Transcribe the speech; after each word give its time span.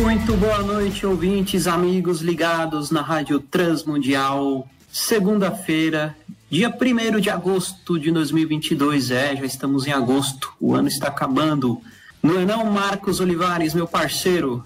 Muito 0.00 0.34
boa 0.38 0.62
noite, 0.62 1.04
ouvintes, 1.04 1.66
amigos 1.66 2.22
ligados 2.22 2.90
na 2.90 3.02
Rádio 3.02 3.38
Transmundial. 3.38 4.66
Segunda-feira, 4.90 6.16
dia 6.50 6.70
1 6.70 7.20
de 7.20 7.28
agosto 7.28 8.00
de 8.00 8.10
2022. 8.10 9.10
É, 9.10 9.36
já 9.36 9.44
estamos 9.44 9.86
em 9.86 9.92
agosto, 9.92 10.50
o 10.58 10.74
ano 10.74 10.88
está 10.88 11.08
acabando. 11.08 11.78
Não 12.22 12.40
é 12.40 12.46
não, 12.46 12.64
Marcos 12.72 13.20
Olivares, 13.20 13.74
meu 13.74 13.86
parceiro? 13.86 14.64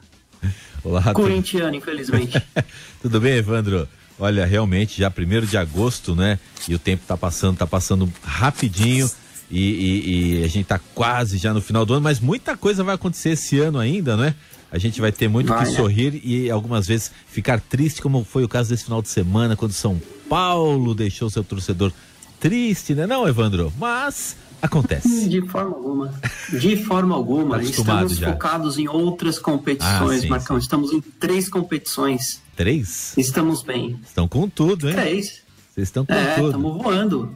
Olá, 0.84 1.12
Corintiano, 1.12 1.72
tudo... 1.72 1.76
infelizmente. 1.78 2.40
tudo 3.02 3.20
bem, 3.20 3.34
Evandro? 3.34 3.88
Olha, 4.20 4.46
realmente, 4.46 5.00
já 5.00 5.08
1 5.10 5.44
de 5.44 5.56
agosto, 5.58 6.14
né? 6.14 6.38
E 6.68 6.74
o 6.74 6.78
tempo 6.78 7.02
está 7.02 7.16
passando, 7.16 7.54
está 7.54 7.66
passando 7.66 8.10
rapidinho. 8.22 9.10
E, 9.50 9.60
e, 9.60 10.40
e, 10.40 10.44
a 10.44 10.48
gente 10.48 10.62
está 10.62 10.78
quase 10.94 11.38
já 11.38 11.52
no 11.52 11.60
final 11.60 11.84
do 11.84 11.94
ano, 11.94 12.02
mas 12.02 12.20
muita 12.20 12.56
coisa 12.56 12.82
vai 12.82 12.94
acontecer 12.94 13.30
esse 13.30 13.58
ano 13.58 13.78
ainda, 13.78 14.16
né? 14.16 14.34
A 14.76 14.78
gente 14.78 15.00
vai 15.00 15.10
ter 15.10 15.26
muito 15.26 15.48
vai, 15.48 15.64
que 15.64 15.70
né? 15.70 15.76
sorrir 15.78 16.20
e 16.22 16.50
algumas 16.50 16.86
vezes 16.86 17.10
ficar 17.26 17.58
triste, 17.58 18.02
como 18.02 18.22
foi 18.22 18.44
o 18.44 18.48
caso 18.48 18.68
desse 18.68 18.84
final 18.84 19.00
de 19.00 19.08
semana, 19.08 19.56
quando 19.56 19.72
São 19.72 19.98
Paulo 20.28 20.94
deixou 20.94 21.30
seu 21.30 21.42
torcedor 21.42 21.90
triste, 22.38 22.94
né, 22.94 23.06
não, 23.06 23.26
Evandro? 23.26 23.72
Mas 23.78 24.36
acontece. 24.60 25.08
De 25.30 25.40
forma 25.48 25.74
alguma. 25.74 26.14
De 26.60 26.76
forma 26.84 27.14
alguma. 27.14 27.62
Estamos 27.62 28.18
já. 28.18 28.32
focados 28.32 28.78
em 28.78 28.86
outras 28.86 29.38
competições, 29.38 30.18
ah, 30.18 30.20
sim, 30.20 30.28
Marcão. 30.28 30.56
Sim. 30.56 30.64
Estamos 30.64 30.92
em 30.92 31.00
três 31.00 31.48
competições. 31.48 32.42
Três? 32.54 33.14
Estamos 33.16 33.62
bem. 33.62 33.98
Estão 34.06 34.28
com 34.28 34.46
tudo, 34.46 34.90
hein? 34.90 34.94
Três. 34.94 35.40
Vocês 35.74 35.88
estão 35.88 36.04
com 36.04 36.12
é, 36.12 36.34
tudo. 36.34 36.46
Estamos 36.48 36.82
voando. 36.82 37.34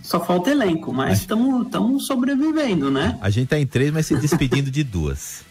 Só 0.00 0.24
falta 0.24 0.52
elenco, 0.52 0.92
mas 0.92 1.22
estamos 1.22 2.06
sobrevivendo, 2.06 2.88
né? 2.88 3.18
A 3.20 3.30
gente 3.30 3.48
tá 3.48 3.58
em 3.58 3.66
três, 3.66 3.92
mas 3.92 4.06
se 4.06 4.14
despedindo 4.14 4.70
de 4.70 4.84
duas. 4.84 5.47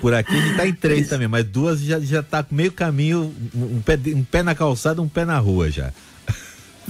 Por 0.00 0.14
aqui 0.14 0.36
a 0.36 0.40
gente 0.40 0.56
tá 0.56 0.66
em 0.66 0.72
três 0.72 1.08
também, 1.08 1.28
mas 1.28 1.44
duas 1.44 1.80
já, 1.80 2.00
já 2.00 2.22
tá 2.22 2.44
meio 2.50 2.72
caminho, 2.72 3.34
um 3.54 3.80
pé, 3.80 3.98
um 4.14 4.24
pé 4.24 4.42
na 4.42 4.54
calçada, 4.54 5.00
um 5.02 5.08
pé 5.08 5.24
na 5.24 5.38
rua 5.38 5.70
já. 5.70 5.92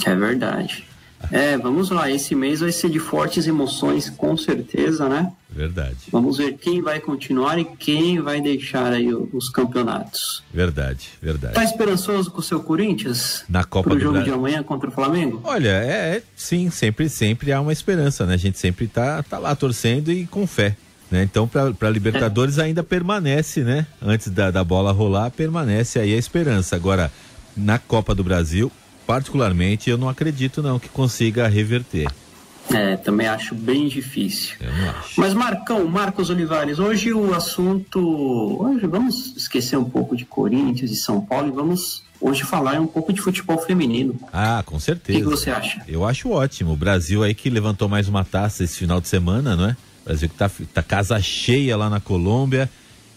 É 0.06 0.14
verdade. 0.14 0.84
É, 1.30 1.56
vamos 1.56 1.90
lá, 1.90 2.10
esse 2.10 2.34
mês 2.34 2.60
vai 2.60 2.72
ser 2.72 2.90
de 2.90 2.98
fortes 2.98 3.46
emoções, 3.46 4.10
com 4.10 4.36
certeza, 4.36 5.08
né? 5.08 5.30
Verdade. 5.48 5.96
Vamos 6.10 6.38
ver 6.38 6.54
quem 6.54 6.80
vai 6.80 6.98
continuar 6.98 7.58
e 7.58 7.64
quem 7.64 8.20
vai 8.20 8.40
deixar 8.40 8.92
aí 8.92 9.12
os 9.14 9.48
campeonatos. 9.50 10.42
Verdade, 10.52 11.10
verdade. 11.20 11.54
Tá 11.54 11.62
esperançoso 11.62 12.30
com 12.30 12.40
o 12.40 12.42
seu 12.42 12.60
Corinthians? 12.60 13.44
Na 13.48 13.62
Copa 13.62 13.90
pro 13.90 13.98
do 13.98 14.02
jogo 14.02 14.22
de 14.22 14.30
amanhã 14.30 14.62
contra 14.62 14.88
o 14.88 14.92
Flamengo? 14.92 15.40
Olha, 15.44 15.68
é, 15.68 16.16
é, 16.16 16.22
sim, 16.34 16.70
sempre, 16.70 17.08
sempre 17.08 17.52
há 17.52 17.60
uma 17.60 17.72
esperança, 17.72 18.26
né? 18.26 18.34
A 18.34 18.38
gente 18.38 18.58
sempre 18.58 18.88
tá, 18.88 19.22
tá 19.22 19.38
lá 19.38 19.54
torcendo 19.54 20.10
e 20.10 20.26
com 20.26 20.46
fé. 20.46 20.76
Né? 21.12 21.22
Então, 21.24 21.46
para 21.46 21.90
Libertadores 21.90 22.56
é. 22.56 22.62
ainda 22.62 22.82
permanece, 22.82 23.60
né? 23.60 23.86
Antes 24.00 24.30
da, 24.30 24.50
da 24.50 24.64
bola 24.64 24.92
rolar, 24.92 25.30
permanece 25.30 25.98
aí 25.98 26.14
a 26.14 26.16
esperança. 26.16 26.74
Agora, 26.74 27.12
na 27.54 27.78
Copa 27.78 28.14
do 28.14 28.24
Brasil, 28.24 28.72
particularmente, 29.06 29.90
eu 29.90 29.98
não 29.98 30.08
acredito 30.08 30.62
não 30.62 30.78
que 30.78 30.88
consiga 30.88 31.46
reverter. 31.48 32.10
É, 32.72 32.96
também 32.96 33.26
acho 33.26 33.54
bem 33.54 33.88
difícil. 33.88 34.56
Eu 34.58 34.72
não 34.72 34.90
acho. 34.90 35.20
Mas 35.20 35.34
Marcão, 35.34 35.84
Marcos 35.86 36.30
Olivares, 36.30 36.78
hoje 36.78 37.12
o 37.12 37.34
assunto, 37.34 38.00
hoje 38.58 38.86
vamos 38.86 39.36
esquecer 39.36 39.76
um 39.76 39.84
pouco 39.84 40.16
de 40.16 40.24
Corinthians 40.24 40.90
e 40.90 40.96
São 40.96 41.20
Paulo 41.20 41.48
e 41.48 41.50
vamos 41.50 42.04
hoje 42.18 42.42
falar 42.44 42.80
um 42.80 42.86
pouco 42.86 43.12
de 43.12 43.20
futebol 43.20 43.58
feminino. 43.58 44.18
Ah, 44.32 44.62
com 44.64 44.80
certeza. 44.80 45.18
O 45.18 45.22
que 45.22 45.28
você 45.28 45.50
acha? 45.50 45.82
Eu 45.86 46.06
acho 46.06 46.30
ótimo. 46.30 46.72
O 46.72 46.76
Brasil 46.76 47.22
aí 47.22 47.34
que 47.34 47.50
levantou 47.50 47.86
mais 47.86 48.08
uma 48.08 48.24
taça 48.24 48.64
esse 48.64 48.78
final 48.78 48.98
de 48.98 49.08
semana, 49.08 49.54
não 49.54 49.66
é? 49.66 49.76
O 50.02 50.04
Brasil 50.06 50.28
que 50.28 50.34
tá, 50.34 50.50
tá 50.74 50.82
casa 50.82 51.20
cheia 51.20 51.76
lá 51.76 51.88
na 51.88 52.00
Colômbia 52.00 52.68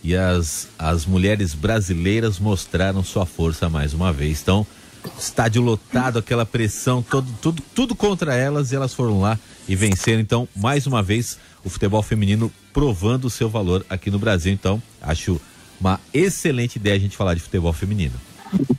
e 0.03 0.16
as, 0.16 0.68
as 0.78 1.06
mulheres 1.06 1.53
brasileiras 1.56 2.40
mostraram 2.40 3.03
sua 3.03 3.25
força 3.25 3.68
mais 3.68 3.94
uma 3.94 4.13
vez. 4.13 4.41
Então, 4.41 4.66
estádio 5.19 5.62
lotado, 5.62 6.19
aquela 6.19 6.46
pressão, 6.46 7.01
todo, 7.01 7.28
tudo, 7.41 7.63
tudo 7.73 7.96
contra 7.96 8.35
elas 8.35 8.72
e 8.72 8.75
elas 8.75 8.94
foram 8.94 9.19
lá 9.19 9.40
e 9.68 9.75
venceram. 9.75 10.19
Então, 10.19 10.47
mais 10.56 10.85
uma 10.85 11.01
vez, 11.01 11.40
o 11.63 11.69
futebol 11.69 12.03
feminino 12.03 12.51
provando 12.72 13.25
o 13.25 13.29
seu 13.29 13.50
valor 13.50 13.84
aqui 13.90 14.12
no 14.12 14.19
Brasil. 14.19 14.53
Então, 14.53 14.81
acho 15.02 15.41
uma 15.81 16.00
excelente 16.13 16.75
ideia 16.75 16.96
a 16.96 17.00
gente 17.00 17.17
falar 17.17 17.34
de 17.34 17.41
futebol 17.41 17.73
feminino. 17.73 18.13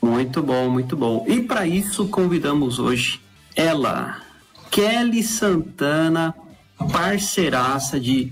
Muito 0.01 0.41
bom, 0.41 0.69
muito 0.69 0.95
bom. 0.95 1.25
E 1.27 1.41
para 1.41 1.67
isso, 1.67 2.07
convidamos 2.07 2.79
hoje 2.79 3.19
ela, 3.55 4.21
Kelly 4.71 5.23
Santana, 5.23 6.33
parceiraça 6.77 7.99
de, 7.99 8.31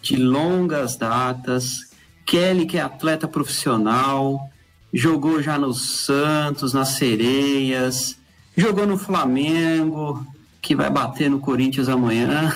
de 0.00 0.16
longas 0.16 0.96
datas. 0.96 1.90
Kelly, 2.24 2.66
que 2.66 2.78
é 2.78 2.80
atleta 2.80 3.26
profissional, 3.28 4.50
jogou 4.92 5.42
já 5.42 5.58
no 5.58 5.72
Santos, 5.72 6.72
nas 6.72 6.90
Sereias, 6.90 8.18
jogou 8.56 8.86
no 8.86 8.96
Flamengo, 8.96 10.24
que 10.60 10.76
vai 10.76 10.90
bater 10.90 11.30
no 11.30 11.40
Corinthians 11.40 11.88
amanhã. 11.88 12.54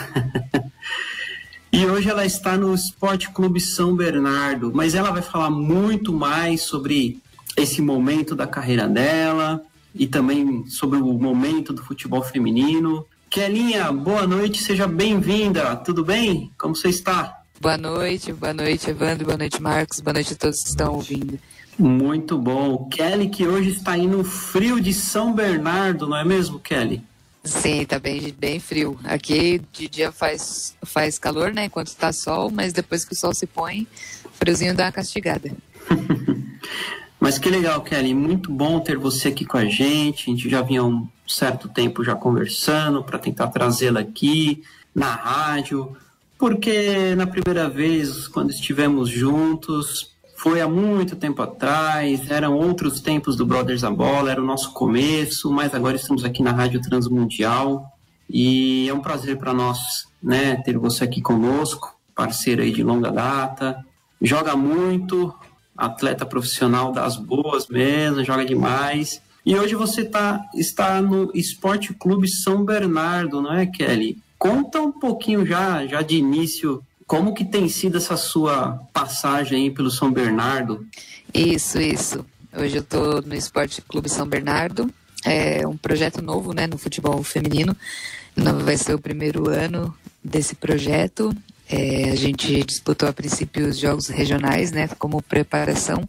e 1.73 1.85
hoje 1.87 2.09
ela 2.09 2.25
está 2.25 2.57
no 2.57 2.75
Esporte 2.75 3.31
Clube 3.31 3.61
São 3.61 3.97
Bernardo, 3.97 4.71
mas 4.75 4.95
ela 4.95 5.11
vai 5.11 5.23
falar 5.23 5.51
muito 5.51 6.13
mais 6.13 6.63
sobre 6.63 7.21
esse 7.57 7.81
momento 7.81 8.35
da 8.35 8.47
carreira 8.47 8.87
dela 8.87 9.63
e 9.95 10.07
também 10.07 10.67
sobre 10.67 10.99
o 10.99 11.13
momento 11.15 11.73
do 11.73 11.83
futebol 11.83 12.23
feminino. 12.23 13.05
Kelinha, 13.37 13.93
boa 13.93 14.27
noite, 14.27 14.63
seja 14.63 14.87
bem-vinda. 14.87 15.77
Tudo 15.77 16.03
bem? 16.03 16.51
Como 16.57 16.75
você 16.75 16.89
está? 16.89 17.43
Boa 17.61 17.77
noite, 17.77 18.33
boa 18.33 18.55
noite, 18.55 18.89
Evandro, 18.89 19.27
boa 19.27 19.37
noite, 19.37 19.61
Marcos, 19.61 20.01
boa 20.01 20.15
noite 20.15 20.33
a 20.33 20.37
todos 20.37 20.63
que 20.63 20.71
estão 20.71 20.95
ouvindo. 20.95 21.39
Muito 21.79 22.39
bom. 22.39 22.89
Kelly, 22.89 23.29
que 23.29 23.47
hoje 23.47 23.73
está 23.73 23.93
aí 23.93 24.07
no 24.07 24.25
frio 24.25 24.81
de 24.81 24.95
São 24.95 25.35
Bernardo, 25.35 26.09
não 26.09 26.17
é 26.17 26.25
mesmo, 26.25 26.59
Kelly? 26.59 27.03
Sim, 27.45 27.85
tá 27.85 27.99
bem, 27.99 28.35
bem 28.39 28.59
frio. 28.59 28.99
Aqui 29.05 29.61
de 29.71 29.87
dia 29.87 30.11
faz, 30.11 30.75
faz 30.83 31.19
calor, 31.19 31.53
né? 31.53 31.67
Enquanto 31.67 31.89
está 31.89 32.15
sol, 32.15 32.51
mas 32.51 32.73
depois 32.73 33.05
que 33.05 33.13
o 33.13 33.17
sol 33.17 33.35
se 33.35 33.47
põe, 33.47 33.87
friozinho 34.33 34.75
dá 34.75 34.87
uma 34.87 34.93
castigada. 34.93 35.53
mas 37.19 37.39
que 37.39 37.51
legal, 37.51 37.81
Kelly. 37.83 38.15
Muito 38.15 38.51
bom 38.53 38.81
ter 38.81 38.97
você 38.97 39.29
aqui 39.29 39.45
com 39.45 39.57
a 39.57 39.65
gente. 39.65 40.31
A 40.31 40.35
gente 40.35 40.49
já 40.49 40.63
vinha 40.63 40.85
um 40.85 41.07
certo 41.27 41.69
tempo 41.69 42.05
já 42.05 42.15
conversando 42.15 43.03
para 43.03 43.19
tentar 43.19 43.49
trazê-la 43.49 44.01
aqui 44.01 44.63
na 44.95 45.15
rádio, 45.15 45.97
porque 46.39 47.15
na 47.15 47.27
primeira 47.27 47.69
vez, 47.69 48.29
quando 48.29 48.51
estivemos 48.51 49.09
juntos, 49.09 50.17
foi 50.37 50.61
há 50.61 50.69
muito 50.69 51.17
tempo 51.17 51.43
atrás, 51.43 52.31
eram 52.31 52.55
outros 52.55 53.01
tempos 53.01 53.37
do 53.37 53.45
Brothers 53.45 53.85
a 53.85 53.91
Bola, 53.91 54.31
era 54.31 54.41
o 54.41 54.45
nosso 54.45 54.73
começo, 54.73 55.51
mas 55.51 55.75
agora 55.75 55.97
estamos 55.97 56.25
aqui 56.25 56.43
na 56.43 56.53
Rádio 56.53 56.81
Transmundial 56.81 57.91
e 58.29 58.89
é 58.89 58.95
um 58.95 59.01
prazer 59.01 59.39
para 59.39 59.53
nós 59.53 59.79
né, 60.23 60.57
ter 60.57 60.77
você 60.79 61.05
aqui 61.05 61.21
conosco, 61.21 61.95
parceiro 62.15 62.63
aí 62.63 62.71
de 62.71 62.83
longa 62.83 63.11
data, 63.11 63.85
joga 64.21 64.55
muito, 64.57 65.35
atleta 65.77 66.25
profissional 66.25 66.93
das 66.93 67.17
boas 67.17 67.67
mesmo, 67.69 68.25
joga 68.25 68.45
demais. 68.45 69.21
E 69.45 69.57
hoje 69.57 69.75
você 69.75 70.05
tá, 70.05 70.45
está 70.55 71.01
no 71.01 71.31
Esporte 71.35 71.95
Clube 71.95 72.29
São 72.29 72.65
Bernardo, 72.65 73.41
não 73.41 73.53
é, 73.53 73.67
Kelly? 73.67 74.19
Conta 74.39 74.81
um 74.81 74.93
pouquinho 74.93 75.47
já, 75.47 75.87
já 75.87 76.03
de 76.03 76.17
início 76.17 76.83
como 77.07 77.33
que 77.33 77.45
tem 77.45 77.69
sido 77.69 77.99
essa 77.99 78.17
sua 78.17 78.81
passagem 78.93 79.65
aí 79.65 79.71
pelo 79.71 79.91
São 79.91 80.11
Bernardo? 80.11 80.85
Isso, 81.33 81.81
isso. 81.81 82.27
Hoje 82.53 82.77
eu 82.77 82.83
estou 82.83 83.23
no 83.23 83.35
Esporte 83.35 83.81
Clube 83.81 84.09
São 84.09 84.27
Bernardo. 84.27 84.91
É 85.25 85.67
um 85.67 85.77
projeto 85.77 86.21
novo, 86.21 86.53
né, 86.53 86.67
no 86.67 86.77
futebol 86.77 87.23
feminino. 87.23 87.77
Vai 88.65 88.77
ser 88.77 88.95
o 88.95 88.99
primeiro 88.99 89.49
ano 89.49 89.95
desse 90.23 90.57
projeto. 90.57 91.35
É, 91.69 92.11
a 92.11 92.15
gente 92.15 92.63
disputou 92.65 93.09
a 93.09 93.13
princípio 93.13 93.69
os 93.69 93.79
jogos 93.79 94.09
regionais, 94.09 94.73
né, 94.73 94.89
como 94.99 95.23
preparação. 95.23 96.09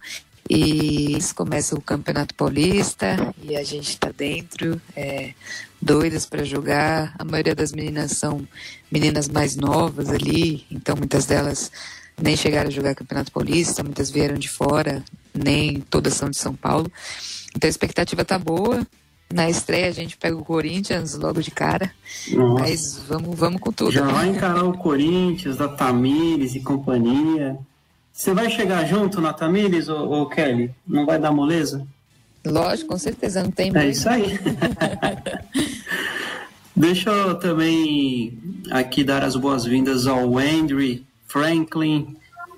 E 0.50 1.18
começa 1.36 1.76
o 1.76 1.82
Campeonato 1.82 2.34
Paulista 2.34 3.34
e 3.44 3.58
a 3.58 3.64
gente 3.64 3.90
está 3.90 4.12
dentro. 4.12 4.82
É, 4.96 5.34
doidas 5.82 6.26
para 6.26 6.44
jogar. 6.44 7.14
A 7.18 7.24
maioria 7.24 7.56
das 7.56 7.72
meninas 7.72 8.12
são 8.14 8.48
meninas 8.92 9.28
mais 9.28 9.56
novas 9.56 10.10
ali, 10.10 10.66
então 10.72 10.96
muitas 10.96 11.26
delas 11.26 11.72
nem 12.20 12.36
chegaram 12.36 12.70
a 12.70 12.72
jogar 12.72 12.96
Campeonato 12.96 13.32
Paulista, 13.32 13.84
muitas 13.84 14.10
vieram 14.10 14.38
de 14.38 14.50
fora, 14.50 15.04
nem 15.34 15.82
todas 15.82 16.14
são 16.16 16.30
de 16.30 16.38
São 16.38 16.56
Paulo. 16.56 16.92
Então 17.56 17.68
a 17.68 17.70
expectativa 17.70 18.26
tá 18.26 18.40
boa. 18.40 18.86
Na 19.34 19.50
estreia 19.50 19.90
a 19.90 19.92
gente 19.92 20.16
pega 20.16 20.38
o 20.38 20.46
Corinthians 20.46 21.16
logo 21.16 21.42
de 21.42 21.52
cara. 21.52 21.92
Nossa. 22.32 22.64
Mas 22.64 23.04
vamos, 23.08 23.38
vamos 23.38 23.60
com 23.60 23.72
tudo. 23.72 23.92
Já 23.92 24.06
vai 24.06 24.30
encarar 24.30 24.64
o 24.64 24.78
Corinthians, 24.78 25.58
da 25.58 25.68
Tamires 25.68 26.56
e 26.56 26.62
companhia. 26.62 27.58
Você 28.14 28.34
vai 28.34 28.50
chegar 28.50 28.86
junto 28.86 29.20
na 29.22 29.34
Tamires, 29.34 29.90
ou, 29.90 30.10
ou 30.10 30.30
Kelly? 30.30 30.74
Não 30.88 31.06
vai 31.06 31.20
dar 31.20 31.32
moleza? 31.32 31.86
Lógico, 32.46 32.90
com 32.90 32.98
certeza, 32.98 33.44
não 33.44 33.52
tem 33.52 33.72
É 33.76 33.90
isso 33.90 34.10
aí. 34.10 34.40
Deixa 36.76 37.10
eu 37.10 37.36
também 37.36 38.38
aqui 38.72 39.04
dar 39.04 39.24
as 39.24 39.36
boas-vindas 39.36 40.08
ao 40.08 40.38
Andrew 40.38 41.00
Franklin, 41.28 42.16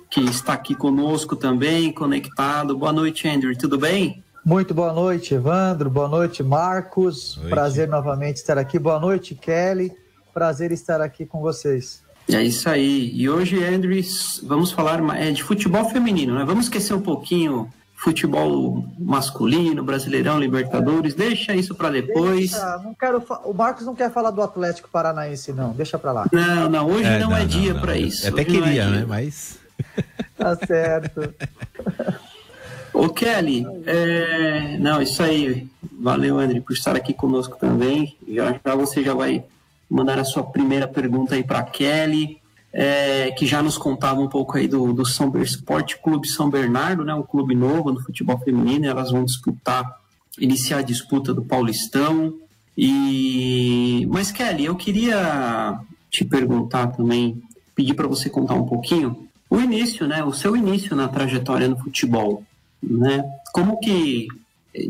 que 0.08 0.20
está 0.20 0.52
aqui 0.52 0.74
conosco 0.74 1.34
também, 1.34 1.92
conectado. 1.92 2.76
Boa 2.76 2.92
noite, 2.92 3.26
Andrew, 3.26 3.56
tudo 3.56 3.78
bem? 3.78 4.22
Muito 4.44 4.72
boa 4.72 4.92
noite, 4.92 5.34
Evandro. 5.34 5.90
Boa 5.90 6.08
noite, 6.08 6.42
Marcos. 6.42 7.36
Noite. 7.36 7.50
Prazer 7.50 7.88
novamente 7.88 8.36
estar 8.36 8.56
aqui. 8.56 8.78
Boa 8.78 8.98
noite, 8.98 9.34
Kelly. 9.34 9.92
Prazer 10.32 10.72
estar 10.72 11.00
aqui 11.00 11.26
com 11.26 11.40
vocês. 11.40 12.02
É 12.28 12.42
isso 12.42 12.68
aí. 12.68 13.10
E 13.14 13.28
hoje, 13.28 13.62
Andrew, 13.62 14.00
vamos 14.44 14.72
falar 14.72 15.00
é, 15.16 15.30
de 15.30 15.42
futebol 15.42 15.84
feminino, 15.90 16.34
né? 16.34 16.44
Vamos 16.44 16.66
esquecer 16.66 16.94
um 16.94 17.00
pouquinho 17.00 17.70
futebol 17.94 18.82
masculino, 18.98 19.84
Brasileirão, 19.84 20.40
Libertadores. 20.40 21.14
Deixa 21.14 21.54
isso 21.54 21.74
para 21.74 21.90
depois. 21.90 22.52
Deixa, 22.52 22.78
não 22.78 22.94
quero. 22.94 23.22
O 23.44 23.52
Marcos 23.52 23.84
não 23.84 23.94
quer 23.94 24.10
falar 24.10 24.30
do 24.30 24.40
Atlético 24.40 24.88
Paranaense, 24.88 25.52
não. 25.52 25.72
Deixa 25.72 25.98
para 25.98 26.12
lá. 26.12 26.26
Não, 26.32 26.68
não. 26.70 26.86
Hoje 26.88 27.04
é, 27.04 27.18
não, 27.18 27.30
não, 27.30 27.36
é 27.36 27.44
dia 27.44 27.74
para 27.74 27.96
isso. 27.98 28.26
Eu 28.26 28.32
até 28.32 28.42
hoje 28.42 28.50
queria, 28.50 28.82
é 28.84 28.90
né? 28.90 29.04
Mas. 29.06 29.58
Tá 30.36 30.56
certo. 30.56 31.34
Ô 32.92 33.08
Kelly, 33.08 33.66
é... 33.86 34.76
não, 34.78 35.00
isso 35.00 35.22
aí. 35.22 35.66
Valeu, 36.00 36.38
André, 36.38 36.60
por 36.60 36.72
estar 36.72 36.96
aqui 36.96 37.12
conosco 37.12 37.56
também. 37.58 38.16
Já, 38.28 38.58
já 38.64 38.74
você 38.74 39.02
já 39.02 39.14
vai 39.14 39.44
mandar 39.88 40.18
a 40.18 40.24
sua 40.24 40.42
primeira 40.42 40.86
pergunta 40.86 41.34
aí 41.34 41.42
para 41.42 41.62
Kelly, 41.64 42.38
é, 42.72 43.32
que 43.32 43.44
já 43.44 43.60
nos 43.60 43.76
contava 43.76 44.20
um 44.20 44.28
pouco 44.28 44.56
aí 44.56 44.68
do, 44.68 44.92
do 44.92 45.04
São 45.04 45.32
Esporte 45.42 46.00
Clube 46.00 46.28
São 46.28 46.48
Bernardo, 46.48 47.04
né, 47.04 47.12
um 47.12 47.22
clube 47.22 47.54
novo 47.54 47.92
no 47.92 48.00
futebol 48.00 48.38
feminino. 48.38 48.86
Elas 48.86 49.10
vão 49.10 49.24
disputar, 49.24 49.84
iniciar 50.38 50.78
a 50.78 50.82
disputa 50.82 51.34
do 51.34 51.42
Paulistão. 51.42 52.34
E 52.78 54.06
mas 54.10 54.30
Kelly, 54.30 54.64
eu 54.64 54.76
queria 54.76 55.80
te 56.10 56.24
perguntar 56.24 56.88
também, 56.88 57.42
pedir 57.74 57.94
para 57.94 58.06
você 58.06 58.30
contar 58.30 58.54
um 58.54 58.66
pouquinho 58.66 59.28
o 59.48 59.60
início, 59.60 60.06
né, 60.06 60.22
o 60.22 60.32
seu 60.32 60.56
início 60.56 60.94
na 60.94 61.08
trajetória 61.08 61.68
no 61.68 61.76
futebol 61.76 62.44
né? 62.82 63.24
Como 63.52 63.78
que 63.78 64.28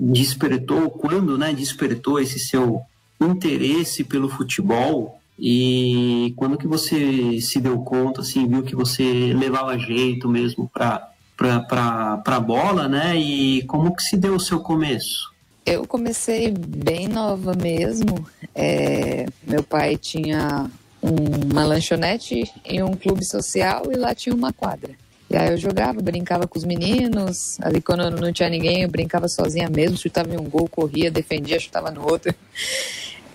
despertou, 0.01 0.91
quando, 0.91 1.39
né, 1.39 1.53
despertou 1.53 2.21
esse 2.21 2.39
seu 2.39 2.83
interesse 3.21 4.05
pelo 4.05 4.29
futebol 4.29 5.21
e 5.39 6.35
quando 6.37 6.59
que 6.59 6.67
você 6.67 7.41
se 7.41 7.61
deu 7.61 7.79
conta, 7.81 8.21
assim, 8.21 8.47
viu 8.47 8.63
que 8.63 8.77
você 8.77 9.33
levava 9.33 9.79
jeito 9.79 10.29
mesmo 10.29 10.69
para 10.73 11.09
para 11.37 12.23
a 12.23 12.41
bola, 12.41 12.87
né? 12.87 13.17
E 13.17 13.63
como 13.63 13.97
que 13.97 14.03
se 14.03 14.15
deu 14.15 14.35
o 14.35 14.41
seu 14.41 14.61
começo? 14.61 15.33
Eu 15.65 15.87
comecei 15.87 16.51
bem 16.51 17.09
nova 17.09 17.55
mesmo. 17.55 18.27
É, 18.55 19.27
meu 19.47 19.63
pai 19.63 19.97
tinha 19.97 20.71
uma 21.01 21.65
lanchonete 21.65 22.53
em 22.63 22.83
um 22.83 22.93
clube 22.93 23.25
social 23.25 23.85
e 23.91 23.97
lá 23.97 24.15
tinha 24.15 24.35
uma 24.35 24.53
quadra. 24.53 24.91
E 25.31 25.37
aí 25.37 25.51
eu 25.51 25.57
jogava, 25.57 26.03
brincava 26.03 26.49
com 26.49 26.59
os 26.59 26.65
meninos. 26.65 27.57
Ali 27.61 27.81
quando 27.81 28.11
não 28.11 28.33
tinha 28.33 28.49
ninguém, 28.49 28.83
eu 28.83 28.89
brincava 28.89 29.29
sozinha 29.29 29.71
mesmo, 29.71 29.97
chutava 29.97 30.35
em 30.35 30.37
um 30.37 30.51
gol, 30.51 30.69
corria, 30.69 31.09
defendia, 31.09 31.61
chutava 31.61 31.91
no 31.91 32.03
outro. 32.03 32.35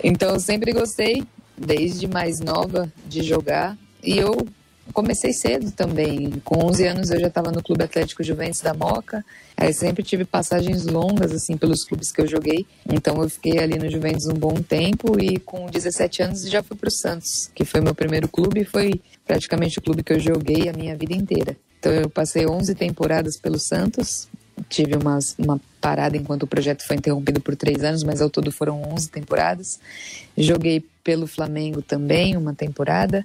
Então 0.03 0.33
eu 0.33 0.39
sempre 0.39 0.71
gostei, 0.71 1.23
desde 1.57 2.05
mais 2.05 2.39
nova, 2.39 2.91
de 3.07 3.23
jogar. 3.23 3.75
E 4.03 4.15
eu 4.15 4.45
comecei 4.93 5.33
cedo 5.33 5.71
também. 5.71 6.31
Com 6.43 6.65
11 6.65 6.85
anos 6.85 7.09
eu 7.09 7.19
já 7.19 7.27
estava 7.27 7.51
no 7.51 7.63
Clube 7.63 7.83
Atlético 7.83 8.21
Juventus 8.21 8.61
da 8.61 8.73
Moca. 8.73 9.25
Aí 9.57 9.73
sempre 9.73 10.03
tive 10.03 10.25
passagens 10.25 10.85
longas 10.85 11.31
assim 11.31 11.57
pelos 11.57 11.83
clubes 11.83 12.11
que 12.11 12.21
eu 12.21 12.27
joguei. 12.27 12.67
Então 12.87 13.23
eu 13.23 13.29
fiquei 13.29 13.57
ali 13.57 13.79
no 13.79 13.89
Juventus 13.89 14.27
um 14.27 14.33
bom 14.33 14.55
tempo 14.55 15.19
e 15.19 15.39
com 15.39 15.65
17 15.67 16.21
anos 16.21 16.47
já 16.47 16.61
fui 16.61 16.77
para 16.77 16.89
o 16.89 16.91
Santos, 16.91 17.49
que 17.55 17.65
foi 17.65 17.81
meu 17.81 17.95
primeiro 17.95 18.27
clube 18.27 18.61
e 18.61 18.65
foi 18.65 19.01
praticamente 19.25 19.79
o 19.79 19.81
clube 19.81 20.03
que 20.03 20.13
eu 20.13 20.19
joguei 20.19 20.69
a 20.69 20.73
minha 20.73 20.95
vida 20.95 21.15
inteira. 21.15 21.57
Então 21.85 21.93
eu 21.93 22.09
passei 22.09 22.47
11 22.47 22.73
temporadas 22.73 23.37
pelo 23.37 23.59
Santos, 23.59 24.27
tive 24.67 24.95
uma, 24.95 25.19
uma 25.37 25.61
parada 25.79 26.17
enquanto 26.17 26.41
o 26.41 26.47
projeto 26.47 26.81
foi 26.81 26.95
interrompido 26.95 27.39
por 27.39 27.55
três 27.55 27.83
anos, 27.83 28.03
mas 28.03 28.23
ao 28.23 28.29
todo 28.29 28.51
foram 28.51 28.81
11 28.91 29.11
temporadas. 29.11 29.79
Joguei 30.35 30.83
pelo 31.03 31.27
Flamengo 31.27 31.83
também 31.83 32.35
uma 32.35 32.55
temporada. 32.55 33.23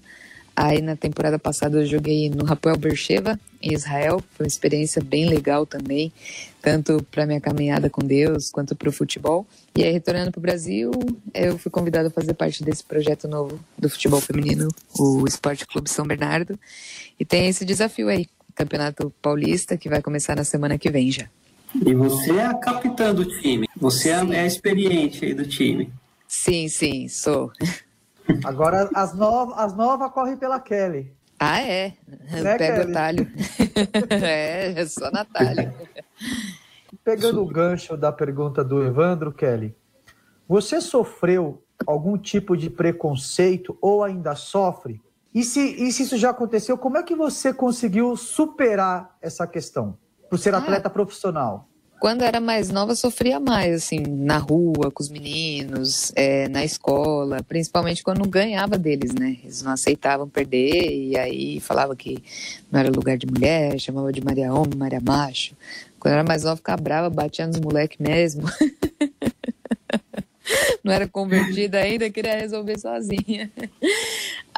Aí 0.54 0.82
na 0.82 0.94
temporada 0.94 1.38
passada 1.38 1.78
eu 1.78 1.86
joguei 1.86 2.28
no 2.28 2.44
Rafael 2.44 2.76
Bercheva, 2.76 3.40
em 3.62 3.72
Israel. 3.72 4.22
Foi 4.32 4.44
uma 4.44 4.48
experiência 4.48 5.02
bem 5.02 5.26
legal 5.26 5.64
também, 5.64 6.12
tanto 6.60 7.02
para 7.10 7.24
minha 7.24 7.40
caminhada 7.40 7.88
com 7.88 8.02
Deus 8.02 8.50
quanto 8.50 8.76
para 8.76 8.90
o 8.90 8.92
futebol. 8.92 9.46
E 9.74 9.82
aí 9.82 9.90
retornando 9.90 10.32
para 10.32 10.38
o 10.38 10.42
Brasil, 10.42 10.90
eu 11.32 11.56
fui 11.56 11.70
convidado 11.70 12.08
a 12.08 12.10
fazer 12.10 12.34
parte 12.34 12.62
desse 12.62 12.84
projeto 12.84 13.26
novo 13.26 13.58
do 13.78 13.88
futebol 13.88 14.20
feminino, 14.20 14.68
o 14.98 15.24
Esporte 15.26 15.66
Clube 15.66 15.88
São 15.88 16.06
Bernardo. 16.06 16.60
E 17.18 17.24
tem 17.24 17.48
esse 17.48 17.64
desafio 17.64 18.08
aí, 18.08 18.26
Campeonato 18.60 19.10
Paulista, 19.22 19.74
que 19.74 19.88
vai 19.88 20.02
começar 20.02 20.36
na 20.36 20.44
semana 20.44 20.76
que 20.76 20.90
vem 20.90 21.10
já. 21.10 21.26
E 21.74 21.94
você 21.94 22.32
é 22.32 22.44
a 22.44 22.52
capitã 22.52 23.14
do 23.14 23.24
time. 23.24 23.66
Você 23.74 24.14
sim. 24.14 24.34
é 24.34 24.40
a 24.40 24.46
experiente 24.46 25.24
aí 25.24 25.32
do 25.32 25.46
time. 25.46 25.90
Sim, 26.28 26.68
sim, 26.68 27.08
sou. 27.08 27.50
Agora 28.44 28.90
as 28.94 29.14
novas 29.14 29.58
as 29.58 29.74
nova 29.74 30.10
correm 30.10 30.36
pela 30.36 30.60
Kelly. 30.60 31.10
Ah, 31.38 31.62
é? 31.62 31.94
Né, 32.06 32.58
Pega 32.58 32.86
o 32.86 32.92
talho. 32.92 33.26
é, 34.22 34.72
é 34.78 34.86
só 34.86 35.10
Natália. 35.10 35.74
Pegando 37.02 37.42
o 37.42 37.46
gancho 37.46 37.96
da 37.96 38.12
pergunta 38.12 38.62
do 38.62 38.84
Evandro, 38.84 39.32
Kelly, 39.32 39.74
você 40.46 40.82
sofreu 40.82 41.64
algum 41.86 42.18
tipo 42.18 42.54
de 42.58 42.68
preconceito 42.68 43.78
ou 43.80 44.04
ainda 44.04 44.34
sofre 44.34 45.00
e 45.34 45.44
se, 45.44 45.60
e 45.60 45.92
se 45.92 46.02
isso 46.02 46.16
já 46.16 46.30
aconteceu, 46.30 46.76
como 46.76 46.98
é 46.98 47.02
que 47.02 47.14
você 47.14 47.52
conseguiu 47.52 48.16
superar 48.16 49.16
essa 49.22 49.46
questão? 49.46 49.96
Por 50.28 50.38
ser 50.38 50.54
ah, 50.54 50.58
atleta 50.58 50.90
profissional? 50.90 51.68
Quando 52.00 52.22
era 52.22 52.40
mais 52.40 52.70
nova, 52.70 52.94
sofria 52.94 53.38
mais, 53.38 53.74
assim, 53.74 54.00
na 54.00 54.38
rua, 54.38 54.90
com 54.90 55.02
os 55.02 55.10
meninos, 55.10 56.12
é, 56.16 56.48
na 56.48 56.64
escola, 56.64 57.42
principalmente 57.42 58.02
quando 58.02 58.26
ganhava 58.26 58.78
deles, 58.78 59.12
né? 59.12 59.36
Eles 59.44 59.62
não 59.62 59.72
aceitavam 59.72 60.26
perder 60.26 60.90
e 60.90 61.18
aí 61.18 61.60
falava 61.60 61.94
que 61.94 62.22
não 62.72 62.80
era 62.80 62.90
lugar 62.90 63.18
de 63.18 63.26
mulher, 63.26 63.78
chamava 63.78 64.10
de 64.12 64.24
Maria 64.24 64.52
Homem, 64.52 64.76
Maria 64.76 65.00
Macho. 65.00 65.54
Quando 65.98 66.14
era 66.14 66.24
mais 66.24 66.42
nova, 66.42 66.56
ficava 66.56 66.80
brava, 66.80 67.10
batia 67.10 67.46
nos 67.46 67.60
moleques 67.60 67.98
mesmo. 67.98 68.44
não 70.82 70.92
era 70.92 71.06
convertida 71.06 71.78
ainda, 71.78 72.10
queria 72.10 72.36
resolver 72.36 72.78
sozinha. 72.78 73.50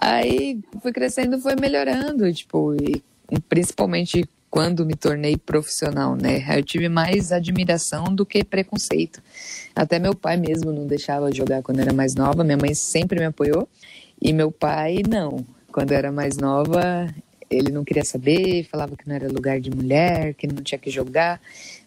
Aí 0.00 0.60
fui 0.80 0.92
crescendo, 0.92 1.40
foi 1.40 1.54
melhorando, 1.56 2.32
tipo, 2.32 2.74
e 2.74 3.02
principalmente 3.48 4.28
quando 4.50 4.84
me 4.84 4.94
tornei 4.94 5.36
profissional, 5.36 6.14
né? 6.14 6.44
Eu 6.58 6.62
tive 6.62 6.88
mais 6.88 7.32
admiração 7.32 8.04
do 8.14 8.26
que 8.26 8.44
preconceito. 8.44 9.22
Até 9.74 9.98
meu 9.98 10.14
pai 10.14 10.36
mesmo 10.36 10.70
não 10.70 10.86
deixava 10.86 11.32
jogar 11.32 11.62
quando 11.62 11.80
era 11.80 11.92
mais 11.92 12.14
nova, 12.14 12.44
minha 12.44 12.58
mãe 12.58 12.74
sempre 12.74 13.18
me 13.18 13.24
apoiou 13.24 13.66
e 14.20 14.32
meu 14.32 14.52
pai 14.52 15.02
não. 15.08 15.46
Quando 15.72 15.92
era 15.92 16.12
mais 16.12 16.36
nova, 16.36 17.08
ele 17.50 17.70
não 17.72 17.82
queria 17.82 18.04
saber, 18.04 18.64
falava 18.64 18.94
que 18.94 19.08
não 19.08 19.14
era 19.14 19.26
lugar 19.26 19.58
de 19.58 19.70
mulher, 19.70 20.34
que 20.34 20.46
não 20.46 20.62
tinha 20.62 20.78
que 20.78 20.90
jogar. 20.90 21.40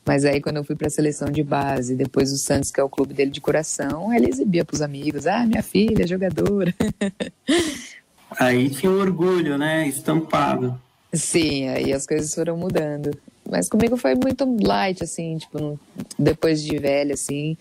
Mas 0.06 0.24
aí 0.24 0.40
quando 0.40 0.58
eu 0.58 0.64
fui 0.64 0.76
para 0.76 0.88
a 0.88 0.92
seleção 0.92 1.30
de 1.30 1.44
base, 1.44 1.96
depois 1.96 2.32
o 2.32 2.38
Santos, 2.38 2.72
que 2.72 2.80
é 2.80 2.84
o 2.84 2.90
clube 2.90 3.14
dele 3.14 3.32
de 3.32 3.42
coração, 3.42 4.14
ele 4.14 4.30
exibia 4.30 4.64
para 4.64 4.76
os 4.76 4.82
amigos, 4.82 5.26
ah, 5.26 5.46
minha 5.46 5.64
filha, 5.64 6.06
jogadora. 6.06 6.74
Aí 8.38 8.70
tinha 8.70 8.92
um 8.92 9.00
orgulho, 9.00 9.58
né, 9.58 9.88
estampado. 9.88 10.78
Sim, 11.14 11.70
aí 11.70 11.94
as 11.94 12.06
coisas 12.06 12.34
foram 12.34 12.58
mudando. 12.58 13.18
Mas 13.50 13.70
comigo 13.70 13.96
foi 13.96 14.16
muito 14.16 14.44
light, 14.62 15.04
assim, 15.04 15.38
tipo, 15.38 15.60
não, 15.62 15.80
depois 16.18 16.62
de 16.62 16.78
velha, 16.78 17.14
assim, 17.14 17.56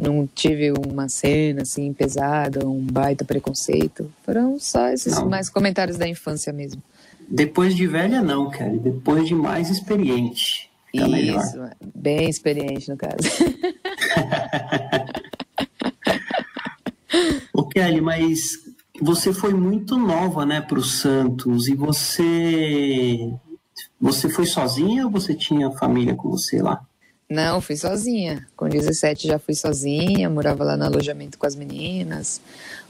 não 0.00 0.26
tive 0.26 0.72
uma 0.72 1.08
cena, 1.08 1.62
assim, 1.62 1.92
pesada, 1.92 2.66
um 2.66 2.80
baita 2.80 3.24
preconceito. 3.24 4.10
Foram 4.24 4.58
só 4.58 4.88
esses 4.88 5.14
não. 5.14 5.28
mais 5.28 5.50
comentários 5.50 5.98
da 5.98 6.08
infância 6.08 6.52
mesmo. 6.52 6.82
Depois 7.28 7.76
de 7.76 7.86
velha, 7.86 8.22
não, 8.22 8.50
cara. 8.50 8.76
Depois 8.76 9.28
de 9.28 9.34
mais 9.34 9.68
experiente. 9.68 10.65
Tá 10.96 11.04
Isso, 11.04 11.10
melhor. 11.10 11.42
bem 11.94 12.28
experiente 12.28 12.88
no 12.88 12.96
caso. 12.96 13.16
Kelly, 17.76 18.00
mas 18.00 18.52
você 19.02 19.34
foi 19.34 19.52
muito 19.52 19.98
nova, 19.98 20.46
né, 20.46 20.62
para 20.62 20.78
o 20.78 20.82
Santos. 20.82 21.68
E 21.68 21.74
você, 21.74 23.30
você 24.00 24.30
foi 24.30 24.46
sozinha 24.46 25.04
ou 25.04 25.10
você 25.10 25.34
tinha 25.34 25.70
família 25.72 26.14
com 26.14 26.30
você 26.30 26.62
lá? 26.62 26.80
Não, 27.28 27.60
fui 27.60 27.76
sozinha. 27.76 28.46
Com 28.56 28.66
17 28.66 29.28
já 29.28 29.38
fui 29.38 29.54
sozinha, 29.54 30.30
morava 30.30 30.64
lá 30.64 30.74
no 30.74 30.84
alojamento 30.84 31.36
com 31.36 31.46
as 31.46 31.54
meninas. 31.54 32.40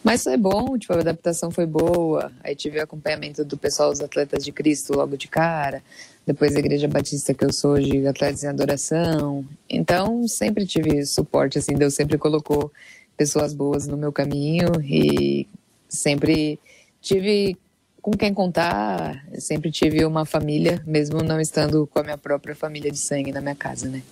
Mas 0.05 0.23
foi 0.23 0.37
bom, 0.37 0.79
tipo, 0.79 0.93
a 0.93 1.01
adaptação 1.01 1.51
foi 1.51 1.67
boa. 1.67 2.31
Aí 2.45 2.55
tive 2.55 2.79
acompanhamento 2.79 3.45
do 3.45 3.57
pessoal 3.57 3.91
dos 3.91 4.01
Atletas 4.01 4.45
de 4.45 4.53
Cristo 4.53 4.95
logo 4.95 5.17
de 5.17 5.27
cara. 5.27 5.83
Depois 6.27 6.57
a 6.57 6.59
Igreja 6.59 6.89
Batista 6.89 7.33
que 7.33 7.45
eu 7.45 7.53
sou 7.53 7.75
hoje, 7.75 8.05
Atletas 8.07 8.43
em 8.43 8.49
Adoração. 8.49 9.45
Então, 9.71 10.27
sempre 10.27 10.67
tive 10.67 11.07
suporte, 11.07 11.57
assim, 11.57 11.75
Deus 11.75 11.95
sempre 11.95 12.19
colocou 12.19 12.73
pessoas 13.17 13.55
boas 13.55 13.87
no 13.87 13.97
meu 13.97 14.13
caminho 14.13 14.69
e 14.83 15.47
sempre 15.89 16.59
tive 17.01 17.57
com 18.03 18.11
quem 18.11 18.35
contar, 18.35 19.25
sempre 19.39 19.71
tive 19.71 20.05
uma 20.05 20.25
família, 20.25 20.83
mesmo 20.85 21.23
não 21.23 21.41
estando 21.41 21.87
com 21.87 22.01
a 22.01 22.03
minha 22.03 22.19
própria 22.19 22.55
família 22.55 22.91
de 22.91 22.99
sangue 22.99 23.33
na 23.33 23.41
minha 23.41 23.55
casa, 23.55 23.89
né? 23.89 24.03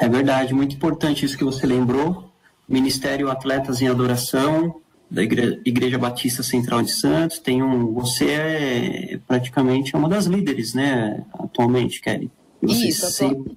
É 0.00 0.08
verdade, 0.08 0.54
muito 0.54 0.76
importante 0.76 1.24
isso 1.24 1.36
que 1.36 1.44
você 1.44 1.66
lembrou. 1.66 2.30
Ministério 2.68 3.30
Atletas 3.30 3.80
em 3.82 3.88
Adoração, 3.88 4.80
da 5.10 5.22
Igreja, 5.22 5.60
Igreja 5.64 5.98
Batista 5.98 6.42
Central 6.42 6.82
de 6.82 6.90
Santos. 6.90 7.38
Tem 7.38 7.62
um, 7.62 7.92
você 7.92 8.26
é 8.26 9.20
praticamente 9.26 9.96
uma 9.96 10.08
das 10.08 10.26
líderes, 10.26 10.74
né, 10.74 11.24
atualmente, 11.32 12.00
Kelly? 12.00 12.30
Você 12.62 12.88
isso, 12.88 13.10
sempre... 13.10 13.56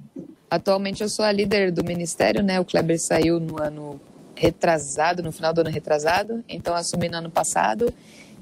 atualmente 0.49 1.01
eu 1.01 1.09
sou 1.09 1.25
a 1.25 1.31
líder 1.31 1.71
do 1.71 1.83
ministério, 1.83 2.43
né? 2.43 2.59
O 2.59 2.65
Kleber 2.65 2.99
saiu 2.99 3.39
no 3.39 3.61
ano 3.61 3.99
retrasado, 4.35 5.21
no 5.21 5.31
final 5.31 5.53
do 5.53 5.61
ano 5.61 5.69
retrasado, 5.69 6.43
então 6.47 6.73
assumi 6.73 7.09
no 7.09 7.17
ano 7.17 7.29
passado 7.29 7.93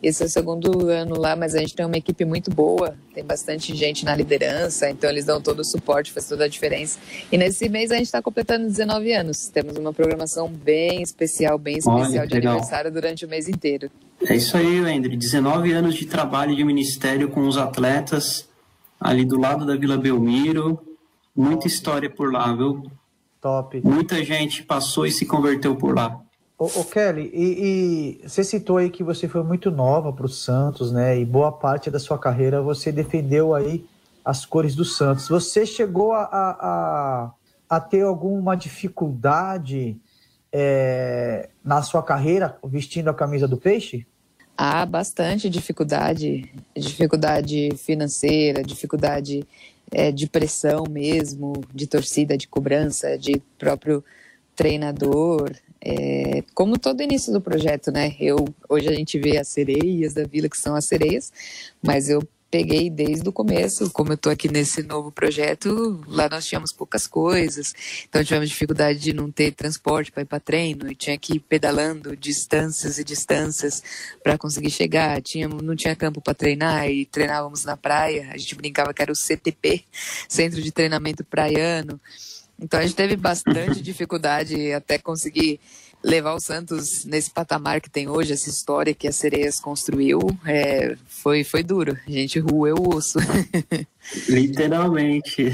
esse 0.01 0.23
é 0.23 0.25
o 0.25 0.29
segundo 0.29 0.89
ano 0.89 1.19
lá, 1.19 1.35
mas 1.35 1.55
a 1.55 1.59
gente 1.59 1.75
tem 1.75 1.85
uma 1.85 1.97
equipe 1.97 2.23
muito 2.23 2.49
boa, 2.49 2.95
tem 3.13 3.23
bastante 3.23 3.75
gente 3.75 4.05
na 4.05 4.15
liderança, 4.15 4.89
então 4.89 5.09
eles 5.09 5.25
dão 5.25 5.41
todo 5.41 5.59
o 5.59 5.65
suporte, 5.65 6.11
faz 6.11 6.27
toda 6.27 6.45
a 6.45 6.47
diferença. 6.47 6.99
E 7.31 7.37
nesse 7.37 7.67
mês 7.67 7.91
a 7.91 7.95
gente 7.95 8.05
está 8.05 8.21
completando 8.21 8.65
19 8.65 9.11
anos. 9.13 9.47
Temos 9.47 9.75
uma 9.77 9.93
programação 9.93 10.47
bem 10.47 11.01
especial, 11.01 11.57
bem 11.57 11.77
especial 11.77 12.21
Olha, 12.21 12.27
de 12.27 12.33
legal. 12.33 12.53
aniversário 12.53 12.91
durante 12.91 13.25
o 13.25 13.29
mês 13.29 13.49
inteiro. 13.49 13.91
É 14.25 14.35
isso 14.35 14.55
aí, 14.55 14.81
Wendry. 14.81 15.15
19 15.15 15.71
anos 15.71 15.95
de 15.95 16.05
trabalho 16.05 16.55
de 16.55 16.63
ministério 16.63 17.29
com 17.29 17.47
os 17.47 17.57
atletas 17.57 18.47
ali 18.99 19.25
do 19.25 19.37
lado 19.37 19.65
da 19.65 19.75
Vila 19.75 19.97
Belmiro. 19.97 20.79
Muita 21.35 21.67
história 21.67 22.09
por 22.09 22.31
lá, 22.31 22.53
viu? 22.53 22.83
Top. 23.41 23.79
Muita 23.83 24.23
gente 24.23 24.63
passou 24.63 25.05
e 25.05 25.11
se 25.11 25.25
converteu 25.25 25.75
por 25.75 25.95
lá. 25.95 26.19
Ô, 26.59 26.65
ô 26.65 26.83
Kelly, 26.83 27.31
e, 27.33 28.19
e, 28.21 28.27
você 28.27 28.43
citou 28.43 28.75
aí 28.75 28.89
que 28.89 29.01
você 29.01 29.29
foi 29.29 29.41
muito 29.43 29.71
nova 29.71 30.11
para 30.11 30.25
o 30.25 30.29
Santos, 30.29 30.91
né? 30.91 31.17
E 31.17 31.23
boa 31.23 31.53
parte 31.53 31.89
da 31.89 31.97
sua 31.97 32.19
carreira 32.19 32.61
você 32.61 32.91
defendeu 32.91 33.55
aí 33.55 33.85
as 34.25 34.45
cores 34.45 34.75
do 34.75 34.83
Santos. 34.83 35.29
Você 35.29 35.65
chegou 35.65 36.11
a, 36.11 36.23
a, 36.25 37.31
a 37.69 37.79
ter 37.79 38.01
alguma 38.01 38.55
dificuldade 38.55 39.97
é, 40.51 41.47
na 41.63 41.81
sua 41.81 42.03
carreira 42.03 42.57
vestindo 42.65 43.09
a 43.09 43.13
camisa 43.13 43.47
do 43.47 43.55
Peixe? 43.55 44.05
Há 44.57 44.85
bastante 44.85 45.49
dificuldade, 45.49 46.51
dificuldade 46.75 47.69
financeira, 47.77 48.61
dificuldade 48.61 49.47
é, 49.89 50.11
de 50.11 50.27
pressão 50.27 50.83
mesmo, 50.89 51.53
de 51.73 51.87
torcida, 51.87 52.37
de 52.37 52.49
cobrança, 52.49 53.17
de 53.17 53.41
próprio 53.57 54.03
treinador, 54.57 55.49
é, 55.81 56.43
como 56.53 56.77
todo 56.77 57.01
início 57.01 57.31
do 57.31 57.41
projeto, 57.41 57.91
né? 57.91 58.15
Eu, 58.19 58.45
hoje 58.67 58.88
a 58.88 58.93
gente 58.93 59.17
vê 59.19 59.38
as 59.38 59.48
sereias 59.48 60.13
da 60.13 60.24
vila, 60.24 60.50
que 60.50 60.57
são 60.57 60.75
as 60.75 60.86
sereias, 60.86 61.31
mas 61.81 62.09
eu 62.09 62.21
peguei 62.50 62.89
desde 62.89 63.27
o 63.29 63.31
começo, 63.31 63.91
como 63.91 64.12
eu 64.12 64.15
estou 64.15 64.31
aqui 64.31 64.51
nesse 64.51 64.81
novo 64.81 65.12
projeto, 65.12 66.03
lá 66.07 66.27
nós 66.27 66.45
tínhamos 66.48 66.74
poucas 66.74 67.05
coisas, 67.05 67.74
então 68.07 68.24
tivemos 68.24 68.50
dificuldade 68.50 69.00
de 69.00 69.13
não 69.13 69.31
ter 69.31 69.51
transporte 69.51 70.12
para 70.12 70.24
ir 70.24 70.25
para 70.25 70.39
treino, 70.39 70.91
e 70.91 70.95
tinha 70.95 71.17
que 71.17 71.36
ir 71.36 71.39
pedalando 71.41 72.15
distâncias 72.17 72.98
e 72.98 73.03
distâncias 73.03 73.83
para 74.24 74.38
conseguir 74.38 74.71
chegar, 74.71 75.21
tinha, 75.21 75.48
não 75.48 75.75
tinha 75.75 75.95
campo 75.95 76.21
para 76.21 76.33
treinar 76.33 76.89
e 76.89 77.05
treinávamos 77.05 77.63
na 77.63 77.77
praia, 77.77 78.29
a 78.31 78.38
gente 78.38 78.55
brincava 78.55 78.93
que 78.93 79.01
era 79.01 79.12
o 79.12 79.15
CTP, 79.15 79.83
Centro 80.27 80.62
de 80.62 80.71
Treinamento 80.71 81.24
Praiano, 81.24 82.01
então 82.61 82.79
a 82.79 82.83
gente 82.83 82.95
teve 82.95 83.15
bastante 83.15 83.81
dificuldade 83.81 84.71
até 84.73 84.97
conseguir 84.97 85.59
levar 86.03 86.33
o 86.33 86.39
Santos 86.39 87.05
nesse 87.05 87.29
patamar 87.29 87.81
que 87.81 87.89
tem 87.89 88.07
hoje, 88.07 88.33
essa 88.33 88.49
história 88.49 88.93
que 88.93 89.07
a 89.07 89.11
Sereias 89.11 89.59
construiu, 89.59 90.19
é, 90.45 90.95
foi, 91.07 91.43
foi 91.43 91.63
duro. 91.63 91.97
A 92.07 92.11
gente 92.11 92.39
rueu 92.39 92.75
o 92.75 92.95
osso. 92.95 93.19
Literalmente. 94.27 95.51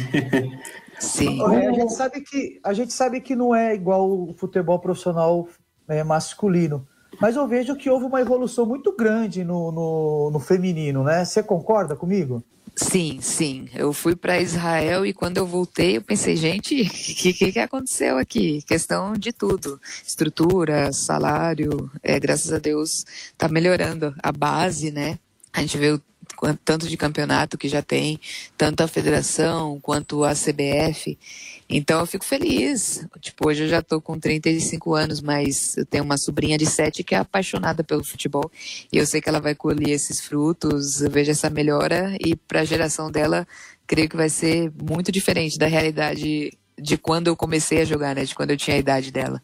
Sim. 1.00 1.41
É, 1.41 1.67
a, 1.67 1.74
gente 1.74 1.93
sabe 1.93 2.21
que, 2.21 2.59
a 2.63 2.74
gente 2.74 2.93
sabe 2.93 3.21
que 3.21 3.35
não 3.35 3.55
é 3.55 3.74
igual 3.74 4.09
o 4.09 4.33
futebol 4.38 4.79
profissional 4.79 5.47
é, 5.88 6.03
masculino. 6.03 6.88
Mas 7.19 7.35
eu 7.35 7.47
vejo 7.47 7.75
que 7.75 7.89
houve 7.89 8.05
uma 8.05 8.21
evolução 8.21 8.65
muito 8.65 8.95
grande 8.95 9.43
no, 9.43 9.71
no, 9.71 10.31
no 10.31 10.39
feminino, 10.39 11.03
né? 11.03 11.24
Você 11.24 11.41
concorda 11.41 11.95
comigo? 11.95 12.43
Sim, 12.77 13.20
sim. 13.22 13.70
Eu 13.74 13.94
fui 13.94 14.15
para 14.15 14.41
Israel 14.41 15.05
e 15.05 15.13
quando 15.13 15.38
eu 15.38 15.48
voltei, 15.48 15.96
eu 15.98 16.01
pensei, 16.01 16.36
gente, 16.36 16.82
o 16.82 16.89
que, 17.15 17.34
que, 17.34 17.51
que, 17.53 17.60
aconteceu 17.60 18.17
aqui? 18.17 18.62
Questão 18.63 19.13
de 19.13 19.32
tudo: 19.32 19.79
estrutura, 20.05 20.91
salário. 20.91 21.89
É, 22.03 22.20
graças 22.20 22.51
a 22.51 22.60
Deus 22.60 23.05
está 23.32 23.48
melhorando 23.48 24.13
a 24.22 24.32
base, 24.32 24.91
né? 24.91 25.17
A 25.53 25.62
gente 25.62 25.77
vê 25.77 25.91
o 25.91 26.01
tanto 26.65 26.88
de 26.88 26.98
campeonato 26.98 27.58
que 27.58 27.70
já 27.70 27.82
tem, 27.82 28.20
tanto 28.58 28.82
a 28.82 28.88
federação 28.88 29.79
quanto 29.79 30.25
a 30.25 30.34
CBF. 30.34 31.17
Então 31.67 32.00
eu 32.00 32.05
fico 32.05 32.24
feliz. 32.24 33.05
Tipo, 33.19 33.50
hoje 33.50 33.63
eu 33.63 33.67
já 33.67 33.81
tô 33.81 34.00
com 34.00 34.19
35 34.19 34.93
anos, 34.93 35.22
mas 35.22 35.75
eu 35.77 35.86
tenho 35.86 36.03
uma 36.03 36.17
sobrinha 36.17 36.57
de 36.57 36.65
7 36.65 37.03
que 37.03 37.15
é 37.15 37.17
apaixonada 37.17 37.84
pelo 37.84 38.03
futebol. 38.03 38.51
E 38.91 38.98
eu 38.98 39.05
sei 39.05 39.19
que 39.19 39.27
ela 39.27 39.39
vai 39.39 39.55
colher 39.55 39.89
esses 39.89 40.22
frutos, 40.22 41.01
eu 41.01 41.10
vejo 41.10 41.31
essa 41.31 41.50
melhora 41.50 42.15
e 42.19 42.36
para 42.36 42.62
a 42.62 42.65
geração 42.65 43.12
dela, 43.12 43.48
creio 43.88 44.10
que 44.10 44.15
vai 44.15 44.29
ser 44.29 44.72
muito 44.81 45.12
diferente 45.12 45.57
da 45.57 45.67
realidade 45.67 46.53
de 46.77 46.98
quando 46.98 47.27
eu 47.27 47.36
comecei 47.36 47.81
a 47.81 47.86
jogar, 47.86 48.15
né, 48.15 48.25
de 48.25 48.36
quando 48.36 48.51
eu 48.51 48.57
tinha 48.57 48.75
a 48.75 48.79
idade 48.79 49.12
dela. 49.12 49.41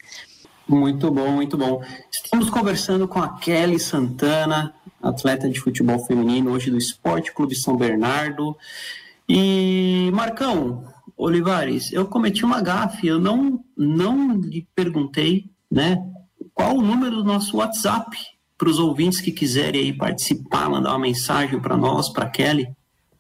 Muito 0.68 1.12
bom, 1.12 1.32
muito 1.32 1.58
bom. 1.58 1.84
Estamos 2.12 2.50
conversando 2.50 3.08
com 3.08 3.20
a 3.20 3.38
Kelly 3.40 3.80
Santana, 3.80 4.74
atleta 5.02 5.50
de 5.50 5.60
futebol 5.60 6.00
feminino, 6.06 6.52
hoje 6.52 6.70
do 6.70 6.78
Esporte 6.78 7.34
Clube 7.34 7.56
São 7.56 7.76
Bernardo. 7.76 8.56
E, 9.28 10.10
Marcão, 10.14 10.86
Olivares, 11.24 11.94
eu 11.94 12.08
cometi 12.08 12.44
uma 12.44 12.62
gafe, 12.62 13.06
eu 13.06 13.20
não, 13.20 13.64
não 13.78 14.40
lhe 14.40 14.68
perguntei, 14.74 15.52
né, 15.70 15.98
qual 16.52 16.76
o 16.76 16.82
número 16.82 17.18
do 17.18 17.24
nosso 17.24 17.58
WhatsApp 17.58 18.18
para 18.58 18.68
os 18.68 18.80
ouvintes 18.80 19.22
que 19.22 19.32
quiserem 19.32 19.82
aí 19.82 19.94
participar, 19.94 20.68
mandar 20.68 20.90
uma 20.90 21.00
mensagem 21.00 21.60
para 21.60 21.78
nós, 21.78 22.10
para 22.10 22.28
Kelly. 22.28 22.68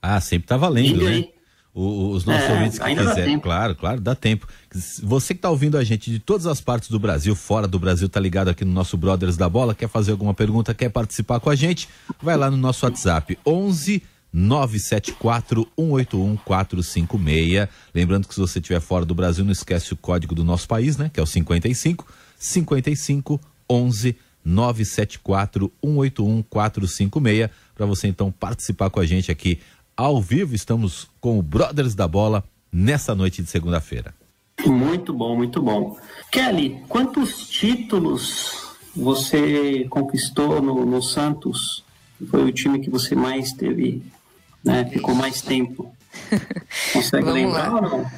Ah, 0.01 0.20
sempre 0.20 0.48
tá 0.48 0.58
valendo, 0.58 1.03
né? 1.03 1.25
os 1.74 2.25
nossos 2.25 2.50
é, 2.50 2.53
ouvintes 2.53 2.79
que 2.79 2.96
quiserem, 2.96 3.39
claro, 3.39 3.75
claro, 3.75 4.01
dá 4.01 4.15
tempo. 4.15 4.48
Você 5.03 5.34
que 5.34 5.38
está 5.38 5.50
ouvindo 5.50 5.77
a 5.77 5.84
gente 5.84 6.10
de 6.10 6.20
todas 6.20 6.48
as 6.48 6.60
partes 6.60 6.89
do 6.89 7.00
Brasil, 7.00 7.36
fora 7.36 7.67
do 7.67 7.79
Brasil, 7.79 8.10
tá 8.10 8.20
ligado 8.20 8.50
aqui 8.50 8.65
no 8.65 8.74
nosso 8.74 8.98
Brothers 8.98 9.38
da 9.38 9.48
Bola, 9.48 9.75
quer 9.75 9.88
fazer 9.88 10.12
alguma 10.12 10.34
pergunta, 10.34 10.74
quer 10.74 10.89
participar 10.89 11.39
com 11.39 11.50
a 11.51 11.55
gente, 11.55 11.88
vai 12.22 12.36
lá 12.36 12.50
no 12.50 12.58
nosso 12.58 12.86
WhatsApp 12.86 13.38
11 13.46 14.03
974 14.33 15.67
181 15.77 16.38
456. 16.38 17.67
Lembrando 17.93 18.27
que 18.27 18.33
se 18.33 18.39
você 18.39 18.59
estiver 18.59 18.79
fora 18.79 19.05
do 19.05 19.15
Brasil, 19.15 19.43
não 19.43 19.51
esquece 19.51 19.93
o 19.93 19.97
código 19.97 20.33
do 20.33 20.43
nosso 20.43 20.67
país, 20.67 20.97
né? 20.97 21.09
Que 21.13 21.19
é 21.19 21.23
o 21.23 21.27
55 21.27 22.05
55 22.38 23.39
11 23.69 24.15
974 24.43 25.71
181 25.83 26.43
456 26.43 27.50
para 27.75 27.85
você 27.85 28.07
então 28.07 28.31
participar 28.31 28.89
com 28.89 29.00
a 29.00 29.05
gente 29.05 29.31
aqui 29.31 29.59
ao 29.95 30.21
vivo. 30.21 30.55
Estamos 30.55 31.07
com 31.19 31.38
o 31.38 31.41
Brothers 31.41 31.95
da 31.95 32.07
Bola 32.07 32.43
nessa 32.71 33.13
noite 33.13 33.41
de 33.41 33.50
segunda-feira. 33.50 34.13
Muito 34.65 35.13
bom, 35.13 35.35
muito 35.35 35.61
bom. 35.61 35.97
Kelly, 36.31 36.83
quantos 36.88 37.50
títulos 37.50 38.75
você 38.95 39.85
conquistou 39.89 40.61
no, 40.61 40.85
no 40.85 41.01
Santos? 41.01 41.83
Foi 42.29 42.43
o 42.43 42.51
time 42.51 42.79
que 42.79 42.89
você 42.89 43.15
mais 43.15 43.51
teve, 43.51 44.03
né? 44.63 44.86
Ficou 44.86 45.15
mais 45.15 45.41
tempo. 45.41 45.94
Consegue 46.94 47.24
Vamos 47.24 47.41
lembrar 47.41 47.72
lá. 47.72 47.75
ou 47.75 47.82
não? 47.82 48.12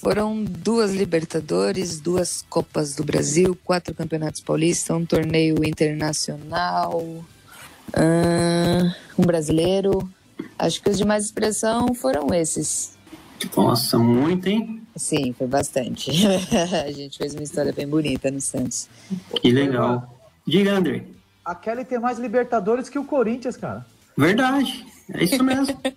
Foram 0.00 0.42
duas 0.42 0.92
Libertadores, 0.92 2.00
duas 2.00 2.42
Copas 2.48 2.94
do 2.94 3.04
Brasil, 3.04 3.56
quatro 3.62 3.94
Campeonatos 3.94 4.40
Paulistas, 4.40 4.96
um 4.96 5.04
torneio 5.04 5.62
internacional, 5.62 7.04
um 9.18 9.22
brasileiro, 9.22 10.08
Acho 10.58 10.82
que 10.82 10.90
os 10.90 10.98
de 10.98 11.04
mais 11.04 11.24
expressão 11.24 11.94
foram 11.94 12.32
esses. 12.34 12.96
Nossa, 13.56 13.98
muito, 13.98 14.46
hein? 14.46 14.82
Sim, 14.96 15.32
foi 15.32 15.46
bastante. 15.46 16.10
a 16.86 16.92
gente 16.92 17.16
fez 17.16 17.34
uma 17.34 17.42
história 17.42 17.72
bem 17.72 17.86
bonita 17.86 18.30
no 18.30 18.40
Santos. 18.40 18.88
Que 19.40 19.50
legal. 19.50 20.20
Diga, 20.46 20.72
André. 20.72 21.04
A 21.44 21.54
Kelly 21.54 21.84
tem 21.84 21.98
mais 21.98 22.18
Libertadores 22.18 22.88
que 22.88 22.98
o 22.98 23.04
Corinthians, 23.04 23.56
cara. 23.56 23.86
Verdade. 24.16 24.84
É 25.14 25.24
isso 25.24 25.42
mesmo. 25.42 25.76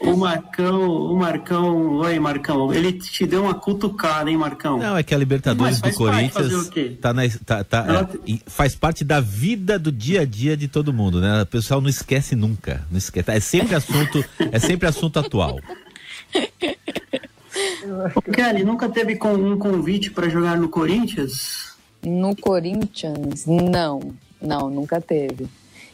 o 0.00 0.16
Marcão, 0.16 0.88
o 0.88 1.16
Marcão, 1.16 1.96
oi 1.96 2.18
Marcão, 2.18 2.72
ele 2.72 2.92
te 2.92 3.26
deu 3.26 3.42
uma 3.42 3.54
cutucada, 3.54 4.30
hein, 4.30 4.36
Marcão? 4.36 4.78
Não, 4.78 4.96
é 4.96 5.02
que 5.02 5.14
a 5.14 5.18
Libertadores 5.18 5.80
do 5.80 5.92
Corinthians 5.94 6.70
tá 7.00 7.12
na, 7.12 7.22
tá, 7.44 7.64
tá, 7.64 7.84
Ela... 7.86 8.08
é, 8.28 8.38
faz 8.46 8.74
parte 8.74 9.04
da 9.04 9.20
vida 9.20 9.78
do 9.78 9.92
dia 9.92 10.22
a 10.22 10.24
dia 10.24 10.56
de 10.56 10.68
todo 10.68 10.92
mundo, 10.92 11.20
né? 11.20 11.42
O 11.42 11.46
pessoal 11.46 11.80
não 11.80 11.88
esquece 11.88 12.34
nunca, 12.36 12.86
não 12.90 12.98
esquece. 12.98 13.30
É 13.30 13.40
sempre 13.40 13.74
assunto, 13.74 14.24
é 14.52 14.58
sempre 14.58 14.88
assunto 14.88 15.18
atual. 15.18 15.58
O 18.14 18.22
Kelly, 18.22 18.64
nunca 18.64 18.88
teve 18.88 19.18
um 19.24 19.58
convite 19.58 20.10
para 20.10 20.28
jogar 20.28 20.56
no 20.56 20.68
Corinthians? 20.68 21.76
No 22.02 22.36
Corinthians, 22.36 23.46
não. 23.46 24.14
Não, 24.40 24.70
nunca 24.70 25.00
teve. 25.00 25.46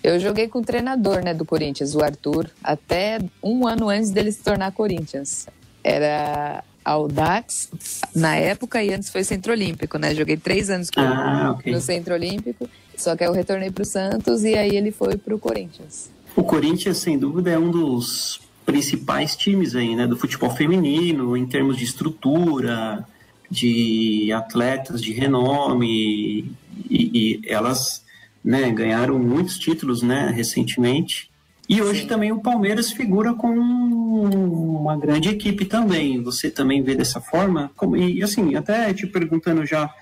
Eu 0.03 0.21
joguei 0.21 0.49
com 0.49 0.59
o 0.59 0.63
treinador 0.63 1.25
né, 1.25 1.33
do 1.33 1.47
Corinthians, 1.47 1.95
o 1.95 2.05
Arthur, 2.05 2.51
até 2.63 3.19
um 3.43 3.67
ano 3.67 3.89
antes 3.89 4.11
dele 4.11 4.31
se 4.31 4.43
tornar 4.43 4.71
Corinthians. 4.73 5.47
Era 5.83 6.63
Audax 6.85 7.71
na 8.15 8.37
época 8.37 8.83
e 8.83 8.93
antes 8.93 9.09
foi 9.09 9.25
Centro 9.25 9.53
Olímpico, 9.53 9.97
né? 9.97 10.15
Joguei 10.15 10.37
três 10.37 10.69
anos 10.69 10.91
com 10.91 11.01
ah, 11.01 11.53
okay. 11.53 11.73
no 11.73 11.81
Centro 11.81 12.13
Olímpico, 12.13 12.69
só 12.97 13.17
que 13.17 13.25
eu 13.25 13.33
retornei 13.33 13.71
para 13.71 13.83
o 13.83 13.87
Santos 13.87 14.45
e 14.45 14.55
aí 14.55 14.77
ele 14.77 14.91
foi 14.91 15.17
para 15.17 15.35
o 15.35 15.39
Corinthians. 15.39 16.11
O 16.37 16.43
Corinthians, 16.43 16.99
sem 16.99 17.19
dúvida, 17.19 17.51
é 17.51 17.59
um 17.59 17.71
dos 17.71 18.41
principais 18.67 19.35
times 19.37 19.75
aí, 19.75 19.97
né, 19.97 20.07
do 20.07 20.17
futebol 20.17 20.51
feminino, 20.51 21.37
em 21.37 21.47
termos 21.47 21.77
de 21.77 21.85
estrutura, 21.85 23.07
de 23.51 24.31
atletas 24.33 25.01
de 25.01 25.13
renome, 25.13 26.55
e, 26.91 27.41
e 27.41 27.41
elas 27.47 28.04
né, 28.45 28.71
ganharam 28.71 29.19
muitos 29.19 29.59
títulos 29.59 30.03
né, 30.03 30.31
recentemente. 30.31 31.31
E 31.67 31.81
hoje 31.81 32.03
Sim. 32.03 32.07
também 32.07 32.31
o 32.31 32.41
Palmeiras 32.41 32.93
figura 32.93 33.33
com 33.33 33.49
uma 33.49 34.97
grande 34.99 35.31
equipe 35.31 35.65
também. 35.65 36.23
Você 36.23 36.51
também 36.51 36.83
vê 36.83 36.95
dessa 36.95 37.21
forma? 37.21 37.71
Como, 37.75 37.97
e 37.97 38.23
assim, 38.23 38.55
até 38.55 38.93
te 38.93 39.07
perguntando 39.07 39.65
já 39.65 39.93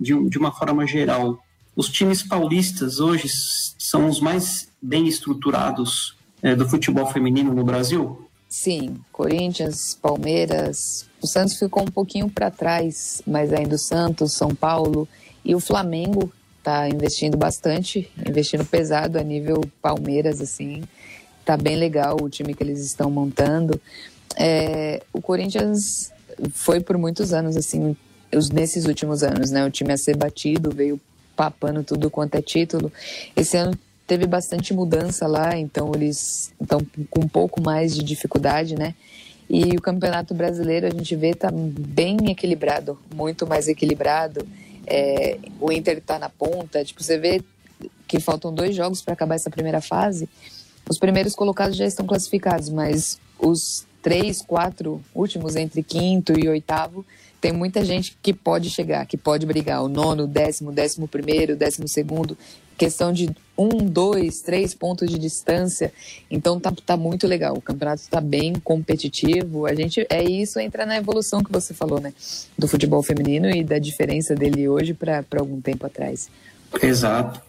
de, 0.00 0.28
de 0.30 0.38
uma 0.38 0.50
forma 0.50 0.86
geral, 0.86 1.38
os 1.76 1.88
times 1.88 2.22
paulistas 2.22 3.00
hoje 3.00 3.28
são 3.78 4.08
os 4.08 4.18
mais 4.18 4.68
bem 4.80 5.06
estruturados 5.06 6.16
é, 6.42 6.56
do 6.56 6.66
futebol 6.66 7.06
feminino 7.06 7.52
no 7.52 7.64
Brasil? 7.64 8.26
Sim, 8.48 8.96
Corinthians, 9.12 9.96
Palmeiras, 10.00 11.06
o 11.22 11.26
Santos 11.26 11.58
ficou 11.58 11.82
um 11.82 11.90
pouquinho 11.90 12.28
para 12.28 12.50
trás, 12.50 13.22
mas 13.26 13.52
ainda 13.52 13.76
o 13.76 13.78
Santos, 13.78 14.32
São 14.32 14.54
Paulo 14.54 15.06
e 15.44 15.54
o 15.54 15.60
Flamengo 15.60 16.32
tá 16.62 16.88
investindo 16.88 17.36
bastante, 17.36 18.10
investindo 18.26 18.64
pesado 18.64 19.18
a 19.18 19.22
nível 19.22 19.60
Palmeiras, 19.80 20.40
assim. 20.40 20.82
Tá 21.44 21.56
bem 21.56 21.76
legal 21.76 22.16
o 22.20 22.28
time 22.28 22.54
que 22.54 22.62
eles 22.62 22.84
estão 22.84 23.10
montando. 23.10 23.80
É, 24.36 25.02
o 25.12 25.20
Corinthians 25.20 26.12
foi 26.52 26.80
por 26.80 26.96
muitos 26.96 27.32
anos, 27.32 27.56
assim, 27.56 27.96
os, 28.34 28.50
nesses 28.50 28.84
últimos 28.84 29.22
anos, 29.22 29.50
né? 29.50 29.64
O 29.64 29.70
time 29.70 29.92
a 29.92 29.96
ser 29.96 30.16
batido, 30.16 30.70
veio 30.70 31.00
papando 31.34 31.82
tudo 31.82 32.10
quanto 32.10 32.34
é 32.34 32.42
título. 32.42 32.92
Esse 33.34 33.56
ano 33.56 33.76
teve 34.06 34.26
bastante 34.26 34.74
mudança 34.74 35.26
lá, 35.26 35.56
então 35.56 35.92
eles 35.94 36.52
estão 36.60 36.80
com 37.08 37.24
um 37.24 37.28
pouco 37.28 37.60
mais 37.60 37.94
de 37.94 38.02
dificuldade, 38.02 38.74
né? 38.74 38.94
E 39.48 39.76
o 39.76 39.80
Campeonato 39.80 40.34
Brasileiro 40.34 40.86
a 40.86 40.90
gente 40.90 41.16
vê 41.16 41.34
tá 41.34 41.50
bem 41.50 42.16
equilibrado, 42.30 42.98
muito 43.14 43.46
mais 43.46 43.66
equilibrado 43.66 44.46
é, 44.90 45.38
o 45.60 45.70
Inter 45.70 45.98
está 45.98 46.18
na 46.18 46.28
ponta. 46.28 46.84
Tipo, 46.84 47.02
você 47.02 47.16
vê 47.16 47.42
que 48.08 48.18
faltam 48.18 48.52
dois 48.52 48.74
jogos 48.74 49.00
para 49.00 49.14
acabar 49.14 49.36
essa 49.36 49.48
primeira 49.48 49.80
fase. 49.80 50.28
Os 50.88 50.98
primeiros 50.98 51.34
colocados 51.36 51.76
já 51.76 51.86
estão 51.86 52.04
classificados, 52.04 52.68
mas 52.68 53.20
os 53.38 53.86
três, 54.02 54.42
quatro 54.42 55.00
últimos, 55.14 55.54
entre 55.54 55.82
quinto 55.82 56.38
e 56.38 56.48
oitavo, 56.48 57.06
tem 57.40 57.52
muita 57.52 57.84
gente 57.84 58.18
que 58.20 58.34
pode 58.34 58.68
chegar, 58.68 59.06
que 59.06 59.16
pode 59.16 59.46
brigar. 59.46 59.82
O 59.82 59.88
nono, 59.88 60.26
décimo, 60.26 60.72
décimo 60.72 61.06
primeiro, 61.06 61.54
décimo 61.54 61.86
segundo 61.86 62.36
questão 62.80 63.12
de 63.12 63.28
um, 63.58 63.68
dois, 63.68 64.40
três 64.40 64.72
pontos 64.72 65.06
de 65.06 65.18
distância. 65.18 65.92
Então 66.30 66.58
tá, 66.58 66.72
tá 66.86 66.96
muito 66.96 67.26
legal. 67.26 67.54
O 67.54 67.60
campeonato 67.60 68.00
está 68.00 68.22
bem 68.22 68.54
competitivo. 68.54 69.66
A 69.66 69.74
gente 69.74 70.06
é 70.08 70.24
isso 70.24 70.58
entra 70.58 70.86
na 70.86 70.96
evolução 70.96 71.44
que 71.44 71.52
você 71.52 71.74
falou, 71.74 72.00
né, 72.00 72.14
do 72.56 72.66
futebol 72.66 73.02
feminino 73.02 73.50
e 73.50 73.62
da 73.62 73.78
diferença 73.78 74.34
dele 74.34 74.66
hoje 74.66 74.94
para 74.94 75.22
algum 75.36 75.60
tempo 75.60 75.84
atrás. 75.84 76.30
Exato. 76.82 77.42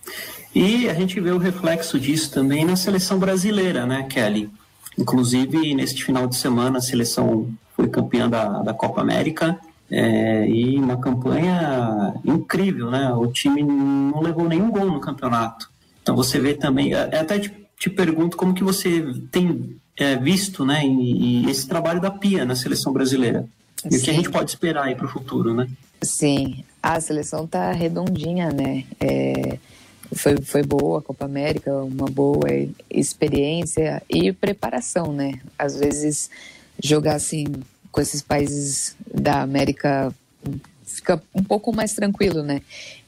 E 0.54 0.89
a 0.89 0.94
gente 0.94 1.17
vê 1.22 1.32
o 1.32 1.38
reflexo 1.38 1.98
disso 1.98 2.30
também 2.30 2.65
na 2.65 2.76
seleção 2.76 3.17
brasileira, 3.17 3.86
né, 3.86 4.06
Kelly? 4.10 4.50
Inclusive, 4.98 5.74
neste 5.74 6.04
final 6.04 6.28
de 6.28 6.36
semana, 6.36 6.80
a 6.80 6.82
seleção 6.82 7.50
foi 7.74 7.88
campeã 7.88 8.30
da, 8.30 8.62
da 8.62 8.74
Copa 8.74 9.00
América 9.00 9.58
é, 9.92 10.48
e 10.48 10.78
uma 10.78 10.98
campanha 10.98 12.14
incrível, 12.24 12.90
né? 12.90 13.12
O 13.14 13.28
time 13.28 13.62
não 13.62 14.22
levou 14.22 14.48
nenhum 14.48 14.72
gol 14.72 14.86
no 14.86 15.02
campeonato. 15.02 15.70
Então 16.02 16.16
você 16.16 16.40
vê 16.40 16.54
também, 16.54 16.94
é, 16.94 17.20
até 17.20 17.38
te, 17.38 17.52
te 17.78 17.90
pergunto 17.90 18.38
como 18.38 18.54
que 18.54 18.64
você 18.64 19.06
tem 19.30 19.76
é, 19.98 20.16
visto, 20.16 20.66
né, 20.66 20.86
e, 20.86 21.44
e 21.46 21.50
esse 21.50 21.68
trabalho 21.68 22.00
da 22.00 22.10
Pia 22.10 22.46
na 22.46 22.56
seleção 22.56 22.94
brasileira. 22.94 23.46
E 23.90 23.98
o 23.98 24.02
que 24.02 24.10
a 24.10 24.14
gente 24.14 24.30
pode 24.30 24.50
esperar 24.50 24.86
aí 24.86 24.96
para 24.96 25.06
o 25.06 25.10
futuro, 25.10 25.54
né? 25.54 25.68
Sim, 26.02 26.64
a 26.82 27.00
seleção 27.00 27.46
tá 27.46 27.72
redondinha, 27.72 28.50
né? 28.50 28.86
É, 29.00 29.58
foi, 30.14 30.38
foi 30.42 30.64
boa 30.64 31.00
a 31.00 31.02
Copa 31.02 31.26
América, 31.26 31.74
uma 31.84 32.08
boa 32.08 32.48
experiência 32.90 34.02
e 34.10 34.32
preparação, 34.32 35.12
né? 35.12 35.40
Às 35.58 35.78
vezes 35.78 36.30
jogar 36.82 37.16
assim 37.16 37.46
com 37.92 38.02
esses 38.02 38.22
países 38.22 38.96
da 39.14 39.42
América 39.42 40.14
fica 40.86 41.22
um 41.34 41.44
pouco 41.44 41.76
mais 41.76 41.94
tranquilo, 41.94 42.44
né? 42.44 42.62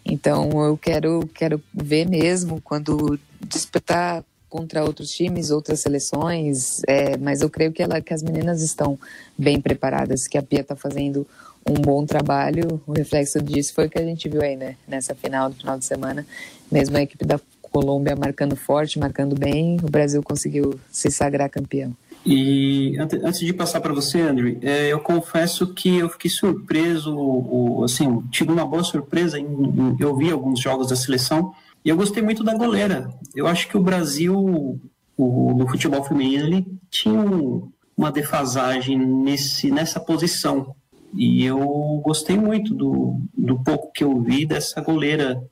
Então 0.05 0.49
eu 0.65 0.77
quero 0.77 1.29
quero 1.33 1.61
ver 1.73 2.07
mesmo 2.07 2.61
quando 2.61 3.19
disputar 3.41 4.23
contra 4.53 4.83
outros 4.83 5.09
times, 5.11 5.49
outras 5.49 5.79
seleções, 5.79 6.83
é, 6.87 7.17
mas 7.17 7.41
eu 7.41 7.49
creio 7.49 7.71
que, 7.71 7.81
ela, 7.81 7.99
que 7.99 8.13
as 8.13 8.21
meninas 8.21 8.61
estão 8.61 8.99
bem 9.35 9.59
preparadas, 9.59 10.27
que 10.27 10.37
a 10.37 10.43
Pia 10.43 10.61
está 10.61 10.75
fazendo 10.75 11.25
um 11.67 11.73
bom 11.73 12.05
trabalho. 12.05 12.79
O 12.85 12.91
reflexo 12.91 13.41
disso 13.41 13.73
foi 13.73 13.87
o 13.87 13.89
que 13.89 13.97
a 13.97 14.05
gente 14.05 14.29
viu 14.29 14.43
aí, 14.43 14.55
né? 14.55 14.75
Nessa 14.87 15.15
final 15.15 15.49
do 15.49 15.55
final 15.55 15.79
de 15.79 15.85
semana, 15.85 16.23
mesmo 16.71 16.95
a 16.95 17.01
equipe 17.01 17.25
da 17.25 17.39
Colômbia 17.63 18.15
marcando 18.15 18.55
forte, 18.55 18.99
marcando 18.99 19.35
bem, 19.35 19.77
o 19.81 19.89
Brasil 19.89 20.21
conseguiu 20.21 20.79
se 20.91 21.09
sagrar 21.09 21.49
campeão. 21.49 21.91
E 22.25 22.97
antes 22.97 23.39
de 23.39 23.53
passar 23.53 23.81
para 23.81 23.93
você, 23.93 24.21
Andrew, 24.21 24.57
é, 24.61 24.87
eu 24.93 24.99
confesso 24.99 25.73
que 25.73 25.97
eu 25.97 26.09
fiquei 26.09 26.31
surpreso, 26.31 27.83
assim, 27.83 28.21
tive 28.31 28.51
uma 28.51 28.65
boa 28.65 28.83
surpresa 28.83 29.37
eu 29.99 30.15
vi 30.15 30.31
alguns 30.31 30.61
jogos 30.61 30.87
da 30.87 30.95
seleção 30.95 31.53
e 31.83 31.89
eu 31.89 31.97
gostei 31.97 32.23
muito 32.23 32.43
da 32.43 32.55
goleira. 32.55 33.09
Eu 33.35 33.45
acho 33.45 33.67
que 33.67 33.75
o 33.75 33.83
Brasil, 33.83 34.79
o, 35.17 35.53
no 35.53 35.67
futebol 35.67 36.01
feminino, 36.03 36.47
ele 36.47 36.65
tinha 36.89 37.19
uma 37.95 38.11
defasagem 38.11 38.97
nesse, 38.97 39.69
nessa 39.69 39.99
posição. 39.99 40.73
E 41.13 41.43
eu 41.45 42.01
gostei 42.03 42.37
muito 42.37 42.73
do, 42.73 43.19
do 43.37 43.59
pouco 43.59 43.91
que 43.91 44.03
eu 44.03 44.21
vi 44.21 44.45
dessa 44.45 44.79
goleira 44.79 45.43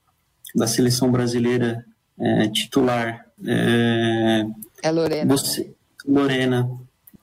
da 0.55 0.67
seleção 0.67 1.11
brasileira 1.11 1.85
é, 2.17 2.47
titular. 2.47 3.25
É, 3.45 4.45
é 4.83 4.91
Lorena. 4.91 5.35
Você, 5.35 5.73
Lorena 6.07 6.69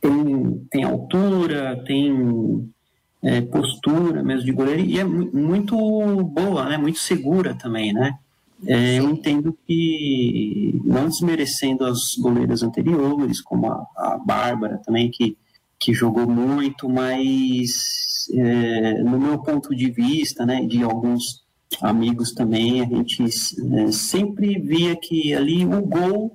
tem, 0.01 0.67
tem 0.71 0.85
altura, 0.85 1.83
tem 1.87 2.71
é, 3.23 3.41
postura 3.41 4.23
mesmo 4.23 4.45
de 4.45 4.53
goleiro 4.53 4.83
e 4.83 4.99
é 4.99 5.05
muito 5.05 5.77
boa, 6.25 6.69
né? 6.69 6.77
Muito 6.77 6.99
segura 6.99 7.55
também, 7.55 7.93
né? 7.93 8.19
É, 8.67 8.99
eu 8.99 9.09
entendo 9.11 9.57
que, 9.67 10.81
não 10.85 11.09
desmerecendo 11.09 11.85
as 11.85 12.17
goleiras 12.17 12.63
anteriores, 12.63 13.41
como 13.41 13.71
a, 13.71 13.87
a 13.97 14.19
Bárbara 14.19 14.81
também, 14.85 15.11
que, 15.11 15.37
que 15.79 15.95
jogou 15.95 16.29
muito, 16.29 16.89
mas 16.89 18.29
é, 18.33 19.03
no 19.03 19.19
meu 19.19 19.39
ponto 19.39 19.75
de 19.75 19.91
vista, 19.91 20.45
né, 20.45 20.65
de 20.65 20.83
alguns 20.83 21.45
amigos 21.81 22.33
também, 22.33 22.81
a 22.81 22.85
gente 22.85 23.25
é, 23.25 23.93
sempre 23.93 24.59
via 24.59 24.97
que 24.97 25.35
ali 25.35 25.65
o 25.65 25.81
gol 25.83 26.33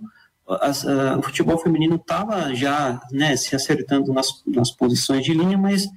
as, 0.61 0.83
uh, 0.83 1.17
o 1.19 1.23
futebol 1.23 1.57
feminino 1.57 1.95
estava 1.95 2.53
já 2.53 3.01
né, 3.11 3.35
se 3.35 3.55
acertando 3.55 4.13
nas, 4.13 4.27
nas 4.45 4.71
posições 4.71 5.23
de 5.23 5.33
linha, 5.33 5.57
mas 5.57 5.87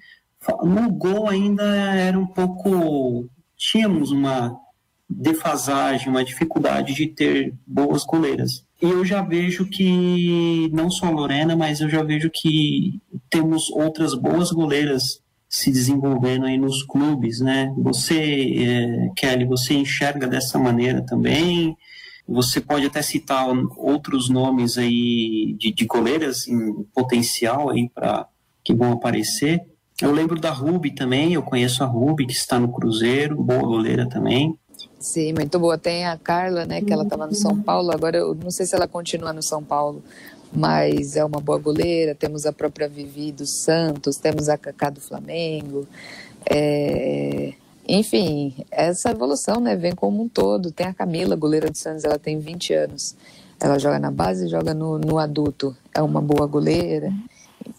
no 0.62 0.90
gol 0.90 1.28
ainda 1.28 1.64
era 1.64 2.18
um 2.18 2.26
pouco. 2.26 3.28
Tínhamos 3.56 4.10
uma 4.10 4.54
defasagem, 5.08 6.08
uma 6.08 6.24
dificuldade 6.24 6.94
de 6.94 7.06
ter 7.06 7.54
boas 7.66 8.04
goleiras. 8.04 8.64
E 8.82 8.84
eu 8.84 9.04
já 9.04 9.22
vejo 9.22 9.64
que, 9.64 10.68
não 10.72 10.90
só 10.90 11.06
a 11.06 11.10
Lorena, 11.10 11.56
mas 11.56 11.80
eu 11.80 11.88
já 11.88 12.02
vejo 12.02 12.30
que 12.32 13.00
temos 13.30 13.70
outras 13.70 14.14
boas 14.14 14.50
goleiras 14.50 15.20
se 15.48 15.70
desenvolvendo 15.70 16.44
aí 16.44 16.58
nos 16.58 16.82
clubes, 16.82 17.40
né? 17.40 17.72
Você, 17.78 18.18
é, 18.58 19.08
Kelly, 19.16 19.46
você 19.46 19.74
enxerga 19.74 20.26
dessa 20.26 20.58
maneira 20.58 21.00
também? 21.06 21.76
Você 22.28 22.60
pode 22.60 22.86
até 22.86 23.00
citar 23.02 23.46
outros 23.76 24.28
nomes 24.28 24.76
aí 24.76 25.54
de, 25.58 25.72
de 25.72 25.84
goleiras 25.84 26.48
em 26.48 26.82
potencial 26.94 27.70
aí 27.70 27.88
para 27.88 28.28
que 28.64 28.74
vão 28.74 28.92
aparecer. 28.92 29.60
Eu 30.00 30.12
lembro 30.12 30.38
da 30.38 30.50
Ruby 30.50 30.90
também, 30.90 31.32
eu 31.32 31.42
conheço 31.42 31.82
a 31.82 31.86
Ruby 31.86 32.26
que 32.26 32.32
está 32.32 32.58
no 32.58 32.72
Cruzeiro, 32.72 33.36
boa 33.36 33.62
goleira 33.62 34.08
também. 34.08 34.58
Sim, 34.98 35.32
muito 35.32 35.58
boa. 35.58 35.78
Tem 35.78 36.06
a 36.06 36.18
Carla, 36.18 36.66
né, 36.66 36.80
que 36.80 36.92
ela 36.92 37.04
estava 37.04 37.26
no 37.26 37.34
São 37.34 37.60
Paulo, 37.62 37.92
agora 37.92 38.18
eu 38.18 38.34
não 38.34 38.50
sei 38.50 38.66
se 38.66 38.74
ela 38.74 38.88
continua 38.88 39.32
no 39.32 39.42
São 39.42 39.62
Paulo, 39.62 40.02
mas 40.52 41.16
é 41.16 41.24
uma 41.24 41.40
boa 41.40 41.58
goleira. 41.58 42.14
Temos 42.14 42.44
a 42.44 42.52
própria 42.52 42.88
Vivi 42.88 43.30
do 43.30 43.46
Santos, 43.46 44.16
temos 44.16 44.48
a 44.48 44.58
Cacá 44.58 44.90
do 44.90 45.00
Flamengo. 45.00 45.86
É... 46.44 47.54
Enfim, 47.88 48.64
essa 48.70 49.10
evolução 49.10 49.60
né, 49.60 49.76
vem 49.76 49.94
como 49.94 50.22
um 50.22 50.28
todo. 50.28 50.72
Tem 50.72 50.86
a 50.86 50.94
Camila, 50.94 51.36
goleira 51.36 51.70
do 51.70 51.76
Santos, 51.76 52.04
ela 52.04 52.18
tem 52.18 52.38
20 52.38 52.74
anos. 52.74 53.16
Ela 53.60 53.78
joga 53.78 53.98
na 53.98 54.10
base 54.10 54.48
joga 54.48 54.74
no, 54.74 54.98
no 54.98 55.18
adulto. 55.18 55.76
É 55.94 56.02
uma 56.02 56.20
boa 56.20 56.46
goleira. 56.46 57.12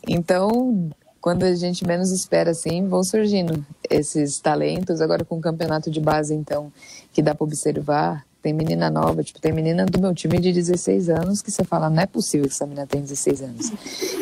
Então, 0.07 0.89
quando 1.19 1.43
a 1.43 1.53
gente 1.53 1.85
menos 1.85 2.11
espera, 2.11 2.51
assim, 2.51 2.87
vão 2.87 3.03
surgindo 3.03 3.65
esses 3.89 4.39
talentos. 4.39 5.01
Agora 5.01 5.25
com 5.25 5.37
o 5.37 5.41
campeonato 5.41 5.91
de 5.91 5.99
base, 5.99 6.33
então, 6.33 6.71
que 7.11 7.21
dá 7.21 7.35
para 7.35 7.43
observar, 7.43 8.25
tem 8.47 8.53
menina 8.53 8.89
nova, 8.89 9.21
tipo, 9.21 9.41
tem 9.41 9.51
menina 9.51 9.85
do 9.85 9.99
meu 9.99 10.15
time 10.15 10.39
de 10.39 10.53
16 10.53 11.09
anos 11.09 11.41
que 11.41 11.51
você 11.51 11.65
fala, 11.65 11.89
não 11.89 12.01
é 12.01 12.05
possível 12.05 12.47
que 12.47 12.53
essa 12.53 12.65
menina 12.65 12.87
tem 12.87 13.01
16 13.01 13.41
anos. 13.41 13.73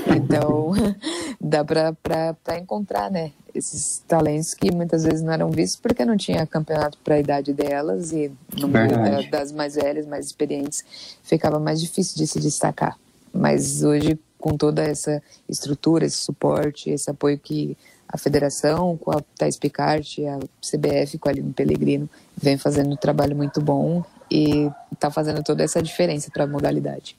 Então, 0.08 0.72
dá 1.40 1.64
para 1.64 2.58
encontrar, 2.58 3.12
né, 3.12 3.32
esses 3.54 4.02
talentos 4.08 4.56
que 4.56 4.74
muitas 4.74 5.04
vezes 5.04 5.22
não 5.22 5.32
eram 5.32 5.52
vistos 5.52 5.80
porque 5.80 6.04
não 6.04 6.18
tinha 6.18 6.44
campeonato 6.48 6.98
para 7.04 7.16
a 7.16 7.20
idade 7.20 7.54
delas 7.54 8.12
e 8.14 8.32
no 8.58 8.68
meio 8.68 9.30
das 9.30 9.52
mais 9.52 9.76
velhas, 9.76 10.08
mais 10.08 10.26
experientes, 10.26 10.84
ficava 11.22 11.60
mais 11.60 11.80
difícil 11.80 12.18
de 12.18 12.26
se 12.26 12.40
destacar. 12.40 12.98
Mas 13.32 13.84
hoje, 13.84 14.18
com 14.40 14.58
toda 14.58 14.84
essa 14.84 15.22
estrutura, 15.48 16.04
esse 16.04 16.18
suporte, 16.18 16.90
esse 16.90 17.12
apoio 17.12 17.38
que 17.38 17.78
a 18.08 18.18
federação, 18.18 18.98
com 18.98 19.12
a 19.12 19.22
Thais 19.38 19.58
Picard, 19.58 20.26
a 20.26 20.40
CBF, 20.66 21.20
com 21.20 21.30
a 21.30 21.32
Aline 21.32 21.54
Pellegrino, 21.54 22.10
vem 22.36 22.58
fazendo 22.58 22.92
um 22.92 22.96
trabalho 22.96 23.36
muito 23.36 23.62
bom 23.62 24.04
e 24.30 24.70
está 24.92 25.12
fazendo 25.12 25.44
toda 25.44 25.64
essa 25.64 25.82
diferença 25.82 26.30
para 26.32 26.44
a 26.44 26.48
modalidade. 26.48 27.16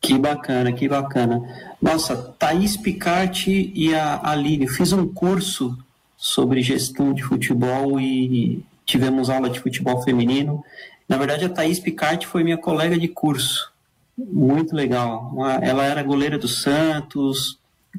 Que 0.00 0.16
bacana, 0.16 0.72
que 0.72 0.88
bacana. 0.88 1.42
Nossa, 1.82 2.16
Thaís 2.16 2.76
Picarte 2.76 3.72
e 3.74 3.94
a 3.94 4.20
Aline, 4.30 4.68
fiz 4.68 4.92
um 4.92 5.06
curso 5.06 5.76
sobre 6.16 6.62
gestão 6.62 7.12
de 7.12 7.22
futebol 7.22 8.00
e 8.00 8.64
tivemos 8.86 9.28
aula 9.28 9.50
de 9.50 9.60
futebol 9.60 10.02
feminino. 10.02 10.64
Na 11.08 11.16
verdade, 11.16 11.44
a 11.44 11.48
Thaís 11.48 11.80
Picarte 11.80 12.26
foi 12.26 12.44
minha 12.44 12.58
colega 12.58 12.98
de 12.98 13.08
curso. 13.08 13.72
Muito 14.16 14.74
legal. 14.74 15.32
ela 15.62 15.84
era 15.84 16.02
goleira 16.02 16.38
do 16.38 16.48
Santos, 16.48 17.58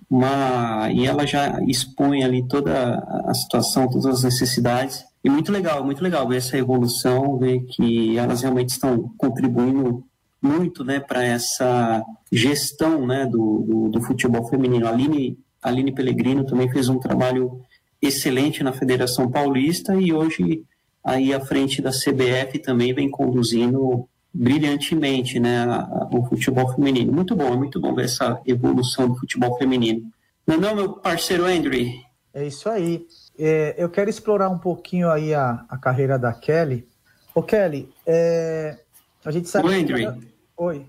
uma, 0.09 0.89
e 0.91 1.05
ela 1.05 1.25
já 1.25 1.59
expõe 1.67 2.23
ali 2.23 2.43
toda 2.43 2.99
a 3.25 3.33
situação, 3.33 3.89
todas 3.89 4.05
as 4.05 4.23
necessidades. 4.23 5.05
E 5.23 5.29
muito 5.29 5.51
legal, 5.51 5.83
muito 5.83 6.01
legal 6.01 6.27
ver 6.27 6.37
essa 6.37 6.57
evolução, 6.57 7.37
ver 7.37 7.65
que 7.65 8.17
elas 8.17 8.41
realmente 8.41 8.69
estão 8.69 9.11
contribuindo 9.17 10.03
muito 10.41 10.83
né, 10.83 10.99
para 10.99 11.23
essa 11.23 12.03
gestão 12.31 13.05
né, 13.05 13.25
do, 13.25 13.65
do, 13.67 13.89
do, 13.89 14.01
futebol 14.01 14.47
feminino. 14.47 14.87
A 14.87 14.91
Aline, 14.91 15.37
Aline 15.61 15.91
Pellegrino 15.91 16.45
também 16.45 16.69
fez 16.71 16.87
um 16.87 16.99
trabalho 16.99 17.61
excelente 18.01 18.63
na 18.63 18.71
Federação 18.71 19.29
Paulista 19.29 19.93
e 19.95 20.13
hoje 20.13 20.63
aí 21.03 21.33
à 21.33 21.39
frente 21.41 21.81
da 21.81 21.91
CBF 21.91 22.59
também 22.59 22.93
vem 22.93 23.09
conduzindo 23.09 24.07
brilhantemente 24.33 25.39
né, 25.39 25.65
o 26.11 26.23
futebol 26.25 26.73
feminino. 26.73 27.11
Muito 27.11 27.35
bom, 27.35 27.53
é 27.53 27.57
muito 27.57 27.79
bom 27.79 27.93
ver 27.93 28.05
essa 28.05 28.39
evolução 28.45 29.09
do 29.09 29.15
futebol 29.15 29.57
feminino. 29.57 30.09
Não, 30.47 30.57
não 30.57 30.75
meu 30.75 30.93
parceiro 30.93 31.45
Andrew? 31.45 32.08
É 32.33 32.45
isso 32.45 32.69
aí. 32.69 33.05
É, 33.37 33.75
eu 33.77 33.89
quero 33.89 34.09
explorar 34.09 34.49
um 34.49 34.57
pouquinho 34.57 35.09
aí 35.09 35.33
a, 35.33 35.65
a 35.69 35.77
carreira 35.77 36.17
da 36.17 36.33
Kelly. 36.33 36.87
Ô, 37.33 37.41
Kelly, 37.41 37.89
é, 38.05 38.79
a 39.23 39.31
gente 39.31 39.49
sabe. 39.49 39.67
Oi. 39.67 39.83
Que... 39.85 40.27
Oi. 40.57 40.85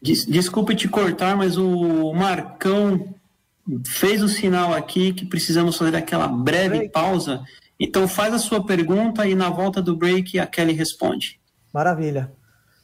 Des, 0.00 0.26
desculpe 0.26 0.74
te 0.74 0.88
cortar, 0.88 1.36
mas 1.36 1.56
o 1.56 2.12
Marcão 2.12 3.14
fez 3.86 4.22
o 4.22 4.28
sinal 4.28 4.72
aqui 4.72 5.12
que 5.12 5.26
precisamos 5.26 5.76
fazer 5.76 5.96
aquela 5.96 6.28
breve 6.28 6.78
break. 6.78 6.92
pausa. 6.92 7.42
Então 7.78 8.08
faz 8.08 8.32
a 8.32 8.38
sua 8.38 8.64
pergunta 8.64 9.26
e 9.26 9.34
na 9.34 9.50
volta 9.50 9.82
do 9.82 9.96
break 9.96 10.38
a 10.38 10.46
Kelly 10.46 10.72
responde. 10.72 11.40
Maravilha. 11.72 12.32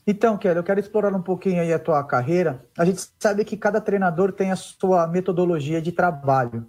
Então, 0.06 0.36
Kelly, 0.36 0.56
eu 0.56 0.64
quero 0.64 0.80
explorar 0.80 1.14
um 1.14 1.22
pouquinho 1.22 1.62
aí 1.62 1.72
a 1.72 1.78
tua 1.78 2.02
carreira. 2.02 2.66
A 2.76 2.84
gente 2.84 3.06
sabe 3.18 3.44
que 3.44 3.56
cada 3.56 3.80
treinador 3.80 4.32
tem 4.32 4.50
a 4.50 4.56
sua 4.56 5.06
metodologia 5.06 5.80
de 5.80 5.92
trabalho. 5.92 6.66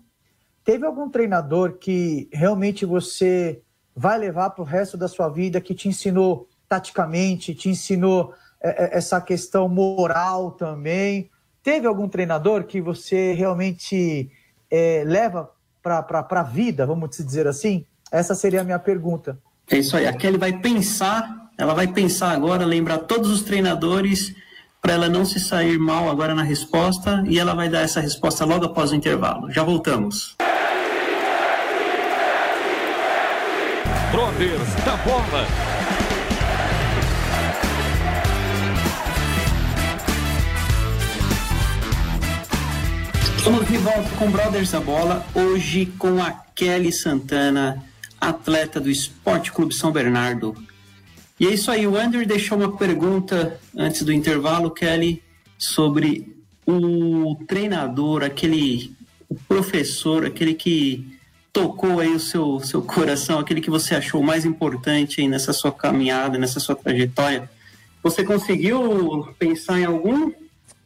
Teve 0.64 0.86
algum 0.86 1.10
treinador 1.10 1.74
que 1.74 2.30
realmente 2.32 2.86
você 2.86 3.62
vai 3.96 4.18
levar 4.18 4.52
para 4.52 4.62
o 4.62 4.66
resto 4.66 4.98
da 4.98 5.08
sua 5.08 5.30
vida, 5.30 5.62
que 5.62 5.76
te 5.76 5.88
ensinou 5.88 6.48
taticamente, 6.68 7.54
te 7.54 7.70
ensinou 7.70 8.34
é, 8.62 8.86
é, 8.86 8.98
essa 8.98 9.20
questão 9.20 9.68
moral 9.68 10.52
também? 10.52 11.30
Teve 11.62 11.86
algum 11.86 12.08
treinador 12.08 12.64
que 12.64 12.82
você 12.82 13.34
realmente 13.34 14.32
é, 14.72 15.04
leva 15.06 15.52
para 15.82 16.26
a 16.30 16.44
vida, 16.44 16.86
vamos 16.86 17.10
dizer 17.10 17.46
assim? 17.46 17.86
Essa 18.12 18.34
seria 18.34 18.62
a 18.62 18.64
minha 18.64 18.80
pergunta. 18.80 19.38
É 19.70 19.78
isso 19.78 19.98
aí. 19.98 20.08
A 20.08 20.14
Kelly 20.14 20.38
vai 20.38 20.54
pensar, 20.54 21.52
ela 21.58 21.74
vai 21.74 21.88
pensar 21.88 22.32
agora, 22.32 22.66
lembrar 22.66 23.00
todos 23.00 23.30
os 23.30 23.44
treinadores 23.44 24.34
para 24.82 24.94
ela 24.94 25.10
não 25.10 25.26
se 25.26 25.40
sair 25.40 25.78
mal 25.78 26.10
agora 26.10 26.36
na 26.36 26.44
resposta 26.44 27.24
e 27.28 27.40
ela 27.40 27.54
vai 27.54 27.70
dar 27.70 27.82
essa 27.82 28.02
resposta 28.02 28.46
logo 28.46 28.66
após 28.66 28.92
o 28.92 28.96
intervalo. 28.96 29.50
Já 29.52 29.64
voltamos. 29.64 30.36
Brothers 34.14 34.76
da 34.86 34.96
Bola. 34.98 35.48
Estamos 43.36 43.68
de 43.68 43.78
volta 43.78 44.10
com 44.20 44.30
Brothers 44.30 44.70
da 44.70 44.80
Bola, 44.80 45.26
hoje 45.34 45.88
com 45.98 46.22
a 46.22 46.30
Kelly 46.30 46.92
Santana, 46.94 47.84
atleta 48.22 48.80
do 48.80 48.92
Esporte 48.92 49.52
Clube 49.52 49.74
São 49.74 49.92
Bernardo. 49.92 50.56
E 51.40 51.48
é 51.48 51.50
isso 51.52 51.72
aí, 51.72 51.88
o 51.88 51.98
Andrew 51.98 52.24
deixou 52.24 52.60
uma 52.60 52.78
pergunta 52.78 53.60
antes 53.76 54.04
do 54.04 54.14
intervalo, 54.14 54.70
Kelly, 54.70 55.24
sobre 55.58 56.38
o 56.68 57.36
treinador, 57.48 58.22
aquele 58.22 58.96
professor, 59.48 60.24
aquele 60.24 60.54
que 60.54 61.13
tocou 61.54 62.00
aí 62.00 62.10
o 62.10 62.20
seu, 62.20 62.60
seu 62.60 62.82
coração, 62.82 63.40
aquele 63.40 63.62
que 63.62 63.70
você 63.70 63.94
achou 63.94 64.24
mais 64.24 64.44
importante 64.44 65.22
aí 65.22 65.28
nessa 65.28 65.54
sua 65.54 65.72
caminhada, 65.72 66.40
nessa 66.40 66.60
sua 66.60 66.76
trajetória? 66.76 67.48
Você 68.02 68.24
conseguiu 68.24 69.34
pensar 69.38 69.80
em 69.80 69.86
algum? 69.86 70.34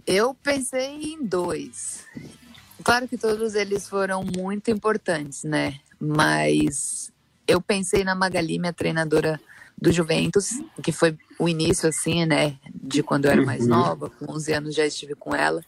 Eu 0.06 0.36
pensei 0.36 1.14
em 1.14 1.26
dois. 1.26 2.06
Claro 2.84 3.08
que 3.08 3.18
todos 3.18 3.56
eles 3.56 3.88
foram 3.88 4.24
muito 4.24 4.70
importantes, 4.70 5.44
né? 5.44 5.80
Mas 6.00 7.12
eu 7.48 7.62
pensei 7.62 8.04
na 8.04 8.14
Magali, 8.14 8.60
minha 8.60 8.74
treinadora 8.74 9.40
do 9.78 9.92
Juventus, 9.92 10.50
que 10.84 10.92
foi 10.92 11.18
o 11.40 11.48
início, 11.48 11.88
assim, 11.88 12.26
né? 12.26 12.58
De 12.74 13.02
quando 13.02 13.26
eu 13.26 13.32
era 13.32 13.42
mais 13.42 13.62
uhum. 13.62 13.70
nova, 13.70 14.10
com 14.10 14.32
11 14.34 14.54
anos 14.54 14.76
já 14.76 14.86
estive 14.86 15.16
com 15.16 15.34
ela 15.34 15.64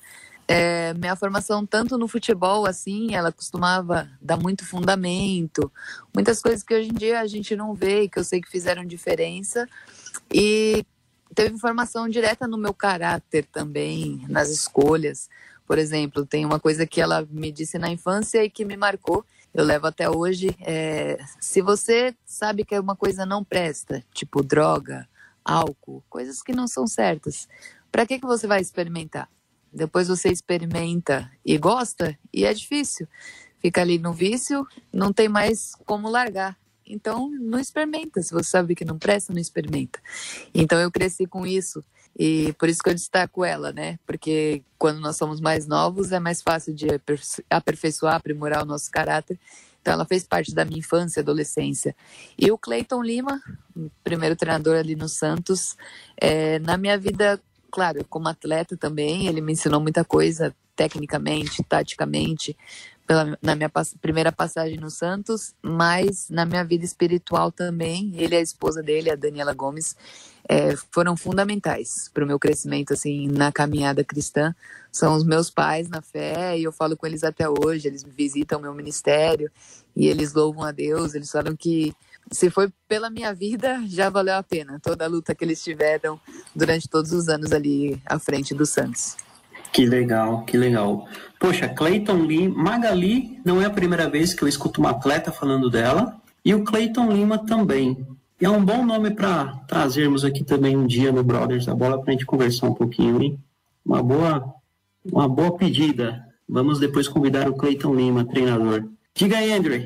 é, 0.52 0.96
minha 0.96 1.16
formação 1.16 1.64
tanto 1.64 1.96
no 1.96 2.08
futebol 2.08 2.66
assim 2.66 3.14
ela 3.14 3.32
costumava 3.32 4.10
dar 4.20 4.36
muito 4.36 4.66
fundamento. 4.66 5.72
Muitas 6.12 6.42
coisas 6.42 6.64
que 6.64 6.74
hoje 6.74 6.90
em 6.90 6.94
dia 6.94 7.20
a 7.20 7.28
gente 7.28 7.56
não 7.56 7.76
vê 7.76 8.02
e 8.04 8.10
que 8.10 8.18
eu 8.18 8.24
sei 8.24 8.42
que 8.42 8.50
fizeram 8.50 8.84
diferença. 8.84 9.70
E 10.34 10.84
teve 11.36 11.56
formação 11.60 12.10
direta 12.10 12.48
no 12.48 12.58
meu 12.58 12.74
caráter 12.74 13.46
também 13.46 14.26
nas 14.28 14.50
escolhas. 14.50 15.30
Por 15.68 15.78
exemplo 15.78 16.26
tem 16.26 16.48
uma 16.48 16.60
coisa 16.60 16.84
que 16.84 17.00
ela 17.00 17.28
me 17.30 17.52
disse 17.52 17.78
na 17.78 17.92
infância 17.92 18.44
e 18.44 18.50
que 18.50 18.66
me 18.66 18.76
marcou. 18.76 19.24
Eu 19.54 19.64
levo 19.64 19.86
até 19.86 20.10
hoje 20.10 20.58
é, 20.62 21.20
se 21.40 21.62
você 21.62 22.16
sabe 22.26 22.66
que 22.66 22.78
uma 22.80 22.96
coisa 22.96 23.24
não 23.24 23.44
presta 23.44 24.04
tipo 24.12 24.42
droga 24.42 25.08
álcool 25.46 26.04
coisas 26.10 26.42
que 26.42 26.54
não 26.54 26.68
são 26.68 26.88
certas 26.88 27.48
para 27.92 28.06
que 28.06 28.20
que 28.20 28.26
você 28.26 28.48
vai 28.48 28.62
experimentar 28.62 29.30
depois 29.72 30.08
você 30.08 30.30
experimenta 30.30 31.32
e 31.46 31.58
gosta, 31.58 32.18
e 32.34 32.46
é 32.46 32.54
difícil. 32.54 33.08
Fica 33.60 33.82
ali 33.82 34.00
no 34.00 34.14
vício, 34.14 34.66
não 34.92 35.12
tem 35.12 35.28
mais 35.28 35.74
como 35.86 36.10
largar. 36.10 36.58
Então, 36.86 37.30
não 37.30 37.60
experimenta. 37.60 38.22
Se 38.22 38.34
você 38.34 38.50
sabe 38.50 38.74
que 38.74 38.84
não 38.84 38.98
presta, 38.98 39.32
não 39.32 39.40
experimenta. 39.40 40.00
Então, 40.54 40.80
eu 40.80 40.90
cresci 40.90 41.28
com 41.28 41.46
isso. 41.46 41.84
E 42.18 42.52
por 42.54 42.68
isso 42.68 42.82
que 42.82 42.90
eu 42.90 42.96
destaco 42.96 43.46
ela, 43.46 43.72
né? 43.72 44.00
Porque 44.06 44.64
quando 44.78 45.00
nós 45.00 45.16
somos 45.16 45.40
mais 45.40 45.68
novos, 45.68 46.12
é 46.12 46.20
mais 46.20 46.42
fácil 46.42 46.74
de 46.74 46.88
aperfeiçoar, 47.50 48.16
aprimorar 48.16 48.64
o 48.64 48.66
nosso 48.66 48.90
caráter. 48.90 49.40
Então, 49.82 49.94
ela 49.94 50.06
fez 50.06 50.24
parte 50.26 50.54
da 50.54 50.66
minha 50.66 50.80
infância, 50.80 51.22
adolescência. 51.22 51.96
E 52.38 52.52
o 52.52 52.58
Cleiton 52.58 53.04
Lima, 53.04 53.42
primeiro 54.04 54.36
treinador 54.36 54.78
ali 54.78 54.96
no 54.96 55.08
Santos, 55.08 55.78
é, 56.20 56.60
na 56.60 56.76
minha 56.76 56.98
vida, 56.98 57.40
claro, 57.72 58.06
como 58.10 58.28
atleta 58.28 58.76
também, 58.76 59.28
ele 59.28 59.42
me 59.42 59.54
ensinou 59.54 59.80
muita 59.80 60.04
coisa 60.04 60.56
tecnicamente, 60.76 61.64
taticamente, 61.64 62.56
pela, 63.06 63.38
na 63.42 63.56
minha 63.56 63.70
pass 63.70 63.96
primeira 64.00 64.32
passagem 64.32 64.78
no 64.78 64.90
Santos, 64.90 65.54
mas 65.62 66.30
na 66.30 66.46
minha 66.46 66.64
vida 66.64 66.86
espiritual 66.86 67.52
também. 67.52 68.14
Ele 68.16 68.36
e 68.36 68.38
a 68.38 68.42
esposa 68.42 68.82
dele, 68.82 69.10
a 69.10 69.16
Daniela 69.16 69.54
Gomes, 69.54 69.96
é, 70.48 70.76
foram 70.92 71.18
fundamentais 71.18 72.10
para 72.14 72.24
o 72.24 72.28
meu 72.28 72.40
crescimento 72.40 72.94
assim 72.94 73.28
na 73.28 73.52
caminhada 73.52 74.04
cristã. 74.04 74.56
São 74.92 75.16
os 75.16 75.24
meus 75.24 75.50
pais 75.50 75.90
na 75.90 76.02
fé 76.02 76.58
e 76.58 76.64
eu 76.64 76.72
falo 76.72 76.96
com 76.96 77.06
eles 77.08 77.24
até 77.24 77.50
hoje. 77.50 77.88
Eles 77.88 78.04
visitam 78.04 78.62
meu 78.62 78.74
ministério 78.74 79.52
e 79.96 80.08
eles 80.08 80.34
louvam 80.34 80.64
a 80.64 80.72
Deus. 80.72 81.14
Eles 81.14 81.32
falam 81.32 81.56
que 81.56 81.94
se 82.32 82.50
foi 82.50 82.70
pela 82.88 83.10
minha 83.10 83.34
vida, 83.34 83.82
já 83.88 84.10
valeu 84.10 84.36
a 84.36 84.44
pena 84.44 84.80
toda 84.82 85.06
a 85.06 85.08
luta 85.08 85.34
que 85.34 85.44
eles 85.44 85.64
tiveram 85.64 86.20
durante 86.56 86.88
todos 86.88 87.12
os 87.12 87.28
anos 87.28 87.52
ali 87.52 88.02
à 88.06 88.20
frente 88.20 88.54
do 88.54 88.66
Santos. 88.66 89.18
Que 89.72 89.86
legal, 89.86 90.44
que 90.46 90.58
legal. 90.58 91.08
Poxa, 91.40 91.70
Clayton 91.70 92.24
Lee, 92.24 92.48
Magali, 92.48 93.40
não 93.46 93.62
é 93.62 93.66
a 93.66 93.70
primeira 93.70 94.10
vez 94.10 94.34
que 94.34 94.44
eu 94.44 94.48
escuto 94.48 94.82
uma 94.82 94.92
atleta 94.92 95.32
falando 95.32 95.70
dela, 95.70 96.20
e 96.44 96.54
o 96.54 96.64
Clayton 96.64 97.12
Lima 97.12 97.46
também. 97.46 98.06
E 98.42 98.46
é 98.46 98.50
um 98.50 98.64
bom 98.64 98.86
nome 98.86 99.12
para 99.12 99.58
trazermos 99.68 100.24
aqui 100.24 100.44
também 100.44 100.76
um 100.76 100.88
dia 100.88 101.12
no 101.12 101.24
Brothers 101.24 101.66
da 101.66 101.76
Bola 101.76 102.02
para 102.02 102.10
a 102.10 102.12
gente 102.14 102.26
conversar 102.26 102.68
um 102.68 102.74
pouquinho, 102.74 103.22
hein? 103.22 103.40
Uma 103.86 104.02
boa, 104.02 104.56
uma 105.12 105.28
boa 105.28 105.58
pedida. 105.58 106.26
Vamos 106.48 106.80
depois 106.80 107.08
convidar 107.08 107.48
o 107.50 107.54
Clayton 107.54 107.94
Lima, 107.94 108.26
treinador. 108.26 108.88
Diga 109.14 109.38
aí, 109.38 109.52
Andrew. 109.52 109.86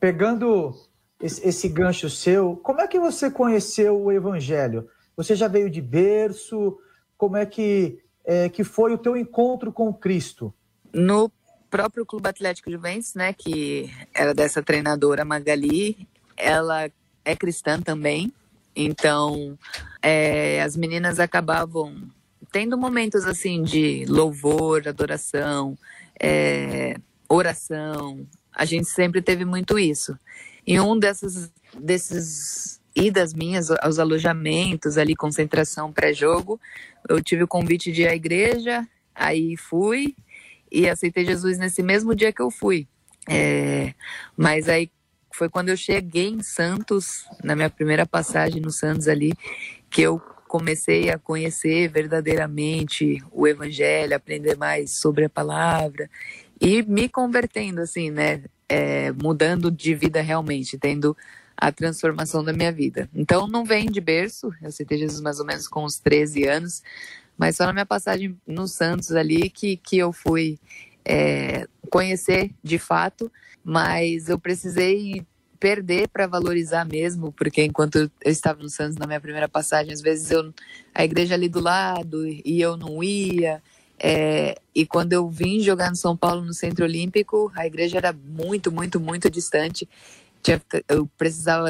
Pegando 0.00 0.74
esse, 1.20 1.46
esse 1.46 1.68
gancho 1.68 2.08
seu, 2.08 2.56
como 2.56 2.80
é 2.80 2.88
que 2.88 2.98
você 2.98 3.30
conheceu 3.30 4.00
o 4.00 4.10
Evangelho? 4.10 4.88
Você 5.16 5.34
já 5.34 5.48
veio 5.48 5.68
de 5.68 5.80
berço? 5.80 6.78
Como 7.16 7.36
é 7.36 7.44
que 7.44 7.98
é, 8.24 8.48
que 8.48 8.64
foi 8.64 8.92
o 8.92 8.98
teu 8.98 9.16
encontro 9.16 9.72
com 9.72 9.92
Cristo? 9.92 10.54
No 10.92 11.30
próprio 11.68 12.04
Clube 12.04 12.28
Atlético 12.28 12.70
Juventus, 12.70 13.14
né, 13.14 13.32
que 13.32 13.90
era 14.14 14.34
dessa 14.34 14.62
treinadora 14.62 15.24
Magali, 15.24 16.08
ela 16.36 16.90
é 17.24 17.36
cristã 17.36 17.80
também, 17.80 18.32
então 18.74 19.58
é, 20.02 20.62
as 20.62 20.76
meninas 20.76 21.20
acabavam 21.20 21.94
tendo 22.50 22.76
momentos 22.76 23.26
assim 23.26 23.62
de 23.62 24.04
louvor, 24.06 24.88
adoração, 24.88 25.78
é, 26.18 26.96
oração. 27.28 28.26
A 28.52 28.64
gente 28.64 28.88
sempre 28.88 29.22
teve 29.22 29.44
muito 29.44 29.78
isso. 29.78 30.18
E 30.66 30.80
um 30.80 30.98
dessas, 30.98 31.50
desses 31.78 32.80
idas 32.94 33.32
minhas 33.32 33.70
aos 33.70 33.98
alojamentos, 33.98 34.98
ali, 34.98 35.14
concentração 35.14 35.92
pré-jogo, 35.92 36.60
eu 37.08 37.22
tive 37.22 37.44
o 37.44 37.48
convite 37.48 37.92
de 37.92 38.02
ir 38.02 38.08
à 38.08 38.14
igreja, 38.14 38.86
aí 39.14 39.56
fui 39.56 40.14
e 40.70 40.88
aceitei 40.88 41.24
Jesus 41.24 41.58
nesse 41.58 41.82
mesmo 41.82 42.14
dia 42.14 42.32
que 42.32 42.42
eu 42.42 42.50
fui. 42.50 42.86
É, 43.28 43.94
mas 44.36 44.68
aí 44.68 44.90
foi 45.32 45.48
quando 45.48 45.68
eu 45.68 45.76
cheguei 45.76 46.28
em 46.28 46.42
Santos, 46.42 47.24
na 47.42 47.54
minha 47.54 47.70
primeira 47.70 48.06
passagem 48.06 48.60
no 48.60 48.70
Santos 48.70 49.08
ali, 49.08 49.32
que 49.88 50.02
eu 50.02 50.20
comecei 50.48 51.10
a 51.10 51.18
conhecer 51.18 51.88
verdadeiramente 51.88 53.22
o 53.30 53.46
Evangelho, 53.46 54.16
aprender 54.16 54.56
mais 54.56 54.90
sobre 54.90 55.24
a 55.24 55.30
palavra 55.30 56.10
e 56.60 56.82
me 56.82 57.08
convertendo, 57.08 57.80
assim, 57.80 58.10
né? 58.10 58.44
É, 58.68 59.10
mudando 59.12 59.70
de 59.70 59.94
vida 59.94 60.20
realmente, 60.20 60.78
tendo 60.78 61.16
a 61.56 61.72
transformação 61.72 62.42
da 62.42 62.52
minha 62.52 62.72
vida. 62.72 63.08
Então 63.14 63.46
não 63.46 63.64
vem 63.64 63.90
de 63.90 64.00
berço, 64.00 64.52
eu 64.62 64.68
aceitei 64.68 64.98
Jesus 64.98 65.20
mais 65.20 65.40
ou 65.40 65.46
menos 65.46 65.68
com 65.68 65.84
uns 65.84 65.98
13 65.98 66.44
anos, 66.44 66.82
mas 67.36 67.56
só 67.56 67.66
na 67.66 67.72
minha 67.72 67.86
passagem 67.86 68.36
no 68.46 68.68
Santos 68.68 69.12
ali 69.12 69.50
que, 69.50 69.76
que 69.76 69.98
eu 69.98 70.12
fui 70.12 70.58
é, 71.04 71.66
conhecer 71.90 72.50
de 72.62 72.78
fato, 72.78 73.30
mas 73.62 74.28
eu 74.28 74.38
precisei 74.38 75.26
perder 75.58 76.08
para 76.08 76.26
valorizar 76.26 76.86
mesmo, 76.86 77.30
porque 77.32 77.62
enquanto 77.62 77.96
eu 77.96 78.10
estava 78.24 78.62
no 78.62 78.70
Santos 78.70 78.96
na 78.96 79.06
minha 79.06 79.20
primeira 79.20 79.48
passagem, 79.48 79.92
às 79.92 80.00
vezes 80.00 80.30
eu 80.30 80.54
a 80.94 81.04
igreja 81.04 81.34
ali 81.34 81.48
do 81.48 81.60
lado 81.60 82.26
e 82.26 82.60
eu 82.60 82.76
não 82.76 83.02
ia. 83.02 83.62
É, 84.02 84.56
e 84.74 84.86
quando 84.86 85.12
eu 85.12 85.28
vim 85.28 85.60
jogar 85.60 85.90
no 85.90 85.96
São 85.96 86.16
Paulo 86.16 86.42
no 86.42 86.54
Centro 86.54 86.84
Olímpico, 86.84 87.52
a 87.54 87.66
igreja 87.66 87.98
era 87.98 88.12
muito, 88.12 88.72
muito, 88.72 88.98
muito 88.98 89.30
distante 89.30 89.86
tinha, 90.42 90.60
eu 90.88 91.06
precisava 91.18 91.66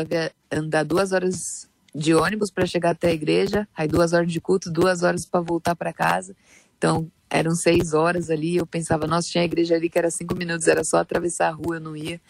andar 0.51 0.85
duas 0.85 1.13
horas 1.13 1.69
de 1.95 2.15
ônibus 2.15 2.51
para 2.51 2.67
chegar 2.67 2.91
até 2.91 3.09
a 3.09 3.13
igreja, 3.13 3.67
aí 3.77 3.89
duas 3.89 4.13
horas 4.13 4.33
de 4.33 4.41
culto, 4.41 4.71
duas 4.71 5.03
horas 5.03 5.27
para 5.27 5.41
voltar 5.41 5.75
para 5.75 5.93
casa. 5.93 6.37
Então 6.79 7.11
eram 7.29 7.55
seis 7.55 7.93
horas 7.95 8.31
ali. 8.31 8.57
Eu 8.57 8.67
pensava, 8.67 9.07
nossa, 9.07 9.29
tinha 9.29 9.43
a 9.43 9.45
igreja 9.45 9.75
ali 9.75 9.91
que 9.91 9.99
era 9.99 10.11
cinco 10.11 10.35
minutos, 10.37 10.69
era 10.69 10.85
só 10.85 10.99
atravessar 10.99 11.49
a 11.49 11.53
rua, 11.53 11.77
eu 11.77 11.81
não 11.81 11.97
ia. 11.97 12.21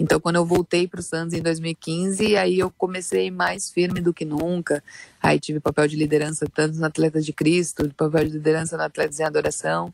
Então, 0.00 0.18
quando 0.18 0.36
eu 0.36 0.46
voltei 0.46 0.88
para 0.88 1.00
o 1.00 1.02
Santos 1.02 1.34
em 1.34 1.42
2015, 1.42 2.34
aí 2.34 2.58
eu 2.58 2.70
comecei 2.70 3.30
mais 3.30 3.70
firme 3.70 4.00
do 4.00 4.14
que 4.14 4.24
nunca. 4.24 4.82
Aí 5.22 5.38
tive 5.38 5.60
papel 5.60 5.86
de 5.86 5.94
liderança 5.94 6.46
tanto 6.52 6.78
no 6.78 6.86
Atletas 6.86 7.26
de 7.26 7.34
Cristo, 7.34 7.86
papel 7.94 8.24
de 8.24 8.30
liderança 8.30 8.78
no 8.78 8.82
Atletas 8.82 9.20
em 9.20 9.24
Adoração 9.24 9.92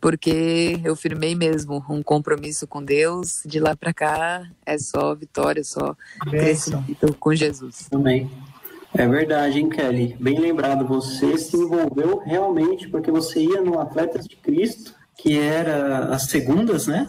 porque 0.00 0.80
eu 0.82 0.96
firmei 0.96 1.36
mesmo 1.36 1.84
um 1.88 2.02
compromisso 2.02 2.66
com 2.66 2.82
Deus. 2.82 3.40
De 3.46 3.60
lá 3.60 3.76
para 3.76 3.94
cá 3.94 4.50
é 4.66 4.76
só 4.76 5.14
vitória, 5.14 5.62
só 5.62 5.96
crescimento 6.28 7.14
com 7.20 7.32
Jesus. 7.32 7.86
Também. 7.88 8.28
É 8.92 9.06
verdade, 9.06 9.60
hein, 9.60 9.68
Kelly? 9.68 10.16
Bem 10.18 10.40
lembrado, 10.40 10.84
você 10.88 11.38
se 11.38 11.56
envolveu 11.56 12.18
realmente 12.18 12.88
porque 12.88 13.12
você 13.12 13.44
ia 13.44 13.60
no 13.60 13.78
Atletas 13.78 14.26
de 14.26 14.34
Cristo, 14.34 14.92
que 15.16 15.38
era 15.38 16.06
as 16.06 16.24
segundas, 16.24 16.88
né? 16.88 17.06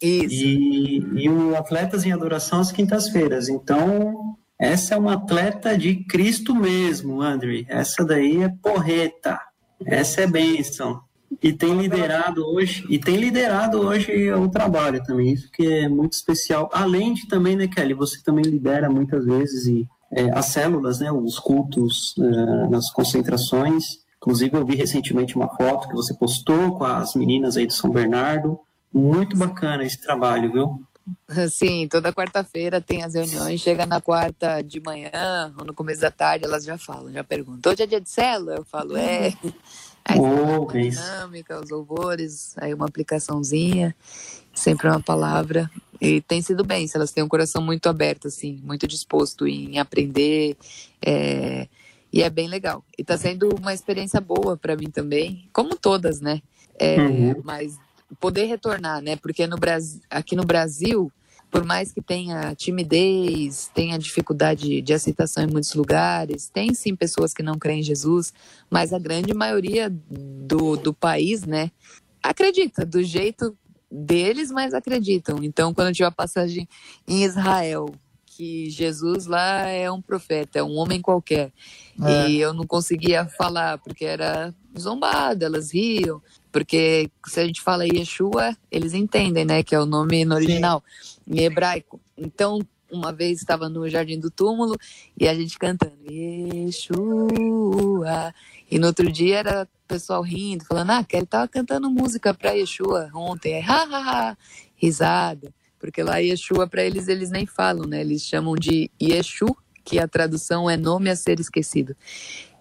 Isso. 0.00 0.44
E, 0.44 1.24
e 1.24 1.28
o 1.28 1.56
Atletas 1.56 2.04
em 2.04 2.12
Adoração 2.12 2.60
às 2.60 2.70
quintas-feiras. 2.70 3.48
Então, 3.48 4.36
essa 4.58 4.94
é 4.94 4.98
uma 4.98 5.14
atleta 5.14 5.76
de 5.76 5.96
Cristo 6.04 6.54
mesmo, 6.54 7.22
André. 7.22 7.64
Essa 7.68 8.04
daí 8.04 8.42
é 8.42 8.48
porreta. 8.48 9.40
Essa 9.84 10.22
é 10.22 10.26
bênção. 10.26 11.00
E 11.42 11.52
tem 11.52 11.78
liderado 11.78 12.44
hoje, 12.44 12.84
e 12.88 12.98
tem 12.98 13.16
liderado 13.16 13.80
hoje 13.80 14.32
o 14.32 14.48
trabalho 14.48 15.02
também, 15.04 15.34
isso 15.34 15.50
que 15.52 15.66
é 15.66 15.88
muito 15.88 16.14
especial. 16.14 16.70
Além 16.72 17.12
de 17.12 17.28
também, 17.28 17.54
né, 17.54 17.68
Kelly, 17.68 17.94
você 17.94 18.20
também 18.22 18.44
lidera 18.44 18.88
muitas 18.90 19.24
vezes 19.24 19.66
e 19.66 19.86
é, 20.10 20.30
as 20.36 20.46
células, 20.46 21.00
né, 21.00 21.12
os 21.12 21.38
cultos 21.38 22.14
é, 22.18 22.68
nas 22.68 22.90
concentrações. 22.90 23.98
Inclusive, 24.16 24.56
eu 24.56 24.64
vi 24.64 24.74
recentemente 24.74 25.36
uma 25.36 25.48
foto 25.48 25.86
que 25.86 25.94
você 25.94 26.14
postou 26.14 26.76
com 26.76 26.84
as 26.84 27.14
meninas 27.14 27.56
aí 27.56 27.66
do 27.66 27.72
São 27.74 27.90
Bernardo. 27.90 28.58
Muito 28.92 29.36
bacana 29.36 29.84
esse 29.84 30.00
trabalho, 30.00 30.52
viu? 30.52 30.82
Sim, 31.50 31.88
toda 31.88 32.12
quarta-feira 32.12 32.80
tem 32.80 33.02
as 33.02 33.14
reuniões. 33.14 33.60
Chega 33.60 33.86
na 33.86 34.00
quarta 34.00 34.62
de 34.62 34.80
manhã 34.80 35.54
ou 35.58 35.64
no 35.64 35.74
começo 35.74 36.00
da 36.00 36.10
tarde, 36.10 36.44
elas 36.44 36.64
já 36.64 36.76
falam, 36.76 37.12
já 37.12 37.24
perguntam: 37.24 37.72
hoje 37.72 37.82
é 37.82 37.86
dia 37.86 38.00
de 38.00 38.10
célula? 38.10 38.56
Eu 38.56 38.64
falo: 38.64 38.96
é. 38.96 39.32
Aí 40.04 40.18
oh, 40.18 40.62
uma 40.62 40.72
dinâmica, 40.72 41.60
os 41.60 41.68
louvores, 41.68 42.54
aí 42.56 42.72
uma 42.72 42.86
aplicaçãozinha, 42.86 43.94
sempre 44.54 44.88
uma 44.88 45.02
palavra. 45.02 45.70
E 46.00 46.22
tem 46.22 46.40
sido 46.40 46.64
bem, 46.64 46.86
se 46.86 46.96
elas 46.96 47.12
têm 47.12 47.22
um 47.22 47.28
coração 47.28 47.60
muito 47.60 47.88
aberto, 47.88 48.28
assim, 48.28 48.58
muito 48.64 48.86
disposto 48.86 49.46
em 49.46 49.78
aprender. 49.78 50.56
É, 51.04 51.68
e 52.10 52.22
é 52.22 52.30
bem 52.30 52.48
legal. 52.48 52.82
E 52.96 53.04
tá 53.04 53.18
sendo 53.18 53.54
uma 53.54 53.74
experiência 53.74 54.18
boa 54.18 54.56
para 54.56 54.76
mim 54.76 54.88
também, 54.90 55.46
como 55.52 55.76
todas, 55.76 56.22
né? 56.22 56.40
É, 56.78 56.98
uhum. 56.98 57.42
Mas 57.44 57.76
poder 58.20 58.44
retornar, 58.44 59.02
né? 59.02 59.16
Porque 59.16 59.46
no 59.46 59.56
Brasil, 59.56 60.00
aqui 60.10 60.34
no 60.34 60.44
Brasil, 60.44 61.12
por 61.50 61.64
mais 61.64 61.92
que 61.92 62.02
tenha 62.02 62.54
timidez, 62.54 63.70
tenha 63.74 63.98
dificuldade 63.98 64.82
de 64.82 64.92
aceitação 64.92 65.44
em 65.44 65.50
muitos 65.50 65.74
lugares, 65.74 66.48
tem 66.48 66.74
sim 66.74 66.94
pessoas 66.94 67.32
que 67.32 67.42
não 67.42 67.58
creem 67.58 67.80
em 67.80 67.82
Jesus, 67.82 68.32
mas 68.70 68.92
a 68.92 68.98
grande 68.98 69.32
maioria 69.32 69.90
do, 69.90 70.76
do 70.76 70.92
país, 70.92 71.44
né, 71.44 71.70
acredita 72.22 72.84
do 72.84 73.02
jeito 73.02 73.56
deles, 73.90 74.50
mas 74.50 74.74
acreditam. 74.74 75.42
Então, 75.42 75.72
quando 75.72 75.88
eu 75.88 75.94
tive 75.94 76.06
a 76.06 76.10
passagem 76.10 76.68
em 77.06 77.24
Israel, 77.24 77.86
que 78.26 78.70
Jesus 78.70 79.26
lá 79.26 79.66
é 79.66 79.90
um 79.90 80.00
profeta, 80.00 80.58
é 80.58 80.62
um 80.62 80.76
homem 80.76 81.00
qualquer. 81.00 81.50
É. 82.00 82.30
E 82.30 82.38
eu 82.38 82.52
não 82.52 82.64
conseguia 82.64 83.26
falar 83.26 83.78
porque 83.78 84.04
era 84.04 84.54
zombada, 84.78 85.46
elas 85.46 85.72
riam. 85.72 86.22
Porque 86.50 87.10
se 87.26 87.40
a 87.40 87.46
gente 87.46 87.60
fala 87.60 87.84
Yeshua, 87.86 88.56
eles 88.70 88.94
entendem, 88.94 89.44
né? 89.44 89.62
Que 89.62 89.74
é 89.74 89.80
o 89.80 89.86
nome 89.86 90.24
no 90.24 90.34
original, 90.34 90.82
Sim. 91.00 91.20
em 91.28 91.40
hebraico. 91.44 92.00
Então, 92.16 92.60
uma 92.90 93.12
vez 93.12 93.38
estava 93.38 93.68
no 93.68 93.88
Jardim 93.88 94.18
do 94.18 94.30
Túmulo 94.30 94.76
e 95.18 95.28
a 95.28 95.34
gente 95.34 95.58
cantando 95.58 95.96
Yeshua. 96.10 96.98
E 98.70 98.78
no 98.78 98.86
outro 98.86 99.10
dia 99.10 99.38
era 99.38 99.64
o 99.64 99.88
pessoal 99.88 100.22
rindo, 100.22 100.64
falando, 100.64 100.90
ah, 100.90 101.04
que 101.04 101.16
ele 101.16 101.26
tava 101.26 101.48
cantando 101.48 101.90
música 101.90 102.32
para 102.34 102.52
Yeshua 102.52 103.10
ontem. 103.14 103.54
Aí, 103.56 103.62
ha, 103.62 103.82
ha, 103.82 104.30
ha, 104.30 104.36
risada. 104.76 105.52
porque 105.78 106.02
lá 106.02 106.18
Yeshua 106.18 106.66
para 106.66 106.82
eles 106.82 107.08
eles 107.08 107.30
nem 107.30 107.46
falam, 107.46 107.86
né? 107.86 108.00
Eles 108.00 108.22
chamam 108.22 108.54
de 108.54 108.90
Yeshu, 109.00 109.56
que 109.84 109.98
a 109.98 110.06
tradução 110.06 110.68
é 110.68 110.76
nome 110.76 111.08
a 111.10 111.16
ser 111.16 111.40
esquecido. 111.40 111.96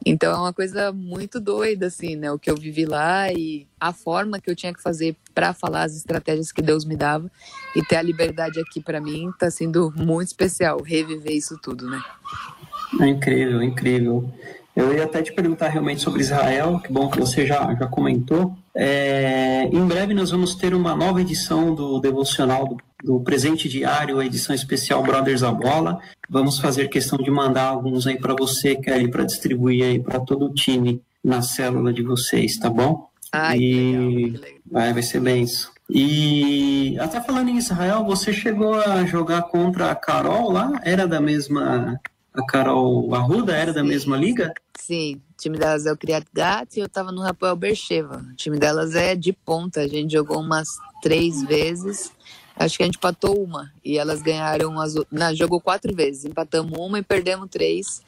Então 0.09 0.31
é 0.31 0.37
uma 0.37 0.53
coisa 0.53 0.93
muito 0.93 1.37
doida, 1.39 1.87
assim, 1.87 2.15
né? 2.15 2.31
O 2.31 2.39
que 2.39 2.49
eu 2.49 2.55
vivi 2.55 2.85
lá 2.85 3.31
e 3.31 3.67
a 3.79 3.91
forma 3.91 4.39
que 4.39 4.49
eu 4.49 4.55
tinha 4.55 4.73
que 4.73 4.81
fazer 4.81 5.17
para 5.35 5.53
falar 5.53 5.83
as 5.83 5.97
estratégias 5.97 6.51
que 6.51 6.61
Deus 6.61 6.85
me 6.85 6.95
dava 6.95 7.29
e 7.75 7.83
ter 7.83 7.97
a 7.97 8.01
liberdade 8.01 8.57
aqui 8.59 8.81
para 8.81 9.01
mim 9.01 9.29
está 9.29 9.51
sendo 9.51 9.93
muito 9.95 10.27
especial, 10.27 10.81
reviver 10.81 11.33
isso 11.33 11.59
tudo, 11.61 11.89
né? 11.89 12.01
É 13.01 13.07
incrível, 13.07 13.61
incrível. 13.61 14.31
Eu 14.73 14.93
ia 14.93 15.03
até 15.03 15.21
te 15.21 15.33
perguntar 15.33 15.67
realmente 15.67 16.01
sobre 16.01 16.21
Israel, 16.21 16.79
que 16.79 16.93
bom 16.93 17.09
que 17.09 17.19
você 17.19 17.45
já, 17.45 17.75
já 17.75 17.87
comentou. 17.87 18.55
É, 18.73 19.63
em 19.63 19.85
breve 19.85 20.13
nós 20.13 20.31
vamos 20.31 20.55
ter 20.55 20.73
uma 20.73 20.95
nova 20.95 21.19
edição 21.19 21.75
do 21.75 21.99
devocional 21.99 22.65
do, 22.65 22.77
do, 23.03 23.19
presente 23.19 23.69
diário, 23.69 24.19
a 24.19 24.25
edição 24.25 24.55
especial 24.55 25.03
Brothers 25.03 25.43
a 25.43 25.51
Bola. 25.51 25.99
Vamos 26.29 26.59
fazer 26.59 26.87
questão 26.89 27.17
de 27.17 27.29
mandar 27.31 27.67
alguns 27.67 28.07
aí 28.07 28.19
para 28.19 28.33
você, 28.33 28.75
Kelly, 28.75 29.09
para 29.09 29.23
distribuir 29.23 29.83
aí 29.83 29.99
para 29.99 30.19
todo 30.19 30.45
o 30.45 30.53
time 30.53 31.01
na 31.23 31.41
célula 31.41 31.93
de 31.93 32.01
vocês, 32.01 32.57
tá 32.57 32.69
bom? 32.69 33.09
Ai, 33.31 33.57
e... 33.57 33.61
que 33.61 33.97
legal, 33.97 34.31
que 34.31 34.37
legal. 34.37 34.61
Vai, 34.71 34.93
vai 34.93 35.03
ser 35.03 35.19
benção. 35.19 35.71
E 35.89 36.97
até 36.99 37.21
falando 37.21 37.49
em 37.49 37.57
Israel, 37.57 38.03
você 38.03 38.33
chegou 38.33 38.75
a 38.75 39.05
jogar 39.05 39.43
contra 39.43 39.89
a 39.89 39.95
Carol 39.95 40.51
lá? 40.51 40.81
Era 40.83 41.07
da 41.07 41.21
mesma 41.21 41.97
a 42.37 42.45
Carol 42.45 43.13
Arruda 43.15 43.55
era 43.55 43.73
da 43.73 43.83
mesma 43.83 44.15
liga? 44.15 44.53
Sim, 44.79 45.15
o 45.15 45.41
time 45.41 45.57
delas 45.57 45.87
é 45.87 45.91
o 45.91 45.97
Criat 45.97 46.27
Gat 46.31 46.77
e 46.77 46.79
eu 46.79 46.87
tava 46.87 47.11
no 47.11 47.21
Rafael 47.21 47.55
Bercheva. 47.55 48.23
O 48.31 48.35
time 48.35 48.59
delas 48.59 48.93
é 48.95 49.15
de 49.15 49.33
ponta, 49.33 49.81
a 49.81 49.87
gente 49.87 50.11
jogou 50.11 50.39
umas 50.39 50.67
três 51.01 51.41
vezes. 51.43 52.11
Acho 52.59 52.77
que 52.77 52.83
a 52.83 52.85
gente 52.85 52.97
empatou 52.97 53.41
uma 53.41 53.71
e 53.83 53.97
elas 53.97 54.21
ganharam 54.21 54.79
as. 54.79 54.95
Não, 55.11 55.35
jogou 55.35 55.61
quatro 55.61 55.95
vezes. 55.95 56.25
Empatamos 56.25 56.77
uma 56.77 56.99
e 56.99 57.03
perdemos 57.03 57.49
três. 57.49 58.01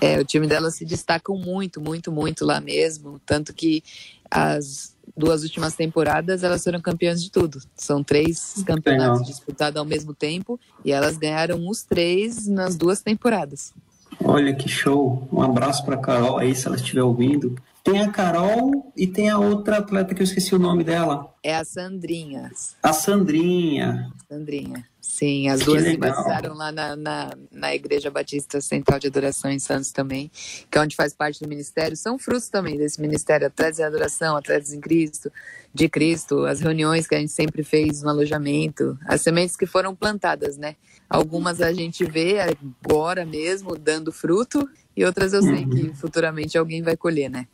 É, 0.00 0.18
o 0.18 0.24
time 0.24 0.46
delas 0.46 0.76
se 0.76 0.84
destacam 0.84 1.36
muito, 1.36 1.80
muito, 1.80 2.10
muito 2.10 2.44
lá 2.44 2.60
mesmo. 2.60 3.20
Tanto 3.26 3.52
que 3.52 3.82
as 4.30 4.94
duas 5.16 5.42
últimas 5.42 5.74
temporadas 5.74 6.42
elas 6.42 6.64
foram 6.64 6.80
campeãs 6.80 7.22
de 7.22 7.30
tudo. 7.30 7.60
São 7.76 8.02
três 8.02 8.62
campeonatos 8.66 9.20
Legal. 9.20 9.24
disputados 9.24 9.78
ao 9.78 9.84
mesmo 9.84 10.14
tempo 10.14 10.58
e 10.84 10.90
elas 10.90 11.18
ganharam 11.18 11.68
os 11.68 11.82
três 11.82 12.46
nas 12.48 12.76
duas 12.76 13.02
temporadas. 13.02 13.74
Olha 14.22 14.54
que 14.54 14.68
show! 14.68 15.28
Um 15.30 15.42
abraço 15.42 15.84
para 15.84 15.96
Carol 15.96 16.38
aí, 16.38 16.54
se 16.54 16.66
ela 16.66 16.76
estiver 16.76 17.02
ouvindo. 17.02 17.54
Tem 17.84 18.00
a 18.00 18.10
Carol 18.10 18.90
e 18.96 19.06
tem 19.06 19.28
a 19.28 19.38
outra 19.38 19.76
atleta 19.76 20.14
que 20.14 20.22
eu 20.22 20.24
esqueci 20.24 20.54
o 20.54 20.58
nome 20.58 20.82
dela. 20.82 21.34
É 21.42 21.54
a 21.54 21.62
Sandrinha. 21.66 22.50
A 22.82 22.94
Sandrinha. 22.94 24.10
Sandrinha. 24.26 24.88
Sim, 25.02 25.50
as 25.50 25.60
duas 25.60 25.84
se 25.84 25.94
batizaram 25.98 26.54
lá 26.54 26.72
na, 26.72 26.96
na, 26.96 27.36
na, 27.52 27.74
Igreja 27.74 28.10
Batista 28.10 28.58
Central 28.62 28.98
de 28.98 29.08
Adoração 29.08 29.50
em 29.50 29.58
Santos 29.58 29.92
também, 29.92 30.30
que 30.70 30.78
é 30.78 30.80
onde 30.80 30.96
faz 30.96 31.12
parte 31.12 31.42
do 31.42 31.48
ministério. 31.48 31.94
São 31.94 32.18
frutos 32.18 32.48
também 32.48 32.78
desse 32.78 32.98
ministério, 33.02 33.46
Atletas 33.46 33.78
em 33.78 33.84
Adoração, 33.84 34.34
Atletas 34.34 34.72
em 34.72 34.80
Cristo, 34.80 35.30
de 35.74 35.86
Cristo, 35.86 36.46
as 36.46 36.60
reuniões 36.60 37.06
que 37.06 37.14
a 37.14 37.18
gente 37.18 37.32
sempre 37.32 37.62
fez 37.62 38.02
no 38.02 38.08
alojamento, 38.08 38.98
as 39.04 39.20
sementes 39.20 39.56
que 39.56 39.66
foram 39.66 39.94
plantadas, 39.94 40.56
né? 40.56 40.74
Algumas 41.06 41.60
a 41.60 41.70
gente 41.70 42.02
vê 42.02 42.38
agora 42.40 43.26
mesmo 43.26 43.76
dando 43.76 44.10
fruto 44.10 44.66
e 44.96 45.04
outras 45.04 45.34
eu 45.34 45.42
sei 45.42 45.66
que 45.66 45.82
uhum. 45.82 45.94
futuramente 45.94 46.56
alguém 46.56 46.80
vai 46.82 46.96
colher, 46.96 47.28
né? 47.28 47.46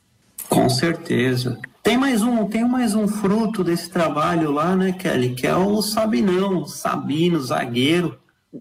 Com 0.50 0.68
certeza. 0.68 1.58
Tem 1.82 1.96
mais 1.96 2.22
um, 2.22 2.46
tem 2.46 2.68
mais 2.68 2.94
um 2.94 3.06
fruto 3.06 3.62
desse 3.62 3.88
trabalho 3.88 4.50
lá, 4.50 4.76
né, 4.76 4.92
Kelly? 4.92 5.34
Que 5.34 5.46
é 5.46 5.54
o 5.54 5.80
Sabinão, 5.80 6.66
Sabino, 6.66 7.40
zagueiro. 7.40 8.18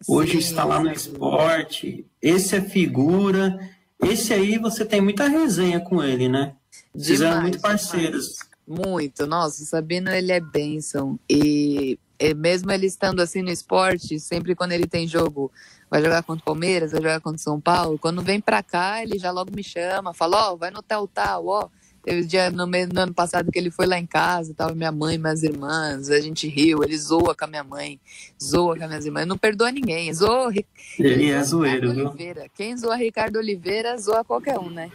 Hoje 0.07 0.33
Sim, 0.33 0.37
está 0.37 0.63
lá 0.63 0.79
no 0.79 0.91
esporte. 0.91 2.05
Esse 2.21 2.55
é 2.55 2.61
figura. 2.61 3.59
Esse 4.01 4.33
aí 4.33 4.59
você 4.59 4.85
tem 4.85 5.01
muita 5.01 5.27
resenha 5.27 5.79
com 5.79 6.01
ele, 6.01 6.29
né? 6.29 6.53
Vocês 6.93 7.21
eram 7.21 7.41
muito 7.41 7.59
parceiros. 7.59 8.35
Demais. 8.67 8.87
Muito. 8.87 9.25
Nossa, 9.25 9.63
o 9.63 9.65
Sabino, 9.65 10.11
ele 10.11 10.31
é 10.31 10.39
bênção. 10.39 11.19
E, 11.27 11.97
e 12.19 12.33
mesmo 12.35 12.71
ele 12.71 12.85
estando 12.85 13.19
assim 13.19 13.41
no 13.41 13.49
esporte, 13.49 14.19
sempre 14.19 14.53
quando 14.53 14.73
ele 14.73 14.85
tem 14.85 15.07
jogo 15.07 15.51
vai 15.89 16.03
jogar 16.03 16.21
contra 16.21 16.43
o 16.43 16.45
Palmeiras, 16.45 16.91
vai 16.91 17.01
jogar 17.01 17.19
contra 17.19 17.39
o 17.39 17.43
São 17.43 17.59
Paulo. 17.59 17.97
Quando 17.97 18.21
vem 18.21 18.39
pra 18.39 18.61
cá, 18.61 19.01
ele 19.01 19.17
já 19.17 19.31
logo 19.31 19.51
me 19.53 19.63
chama, 19.63 20.13
fala, 20.13 20.49
ó, 20.49 20.53
oh, 20.53 20.57
vai 20.57 20.69
no 20.69 20.83
tal 20.83 21.07
tal, 21.07 21.47
ó. 21.47 21.69
Teve 22.09 22.25
dia 22.25 22.49
no, 22.49 22.65
meio, 22.65 22.89
no 22.91 23.01
ano 23.01 23.13
passado 23.13 23.51
que 23.51 23.59
ele 23.59 23.69
foi 23.69 23.85
lá 23.85 23.99
em 23.99 24.05
casa, 24.07 24.51
tava 24.51 24.73
minha 24.73 24.91
mãe 24.91 25.13
e 25.13 25.17
minhas 25.19 25.43
irmãs, 25.43 26.09
a 26.09 26.19
gente 26.19 26.47
riu, 26.47 26.83
ele 26.83 26.97
zoa 26.97 27.35
com 27.35 27.45
a 27.45 27.47
minha 27.47 27.63
mãe, 27.63 27.99
zoa 28.41 28.75
com 28.75 28.81
as 28.81 28.89
minhas 28.89 29.05
irmãs, 29.05 29.27
não 29.27 29.37
perdoa 29.37 29.71
ninguém, 29.71 30.11
zoa... 30.11 30.51
Ele 30.97 31.29
é 31.29 31.43
zoeiro, 31.43 31.93
viu? 31.93 32.07
Oliveira. 32.07 32.47
Quem 32.55 32.75
zoa 32.75 32.95
Ricardo 32.95 33.35
Oliveira, 33.35 33.95
zoa 33.95 34.23
qualquer 34.23 34.57
um, 34.57 34.71
né? 34.71 34.89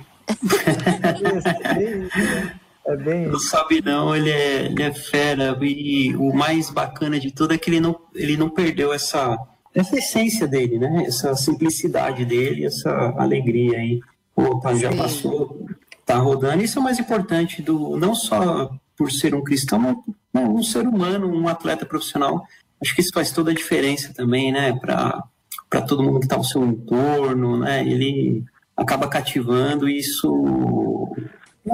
É 2.84 2.96
bem 2.96 3.28
Não 3.28 3.38
sabe 3.38 3.80
não, 3.80 4.14
ele 4.14 4.30
é, 4.30 4.66
ele 4.66 4.82
é 4.82 4.92
fera 4.92 5.56
e 5.62 6.16
o 6.16 6.34
mais 6.34 6.68
bacana 6.68 7.20
de 7.20 7.30
tudo 7.30 7.54
é 7.54 7.58
que 7.58 7.70
ele 7.70 7.78
não, 7.78 7.96
ele 8.12 8.36
não 8.36 8.50
perdeu 8.50 8.92
essa, 8.92 9.38
essa 9.72 9.96
essência 9.96 10.48
dele, 10.48 10.80
né? 10.80 11.04
Essa 11.06 11.36
simplicidade 11.36 12.24
dele, 12.24 12.66
essa 12.66 12.90
alegria 13.16 13.78
aí. 13.78 14.00
Opa, 14.36 14.74
já 14.74 14.90
Sim. 14.90 14.98
passou 14.98 15.64
tá 16.04 16.16
rodando. 16.16 16.62
Isso 16.62 16.78
é 16.78 16.80
o 16.80 16.84
mais 16.84 16.98
importante 16.98 17.62
do 17.62 17.96
não 17.96 18.14
só 18.14 18.70
por 18.96 19.10
ser 19.10 19.34
um 19.34 19.42
cristão, 19.42 20.02
mas 20.32 20.48
um 20.48 20.62
ser 20.62 20.86
humano, 20.86 21.28
um 21.28 21.48
atleta 21.48 21.84
profissional. 21.86 22.46
Acho 22.80 22.94
que 22.94 23.00
isso 23.00 23.12
faz 23.12 23.32
toda 23.32 23.50
a 23.50 23.54
diferença 23.54 24.12
também, 24.12 24.52
né? 24.52 24.72
Para 24.72 25.22
para 25.68 25.82
todo 25.82 26.04
mundo 26.04 26.20
que 26.20 26.26
está 26.26 26.36
ao 26.36 26.44
seu 26.44 26.64
entorno, 26.64 27.58
né? 27.58 27.84
Ele 27.84 28.44
acaba 28.76 29.08
cativando 29.08 29.88
isso. 29.88 31.12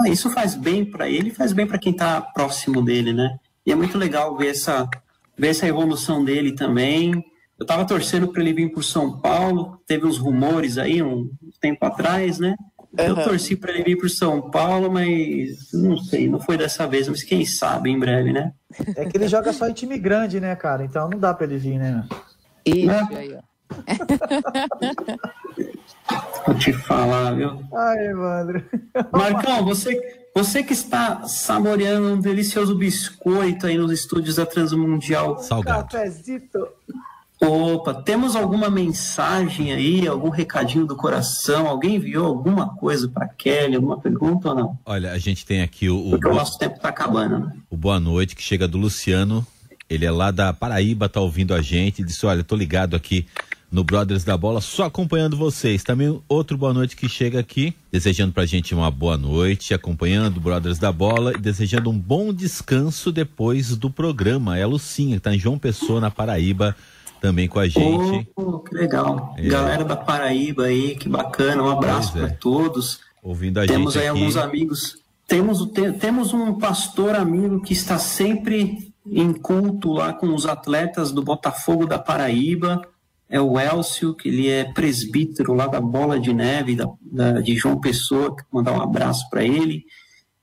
Isso 0.07 0.31
faz 0.31 0.55
bem 0.55 0.85
para 0.85 1.09
ele, 1.09 1.31
faz 1.31 1.53
bem 1.53 1.67
para 1.67 1.79
quem 1.79 1.93
está 1.93 2.21
próximo 2.21 2.83
dele, 2.83 3.13
né? 3.13 3.39
E 3.67 3.73
é 3.73 3.75
muito 3.75 3.99
legal 3.99 4.37
ver 4.37 4.49
essa 4.49 4.89
ver 5.37 5.49
essa 5.49 5.67
evolução 5.67 6.25
dele 6.25 6.53
também. 6.53 7.13
Eu 7.59 7.65
estava 7.65 7.85
torcendo 7.85 8.29
para 8.29 8.41
ele 8.41 8.55
vir 8.55 8.73
por 8.73 8.83
São 8.83 9.21
Paulo. 9.21 9.81
Teve 9.87 10.07
uns 10.07 10.17
rumores 10.17 10.79
aí 10.79 11.03
um 11.03 11.31
tempo 11.61 11.85
atrás, 11.85 12.39
né? 12.39 12.55
Eu 12.97 13.15
uhum. 13.15 13.23
torci 13.23 13.55
para 13.55 13.73
ele 13.73 13.85
vir 13.85 13.97
para 13.97 14.09
São 14.09 14.51
Paulo, 14.51 14.91
mas 14.91 15.73
não 15.73 15.97
sei, 15.97 16.29
não 16.29 16.41
foi 16.41 16.57
dessa 16.57 16.89
vez, 16.89 17.09
mas 17.09 17.23
quem 17.23 17.47
sabe 17.47 17.89
em 17.89 17.99
breve, 17.99 18.33
né? 18.33 18.53
É 18.97 19.05
que 19.05 19.17
ele 19.17 19.29
joga 19.29 19.53
só 19.53 19.69
em 19.69 19.73
time 19.73 19.97
grande, 19.97 20.41
né, 20.41 20.57
cara? 20.57 20.85
Então 20.85 21.09
não 21.09 21.19
dá 21.19 21.33
para 21.33 21.47
ele 21.47 21.57
vir, 21.57 21.79
né? 21.79 22.05
Isso 22.65 22.91
é. 22.91 23.17
aí, 23.17 23.35
ó. 23.35 23.51
Vou 26.47 26.55
te 26.57 26.73
falar, 26.73 27.35
viu? 27.35 27.63
Ai, 27.73 28.09
Evandro. 28.09 28.65
Marcão, 29.13 29.65
você, 29.65 30.29
você 30.35 30.63
que 30.63 30.73
está 30.73 31.27
saboreando 31.29 32.15
um 32.15 32.21
delicioso 32.21 32.75
biscoito 32.75 33.67
aí 33.67 33.79
nos 33.79 33.93
estúdios 33.93 34.37
da 34.37 34.47
Transmundial. 34.47 35.39
Salgado. 35.39 35.85
Cafezito. 35.85 36.69
Opa, 37.43 37.95
temos 37.95 38.37
alguma 38.37 38.69
mensagem 38.69 39.73
aí, 39.73 40.07
algum 40.07 40.29
recadinho 40.29 40.85
do 40.87 40.95
coração? 40.95 41.67
Alguém 41.67 41.97
enviou 41.97 42.27
alguma 42.27 42.69
coisa 42.77 43.09
para 43.09 43.27
Kelly, 43.29 43.77
alguma 43.77 43.99
pergunta 43.99 44.51
ou 44.51 44.55
não? 44.55 44.79
Olha, 44.85 45.13
a 45.13 45.19
gente 45.19 45.47
tem 45.47 45.63
aqui 45.63 45.89
o. 45.89 45.99
o 45.99 46.11
Porque 46.11 46.25
boa... 46.25 46.35
o 46.35 46.39
nosso 46.39 46.59
tempo 46.59 46.77
está 46.77 46.91
acabando, 46.91 47.39
né? 47.39 47.53
O 47.71 47.79
boa 47.79 47.99
noite 47.99 48.37
que 48.37 48.43
chega 48.43 48.69
do 48.69 48.77
Luciano. 48.77 49.47
Ele 49.89 50.05
é 50.05 50.11
lá 50.11 50.31
da 50.31 50.53
Paraíba, 50.53 51.09
tá 51.09 51.21
ouvindo 51.21 51.55
a 51.55 51.63
gente. 51.63 52.05
Disse: 52.05 52.27
Olha, 52.27 52.45
tô 52.45 52.55
ligado 52.55 52.95
aqui 52.95 53.27
no 53.73 53.85
Brothers 53.85 54.23
da 54.23 54.37
Bola, 54.37 54.61
só 54.61 54.85
acompanhando 54.85 55.37
vocês. 55.37 55.83
Também 55.83 56.21
outro 56.29 56.59
boa 56.59 56.75
noite 56.75 56.95
que 56.95 57.09
chega 57.09 57.41
aqui, 57.41 57.75
desejando 57.91 58.33
pra 58.33 58.45
gente 58.45 58.75
uma 58.75 58.91
boa 58.91 59.17
noite, 59.17 59.73
acompanhando 59.73 60.37
o 60.37 60.41
Brothers 60.41 60.79
da 60.79 60.93
Bola 60.93 61.33
e 61.35 61.41
desejando 61.41 61.89
um 61.89 61.99
bom 61.99 62.35
descanso 62.35 63.11
depois 63.11 63.77
do 63.77 63.91
programa. 63.91 64.59
É 64.59 64.63
a 64.63 64.67
Lucinha, 64.67 65.17
que 65.17 65.23
tá 65.23 65.35
em 65.35 65.39
João 65.39 65.59
Pessoa, 65.59 66.01
na 66.01 66.11
Paraíba 66.11 66.77
também 67.21 67.47
com 67.47 67.59
a 67.59 67.69
gente. 67.69 68.29
Oh, 68.35 68.59
que 68.61 68.75
legal. 68.75 69.35
É. 69.37 69.47
Galera 69.47 69.85
da 69.85 69.97
Paraíba 69.97 70.65
aí, 70.65 70.97
que 70.97 71.09
bacana. 71.09 71.63
Um 71.63 71.71
abraço 71.71 72.17
é. 72.17 72.21
para 72.21 72.37
todos. 72.37 73.01
Ouvindo 73.23 73.59
a 73.59 73.67
temos 73.67 73.93
gente. 73.93 73.93
Temos 73.93 73.97
aí 73.97 74.09
alguns 74.09 74.37
amigos. 74.37 74.99
Temos, 75.29 75.65
te, 75.71 75.93
temos 75.93 76.33
um 76.33 76.59
pastor 76.59 77.15
amigo 77.15 77.61
que 77.61 77.73
está 77.73 77.99
sempre 77.99 78.93
em 79.07 79.33
culto 79.33 79.93
lá 79.93 80.13
com 80.13 80.35
os 80.35 80.47
atletas 80.47 81.13
do 81.13 81.23
Botafogo 81.23 81.87
da 81.87 81.99
Paraíba. 81.99 82.83
É 83.29 83.41
o 83.41 83.61
Elcio, 83.61 84.15
que 84.15 84.29
ele 84.29 84.49
é 84.49 84.65
presbítero 84.65 85.55
lá 85.55 85.69
da 85.69 85.81
Bola 85.81 86.19
de 86.19 86.33
Neve, 86.33 86.75
da, 86.75 86.89
da 87.01 87.41
de 87.41 87.55
João 87.55 87.79
Pessoa. 87.79 88.35
Mandar 88.51 88.73
um 88.73 88.81
abraço 88.81 89.29
para 89.31 89.45
ele. 89.45 89.85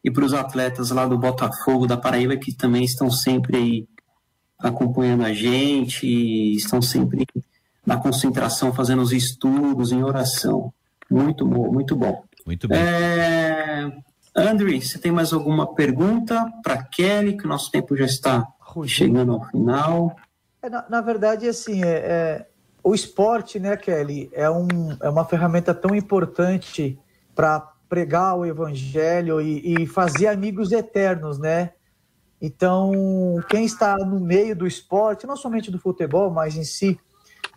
E 0.04 0.12
para 0.12 0.24
os 0.24 0.34
atletas 0.34 0.92
lá 0.92 1.06
do 1.06 1.18
Botafogo 1.18 1.86
da 1.86 1.98
Paraíba, 1.98 2.38
que 2.38 2.56
também 2.56 2.86
estão 2.86 3.12
sempre 3.12 3.58
aí 3.58 3.88
acompanhando 4.60 5.24
a 5.24 5.34
gente, 5.34 6.06
estão 6.56 6.82
sempre 6.82 7.26
na 7.86 7.98
concentração, 7.98 8.74
fazendo 8.74 9.02
os 9.02 9.14
estudos, 9.14 9.92
em 9.92 10.04
oração. 10.04 10.74
Muito 11.10 11.46
bom, 11.46 11.72
muito 11.72 11.96
bom. 11.96 12.24
Muito 12.46 12.68
bem. 12.68 12.80
É... 12.80 13.92
André, 14.36 14.80
você 14.80 15.00
tem 15.00 15.12
mais 15.12 15.34
alguma 15.34 15.74
pergunta 15.74 16.52
para 16.62 16.84
Kelly, 16.84 17.38
que 17.38 17.46
o 17.46 17.50
nosso 17.50 17.72
tempo 17.72 17.96
já 17.96 18.06
está 18.06 18.48
chegando 18.86 19.34
ao 19.34 19.44
final? 19.46 20.16
É, 20.62 20.70
na, 20.70 20.86
na, 20.90 21.02
verdade, 21.02 21.48
assim, 21.48 21.84
é, 21.84 21.88
é, 21.88 22.48
o 22.84 22.94
esporte, 22.94 23.60
né, 23.60 23.76
Kelly, 23.76 24.30
é, 24.34 24.50
um, 24.50 24.68
é 25.02 25.10
uma 25.10 25.26
ferramenta 25.26 25.74
tão 25.74 25.96
importante 25.96 27.00
para 27.34 27.72
pregar 27.90 28.38
o 28.38 28.46
evangelho 28.46 29.42
e, 29.42 29.84
e 29.84 29.88
fazer 29.88 30.28
amigos 30.28 30.72
eternos, 30.72 31.40
né? 31.40 31.72
Então, 32.42 32.92
quem 33.50 33.66
está 33.66 33.98
no 33.98 34.20
meio 34.20 34.56
do 34.56 34.68
esporte, 34.68 35.26
não 35.26 35.36
somente 35.36 35.72
do 35.72 35.80
futebol, 35.80 36.30
mas 36.30 36.56
em 36.56 36.64
si, 36.64 37.00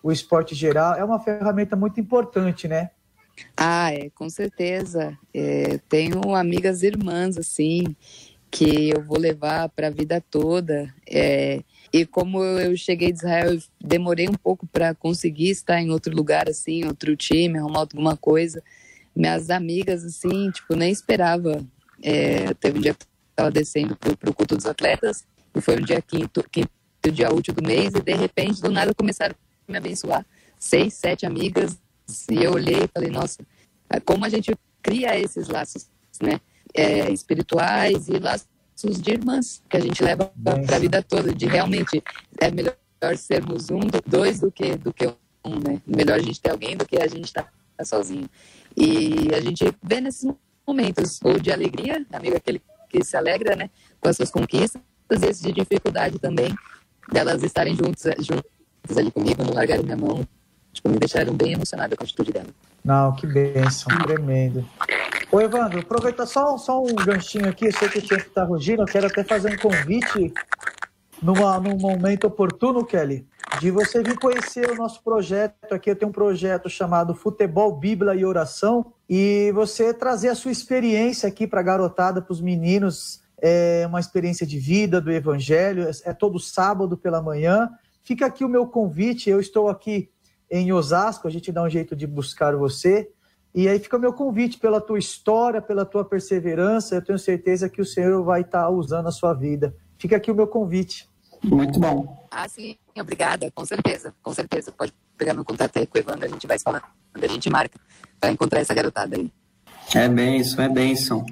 o 0.02 0.10
esporte 0.10 0.54
geral, 0.54 0.94
é 0.94 1.04
uma 1.04 1.20
ferramenta 1.20 1.76
muito 1.76 2.00
importante, 2.00 2.66
né? 2.66 2.90
Ah, 3.56 3.92
é, 3.92 4.10
com 4.10 4.28
certeza. 4.28 5.16
É, 5.32 5.78
tenho 5.88 6.34
amigas 6.34 6.82
irmãs, 6.82 7.36
assim, 7.36 7.84
que 8.50 8.90
eu 8.90 9.02
vou 9.02 9.18
levar 9.18 9.68
para 9.68 9.88
a 9.88 9.90
vida 9.90 10.22
toda. 10.30 10.92
É, 11.06 11.62
e 11.92 12.06
como 12.06 12.42
eu 12.42 12.76
cheguei 12.76 13.12
de 13.12 13.18
Israel, 13.18 13.54
eu 13.54 13.62
demorei 13.80 14.28
um 14.28 14.34
pouco 14.34 14.66
para 14.66 14.94
conseguir 14.94 15.50
estar 15.50 15.80
em 15.80 15.90
outro 15.90 16.14
lugar, 16.14 16.48
assim, 16.48 16.86
outro 16.86 17.14
time, 17.16 17.58
arrumar 17.58 17.80
alguma 17.80 18.16
coisa. 18.16 18.62
Minhas 19.14 19.50
amigas, 19.50 20.04
assim, 20.04 20.50
tipo, 20.50 20.74
nem 20.74 20.90
esperava. 20.90 21.64
É, 22.02 22.54
teve 22.54 22.78
um 22.78 22.82
dia 22.82 22.94
que 22.94 23.09
estava 23.40 23.50
descendo 23.50 23.96
para 23.96 24.30
o 24.30 24.34
culto 24.34 24.56
dos 24.56 24.66
atletas, 24.66 25.24
e 25.54 25.60
foi 25.60 25.76
o 25.76 25.84
dia 25.84 26.00
quinto, 26.02 26.44
quinto 26.50 26.70
dia 27.12 27.32
útil 27.32 27.54
do 27.54 27.66
mês, 27.66 27.94
e 27.94 28.00
de 28.00 28.14
repente, 28.14 28.60
do 28.60 28.70
nada, 28.70 28.94
começaram 28.94 29.34
a 29.66 29.72
me 29.72 29.78
abençoar. 29.78 30.24
Seis, 30.58 30.94
sete 30.94 31.24
amigas, 31.24 31.78
e 32.30 32.42
eu 32.42 32.52
olhei 32.52 32.84
e 32.84 32.88
falei, 32.88 33.10
nossa, 33.10 33.38
como 34.04 34.24
a 34.24 34.28
gente 34.28 34.54
cria 34.82 35.18
esses 35.18 35.48
laços, 35.48 35.88
né? 36.22 36.40
É, 36.72 37.10
espirituais 37.10 38.08
e 38.08 38.18
laços 38.18 38.46
de 39.00 39.10
irmãs 39.10 39.60
que 39.68 39.76
a 39.76 39.80
gente 39.80 40.04
leva 40.04 40.32
para 40.66 40.76
a 40.76 40.78
vida 40.78 41.02
toda, 41.02 41.34
de 41.34 41.46
realmente 41.46 42.02
é 42.38 42.50
melhor 42.50 42.76
sermos 43.16 43.70
um, 43.70 43.80
dois 44.06 44.40
do 44.40 44.52
que 44.52 44.76
do 44.76 44.92
que 44.92 45.06
um, 45.44 45.58
né? 45.58 45.80
Melhor 45.86 46.18
a 46.18 46.22
gente 46.22 46.40
ter 46.40 46.50
alguém 46.50 46.76
do 46.76 46.86
que 46.86 46.96
a 46.96 47.08
gente 47.08 47.24
estar 47.24 47.50
tá 47.76 47.84
sozinho. 47.84 48.28
E 48.76 49.34
a 49.34 49.40
gente 49.40 49.64
vê 49.82 50.00
nesses 50.00 50.30
momentos 50.66 51.18
ou 51.24 51.40
de 51.40 51.50
alegria, 51.50 52.06
amigo 52.12 52.36
aquele 52.36 52.62
que 52.90 53.04
se 53.04 53.16
alegra, 53.16 53.56
né, 53.56 53.70
com 54.00 54.08
as 54.08 54.16
suas 54.16 54.30
conquistas, 54.30 54.82
às 55.08 55.20
vezes 55.20 55.40
de 55.40 55.52
dificuldade 55.52 56.18
também, 56.18 56.54
delas 57.10 57.42
estarem 57.42 57.74
juntos, 57.74 58.02
juntos 58.18 58.96
ali 58.96 59.10
comigo, 59.10 59.42
não 59.44 59.54
largarem 59.54 59.84
minha 59.84 59.96
mão, 59.96 60.26
tipo, 60.72 60.88
me 60.88 60.98
deixaram 60.98 61.32
bem 61.34 61.52
emocionada 61.52 61.96
com 61.96 62.02
a 62.02 62.06
atitude 62.06 62.32
dela. 62.32 62.48
Não, 62.84 63.14
que 63.14 63.26
bênção, 63.26 63.96
tremendo. 63.98 64.66
Ô 65.30 65.40
Evandro, 65.40 65.80
aproveita 65.80 66.26
só, 66.26 66.56
só 66.58 66.82
um 66.82 66.94
ganchinho 66.94 67.48
aqui, 67.48 67.66
eu 67.66 67.72
sei 67.72 67.88
que 67.88 67.98
o 67.98 68.06
tempo 68.06 68.22
está 68.22 68.44
rugindo, 68.44 68.82
eu 68.82 68.86
quero 68.86 69.06
até 69.06 69.22
fazer 69.22 69.52
um 69.52 69.58
convite 69.58 70.32
numa, 71.22 71.58
num 71.60 71.76
momento 71.76 72.26
oportuno, 72.26 72.84
Kelly, 72.84 73.26
de 73.60 73.70
você 73.70 74.02
vir 74.02 74.18
conhecer 74.18 74.70
o 74.70 74.74
nosso 74.74 75.02
projeto 75.02 75.72
aqui. 75.72 75.90
Eu 75.90 75.96
tenho 75.96 76.08
um 76.08 76.12
projeto 76.12 76.68
chamado 76.68 77.14
Futebol, 77.14 77.76
Bíblia 77.76 78.14
e 78.14 78.24
Oração, 78.24 78.92
e 79.08 79.52
você 79.54 79.92
trazer 79.92 80.28
a 80.28 80.34
sua 80.34 80.50
experiência 80.50 81.28
aqui 81.28 81.46
para 81.46 81.60
a 81.60 81.64
garotada, 81.64 82.22
para 82.22 82.32
os 82.32 82.40
meninos, 82.40 83.20
é 83.42 83.84
uma 83.86 84.00
experiência 84.00 84.46
de 84.46 84.58
vida, 84.58 85.00
do 85.00 85.10
Evangelho, 85.10 85.88
é 86.04 86.12
todo 86.12 86.38
sábado 86.38 86.96
pela 86.96 87.22
manhã. 87.22 87.70
Fica 88.02 88.26
aqui 88.26 88.44
o 88.44 88.48
meu 88.48 88.66
convite, 88.66 89.30
eu 89.30 89.40
estou 89.40 89.68
aqui 89.68 90.10
em 90.50 90.72
Osasco, 90.72 91.28
a 91.28 91.30
gente 91.30 91.52
dá 91.52 91.62
um 91.62 91.70
jeito 91.70 91.94
de 91.94 92.06
buscar 92.06 92.54
você. 92.56 93.10
E 93.54 93.68
aí 93.68 93.78
fica 93.78 93.96
o 93.96 94.00
meu 94.00 94.12
convite 94.12 94.58
pela 94.58 94.80
tua 94.80 94.98
história, 94.98 95.60
pela 95.60 95.84
tua 95.84 96.04
perseverança. 96.04 96.94
Eu 96.94 97.02
tenho 97.02 97.18
certeza 97.18 97.68
que 97.68 97.80
o 97.80 97.84
Senhor 97.84 98.22
vai 98.22 98.42
estar 98.42 98.68
usando 98.70 99.08
a 99.08 99.12
sua 99.12 99.34
vida. 99.34 99.74
Fica 99.98 100.16
aqui 100.16 100.30
o 100.30 100.34
meu 100.34 100.46
convite. 100.46 101.09
Muito 101.42 101.78
bom. 101.78 102.28
Ah, 102.30 102.48
sim, 102.48 102.76
obrigada, 102.98 103.50
com 103.50 103.64
certeza, 103.64 104.14
com 104.22 104.32
certeza. 104.32 104.72
Pode 104.72 104.92
pegar 105.16 105.34
meu 105.34 105.44
contato 105.44 105.78
aí 105.78 105.86
com 105.86 105.98
o 105.98 106.00
Evandro, 106.00 106.26
a 106.26 106.28
gente 106.28 106.46
vai 106.46 106.58
se 106.58 106.64
falar. 106.64 106.94
A 107.14 107.26
gente 107.26 107.50
marca 107.50 107.78
para 108.18 108.30
encontrar 108.30 108.60
essa 108.60 108.74
garotada 108.74 109.16
aí. 109.16 109.32
É 109.94 110.08
bênção, 110.08 110.64
é 110.64 110.68
bênção. 110.68 111.26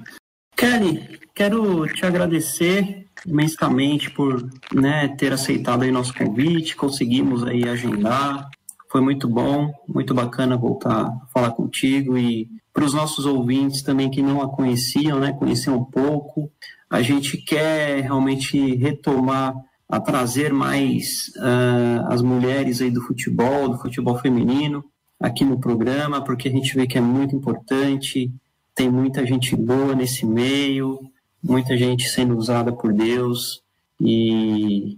Kelly, 0.55 1.19
quero 1.33 1.87
te 1.87 2.05
agradecer 2.05 3.07
imensamente 3.25 4.09
por 4.11 4.49
né, 4.73 5.07
ter 5.17 5.31
aceitado 5.31 5.83
aí 5.83 5.91
nosso 5.91 6.13
convite, 6.13 6.75
conseguimos 6.75 7.43
aí 7.43 7.67
agendar, 7.67 8.49
foi 8.91 9.01
muito 9.01 9.27
bom, 9.27 9.71
muito 9.87 10.13
bacana 10.13 10.57
voltar 10.57 11.05
a 11.05 11.27
falar 11.33 11.51
contigo 11.51 12.17
e 12.17 12.49
para 12.73 12.83
os 12.83 12.93
nossos 12.93 13.25
ouvintes 13.25 13.83
também 13.83 14.09
que 14.09 14.21
não 14.21 14.41
a 14.41 14.49
conheciam, 14.49 15.19
né, 15.19 15.33
conhecer 15.33 15.69
um 15.69 15.83
pouco. 15.83 16.51
A 16.89 17.01
gente 17.01 17.37
quer 17.37 18.01
realmente 18.01 18.75
retomar 18.75 19.53
a 19.89 19.99
trazer 19.99 20.53
mais 20.53 21.31
uh, 21.37 22.05
as 22.07 22.21
mulheres 22.21 22.81
aí 22.81 22.91
do 22.91 23.01
futebol, 23.01 23.69
do 23.69 23.79
futebol 23.79 24.17
feminino, 24.19 24.85
aqui 25.19 25.43
no 25.43 25.59
programa, 25.59 26.23
porque 26.23 26.47
a 26.47 26.51
gente 26.51 26.75
vê 26.75 26.85
que 26.85 26.97
é 26.97 27.01
muito 27.01 27.35
importante, 27.35 28.31
tem 28.75 28.89
muita 28.89 29.25
gente 29.25 29.55
boa 29.55 29.95
nesse 29.95 30.25
meio, 30.25 30.99
muita 31.43 31.75
gente 31.75 32.07
sendo 32.07 32.37
usada 32.37 32.71
por 32.71 32.93
Deus, 32.93 33.63
e 33.99 34.97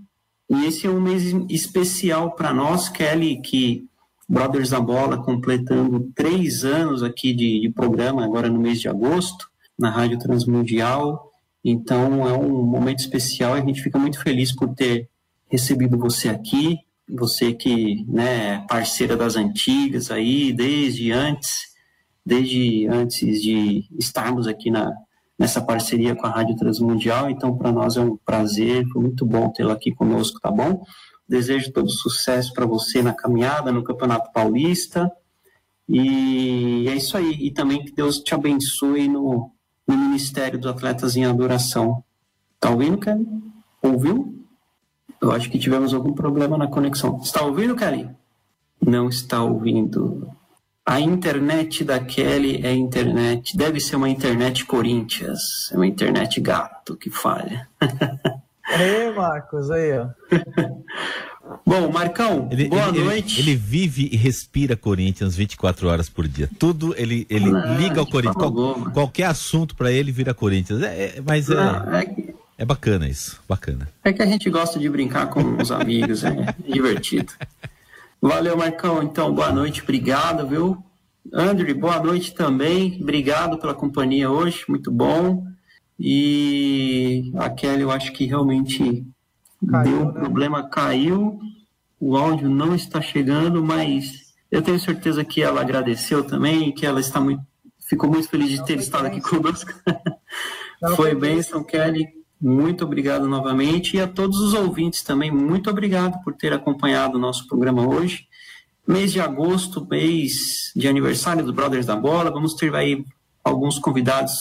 e 0.52 0.66
esse 0.66 0.86
é 0.86 0.90
um 0.90 1.00
mês 1.00 1.34
especial 1.50 2.32
para 2.32 2.54
nós, 2.54 2.90
Kelly, 2.90 3.42
que 3.42 3.88
Brothers 4.28 4.72
da 4.72 4.82
Bola 4.82 5.24
completando 5.24 6.12
três 6.14 6.66
anos 6.66 7.04
aqui 7.04 7.34
de, 7.34 7.62
de, 7.62 7.70
programa, 7.70 8.26
agora 8.26 8.50
no 8.50 8.60
mês 8.60 8.82
de 8.82 8.90
agosto, 8.90 9.50
na 9.80 9.90
Rádio 9.90 10.20
Transmundial. 10.20 11.31
Então 11.64 12.28
é 12.28 12.34
um 12.34 12.64
momento 12.64 13.00
especial 13.00 13.56
e 13.56 13.62
a 13.62 13.66
gente 13.66 13.82
fica 13.82 14.00
muito 14.00 14.22
feliz 14.22 14.54
por 14.54 14.74
ter 14.74 15.10
recebido 15.50 15.98
você 15.98 16.30
aqui, 16.30 16.80
você 17.08 17.54
que 17.54 18.06
né, 18.08 18.56
é 18.56 18.68
parceira 18.68 19.18
das 19.18 19.36
antigas 19.36 20.10
aí, 20.10 20.54
desde 20.54 21.12
antes, 21.12 21.74
desde 22.26 22.88
antes 22.88 23.42
de 23.42 23.86
estarmos 24.00 24.48
aqui 24.48 24.72
na, 24.72 24.92
nessa 25.38 25.62
parceria 25.62 26.16
com 26.16 26.26
a 26.26 26.30
Rádio 26.30 26.56
Transmundial. 26.56 27.30
Então, 27.30 27.58
para 27.58 27.72
nós 27.72 27.98
é 27.98 28.02
um 28.02 28.18
prazer, 28.18 28.88
foi 28.88 29.02
muito 29.02 29.26
bom 29.26 29.50
tê-lo 29.50 29.72
aqui 29.72 29.92
conosco, 29.92 30.40
tá 30.40 30.50
bom? 30.50 30.84
Desejo 31.28 31.72
todo 31.74 31.90
sucesso 31.90 32.54
para 32.54 32.66
você 32.66 33.02
na 33.02 33.14
caminhada, 33.14 33.72
no 33.72 33.84
Campeonato 33.84 34.32
Paulista. 34.32 35.12
E 35.88 36.86
é 36.88 36.96
isso 36.96 37.18
aí. 37.18 37.32
E 37.42 37.52
também 37.52 37.84
que 37.84 37.92
Deus 37.92 38.20
te 38.20 38.34
abençoe 38.34 39.08
no, 39.08 39.52
no 39.92 39.98
Ministério 39.98 40.58
dos 40.58 40.72
Atletas 40.72 41.18
em 41.18 41.26
Adoração. 41.26 42.04
Tá 42.60 42.70
ouvindo, 42.70 42.98
Kelly? 42.98 43.28
Ouviu? 43.82 44.46
Eu 45.22 45.32
acho 45.32 45.50
que 45.50 45.60
tivemos 45.60 45.94
algum 45.94 46.14
problema 46.14 46.58
na 46.58 46.68
conexão. 46.68 47.20
Está 47.22 47.44
ouvindo, 47.44 47.76
Kelly? 47.76 48.10
Não 48.82 49.10
está 49.10 49.44
ouvindo. 49.44 50.30
A 50.86 51.00
internet 51.00 51.84
da 51.84 52.00
Kelly 52.00 52.66
é 52.66 52.74
internet, 52.74 53.56
deve 53.56 53.80
ser 53.80 53.98
uma 53.98 54.10
internet 54.10 54.66
Corinthians, 54.66 55.72
é 55.72 55.76
uma 55.76 55.86
internet 55.86 56.42
gato 56.42 56.96
que 56.96 57.10
falha. 57.10 57.68
Aí, 58.66 59.14
Marcos, 59.14 59.70
aí, 59.70 60.00
ó. 60.00 60.08
Bom, 61.66 61.92
Marcão, 61.92 62.48
ele, 62.52 62.68
boa 62.68 62.88
ele, 62.90 63.04
noite. 63.04 63.40
Ele, 63.40 63.52
ele, 63.52 63.58
vive 63.58 64.10
e 64.12 64.16
respira 64.16 64.76
Corinthians 64.76 65.36
24 65.36 65.88
horas 65.88 66.10
por 66.10 66.28
dia. 66.28 66.50
Tudo 66.60 66.94
ele, 66.98 67.26
ele 67.30 67.52
Não, 67.52 67.78
liga 67.78 68.00
ao 68.00 68.06
Corinthians. 68.06 68.36
Qual, 68.36 68.92
qualquer 68.92 69.26
assunto 69.26 69.76
para 69.76 69.92
ele 69.92 70.12
vira 70.12 70.34
Corinthians. 70.34 70.82
É, 70.82 71.18
é 71.18 71.22
mas 71.26 71.50
é, 71.50 71.56
Não, 71.56 71.96
é, 71.96 72.06
que... 72.06 72.36
é 72.58 72.66
bacana 72.66 73.08
isso, 73.08 73.42
bacana. 73.48 73.88
É 74.04 74.14
que 74.14 74.22
a 74.22 74.26
gente 74.26 74.50
gosta 74.50 74.80
de 74.80 74.90
brincar 74.90 75.28
com 75.28 75.62
os 75.62 75.70
amigos, 75.72 76.24
é 76.24 76.56
divertido. 76.68 77.34
Valeu, 78.22 78.56
Marcão. 78.56 79.02
Então, 79.02 79.34
boa 79.34 79.52
noite, 79.52 79.82
obrigado, 79.82 80.48
viu? 80.48 80.84
André, 81.34 81.74
boa 81.74 82.00
noite 82.00 82.34
também. 82.34 82.98
Obrigado 83.02 83.58
pela 83.58 83.74
companhia 83.74 84.30
hoje, 84.30 84.64
muito 84.68 84.92
bom. 84.92 85.46
E 86.00 87.32
a 87.36 87.50
Kelly, 87.50 87.82
eu 87.82 87.92
acho 87.92 88.12
que 88.12 88.26
realmente 88.26 89.06
caiu, 89.70 89.98
deu 89.98 90.02
um 90.02 90.12
né? 90.12 90.20
problema, 90.20 90.70
caiu. 90.70 91.40
O 92.00 92.18
áudio 92.18 92.50
não 92.50 92.74
está 92.74 93.02
chegando, 93.02 93.64
mas 93.64 94.34
eu 94.50 94.62
tenho 94.62 94.80
certeza 94.80 95.24
que 95.24 95.42
ela 95.42 95.62
agradeceu 95.62 96.24
também, 96.24 96.72
que 96.72 96.86
ela 96.86 97.00
está 97.00 97.20
muito, 97.20 97.42
ficou 97.88 98.10
muito 98.10 98.28
feliz 98.28 98.50
de 98.50 98.66
ter 98.66 98.80
estado 98.80 99.06
aqui 99.06 99.22
conosco. 99.22 99.72
Foi 100.96 101.14
bênção, 101.14 101.64
Kelly. 101.64 102.08
Muito 102.42 102.84
obrigado 102.84 103.28
novamente. 103.28 103.96
E 103.96 104.02
a 104.02 104.08
todos 104.08 104.40
os 104.40 104.54
ouvintes 104.54 105.04
também, 105.04 105.30
muito 105.30 105.70
obrigado 105.70 106.24
por 106.24 106.34
ter 106.34 106.52
acompanhado 106.52 107.18
o 107.18 107.22
nosso 107.22 107.48
programa 107.48 107.88
hoje. 107.88 108.28
Mês 108.88 109.12
de 109.12 109.22
agosto, 109.22 109.86
mês 109.88 110.72
de 110.76 110.88
aniversário 110.88 111.46
do 111.46 111.54
Brothers 111.54 111.86
da 111.86 111.96
Bola. 111.96 112.32
Vamos 112.32 112.56
ter 112.56 112.74
aí 112.74 113.06
alguns 113.44 113.78
convidados 113.78 114.34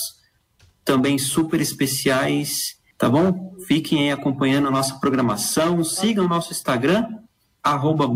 também 0.83 1.19
super 1.19 1.61
especiais, 1.61 2.80
tá 3.01 3.09
bom? 3.09 3.57
Fiquem 3.67 4.01
aí 4.01 4.11
acompanhando 4.13 4.69
a 4.69 4.71
nossa 4.71 4.97
programação. 4.97 5.83
Sigam 5.83 6.27
o 6.27 6.29
nosso 6.29 6.53
Instagram, 6.53 7.07
arroba 7.63 8.07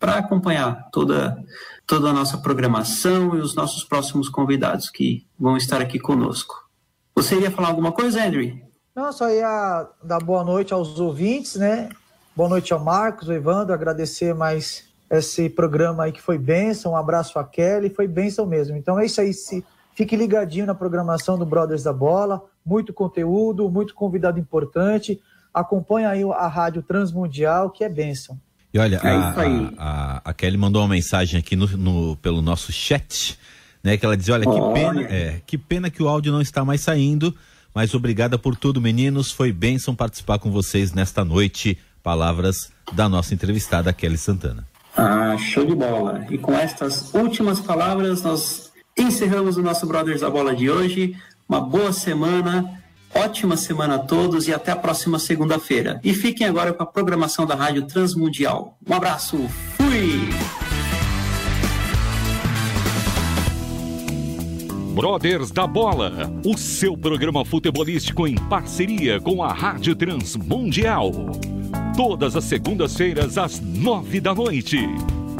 para 0.00 0.16
acompanhar 0.16 0.88
toda, 0.90 1.36
toda 1.86 2.08
a 2.08 2.12
nossa 2.12 2.38
programação 2.38 3.36
e 3.36 3.40
os 3.40 3.54
nossos 3.54 3.84
próximos 3.84 4.30
convidados 4.30 4.88
que 4.88 5.26
vão 5.38 5.58
estar 5.58 5.82
aqui 5.82 5.98
conosco. 5.98 6.54
Você 7.14 7.36
iria 7.36 7.50
falar 7.50 7.68
alguma 7.68 7.92
coisa, 7.92 8.24
Andrew? 8.24 8.58
Não, 8.96 9.12
só 9.12 9.28
ia 9.28 9.88
dar 10.02 10.20
boa 10.20 10.42
noite 10.42 10.72
aos 10.72 10.98
ouvintes, 10.98 11.56
né? 11.56 11.90
Boa 12.34 12.48
noite 12.48 12.72
ao 12.72 12.80
Marcos, 12.80 13.28
ao 13.28 13.36
Evandro, 13.36 13.74
agradecer 13.74 14.34
mais 14.34 14.88
esse 15.10 15.50
programa 15.50 16.04
aí 16.04 16.12
que 16.12 16.22
foi 16.22 16.38
bênção, 16.38 16.92
um 16.92 16.96
abraço 16.96 17.38
a 17.38 17.44
Kelly, 17.44 17.90
foi 17.90 18.08
bênção 18.08 18.46
mesmo. 18.46 18.76
Então 18.76 18.98
é 18.98 19.04
isso 19.04 19.20
aí, 19.20 19.34
se, 19.34 19.64
fique 19.94 20.16
ligadinho 20.16 20.66
na 20.66 20.74
programação 20.74 21.38
do 21.38 21.46
Brothers 21.46 21.82
da 21.82 21.92
Bola, 21.92 22.42
muito 22.64 22.92
conteúdo, 22.92 23.70
muito 23.70 23.94
convidado 23.94 24.38
importante, 24.38 25.20
acompanha 25.52 26.08
aí 26.08 26.22
a 26.24 26.48
Rádio 26.48 26.82
Transmundial, 26.82 27.70
que 27.70 27.84
é 27.84 27.88
bênção. 27.88 28.38
E 28.72 28.78
olha, 28.78 28.96
é 29.04 29.08
a, 29.08 29.34
a, 29.78 30.20
a, 30.24 30.34
Kelly 30.34 30.56
mandou 30.56 30.82
uma 30.82 30.88
mensagem 30.88 31.38
aqui 31.38 31.54
no, 31.54 31.68
no, 31.76 32.16
pelo 32.16 32.42
nosso 32.42 32.72
chat, 32.72 33.38
né? 33.84 33.96
Que 33.96 34.04
ela 34.04 34.16
dizia, 34.16 34.34
olha, 34.34 34.44
que 34.44 34.72
pena, 34.72 35.02
é, 35.02 35.40
que 35.46 35.56
pena 35.56 35.88
que 35.90 36.02
o 36.02 36.08
áudio 36.08 36.32
não 36.32 36.40
está 36.40 36.64
mais 36.64 36.80
saindo, 36.80 37.32
mas 37.72 37.94
obrigada 37.94 38.36
por 38.36 38.56
tudo, 38.56 38.80
meninos. 38.80 39.30
Foi 39.30 39.52
bênção 39.52 39.94
participar 39.94 40.40
com 40.40 40.50
vocês 40.50 40.92
nesta 40.92 41.24
noite. 41.24 41.78
Palavras 42.02 42.72
da 42.92 43.08
nossa 43.08 43.32
entrevistada, 43.32 43.92
Kelly 43.92 44.18
Santana. 44.18 44.66
Ah, 44.96 45.36
show 45.38 45.64
de 45.64 45.74
bola. 45.74 46.26
E 46.28 46.36
com 46.36 46.52
estas 46.52 47.14
últimas 47.14 47.60
palavras, 47.60 48.22
nós 48.22 48.63
encerramos 48.96 49.56
o 49.56 49.62
nosso 49.62 49.86
Brothers 49.86 50.20
da 50.20 50.30
Bola 50.30 50.54
de 50.54 50.70
hoje. 50.70 51.16
Uma 51.48 51.60
boa 51.60 51.92
semana 51.92 52.82
Ótima 53.14 53.56
semana 53.56 53.94
a 53.94 53.98
todos 54.00 54.48
e 54.48 54.52
até 54.52 54.72
a 54.72 54.76
próxima 54.76 55.20
segunda-feira. 55.20 56.00
E 56.02 56.12
fiquem 56.12 56.48
agora 56.48 56.72
com 56.72 56.82
a 56.82 56.86
programação 56.86 57.46
da 57.46 57.54
Rádio 57.54 57.86
Transmundial. 57.86 58.76
Um 58.86 58.92
abraço, 58.92 59.38
fui! 59.76 60.30
Brothers 64.94 65.52
da 65.52 65.66
Bola, 65.66 66.32
o 66.44 66.58
seu 66.58 66.96
programa 66.96 67.44
futebolístico 67.44 68.26
em 68.26 68.34
parceria 68.34 69.20
com 69.20 69.44
a 69.44 69.52
Rádio 69.52 69.94
Transmundial. 69.94 71.12
Todas 71.96 72.34
as 72.34 72.44
segundas-feiras 72.44 73.38
às 73.38 73.60
nove 73.60 74.20
da 74.20 74.34
noite. 74.34 74.78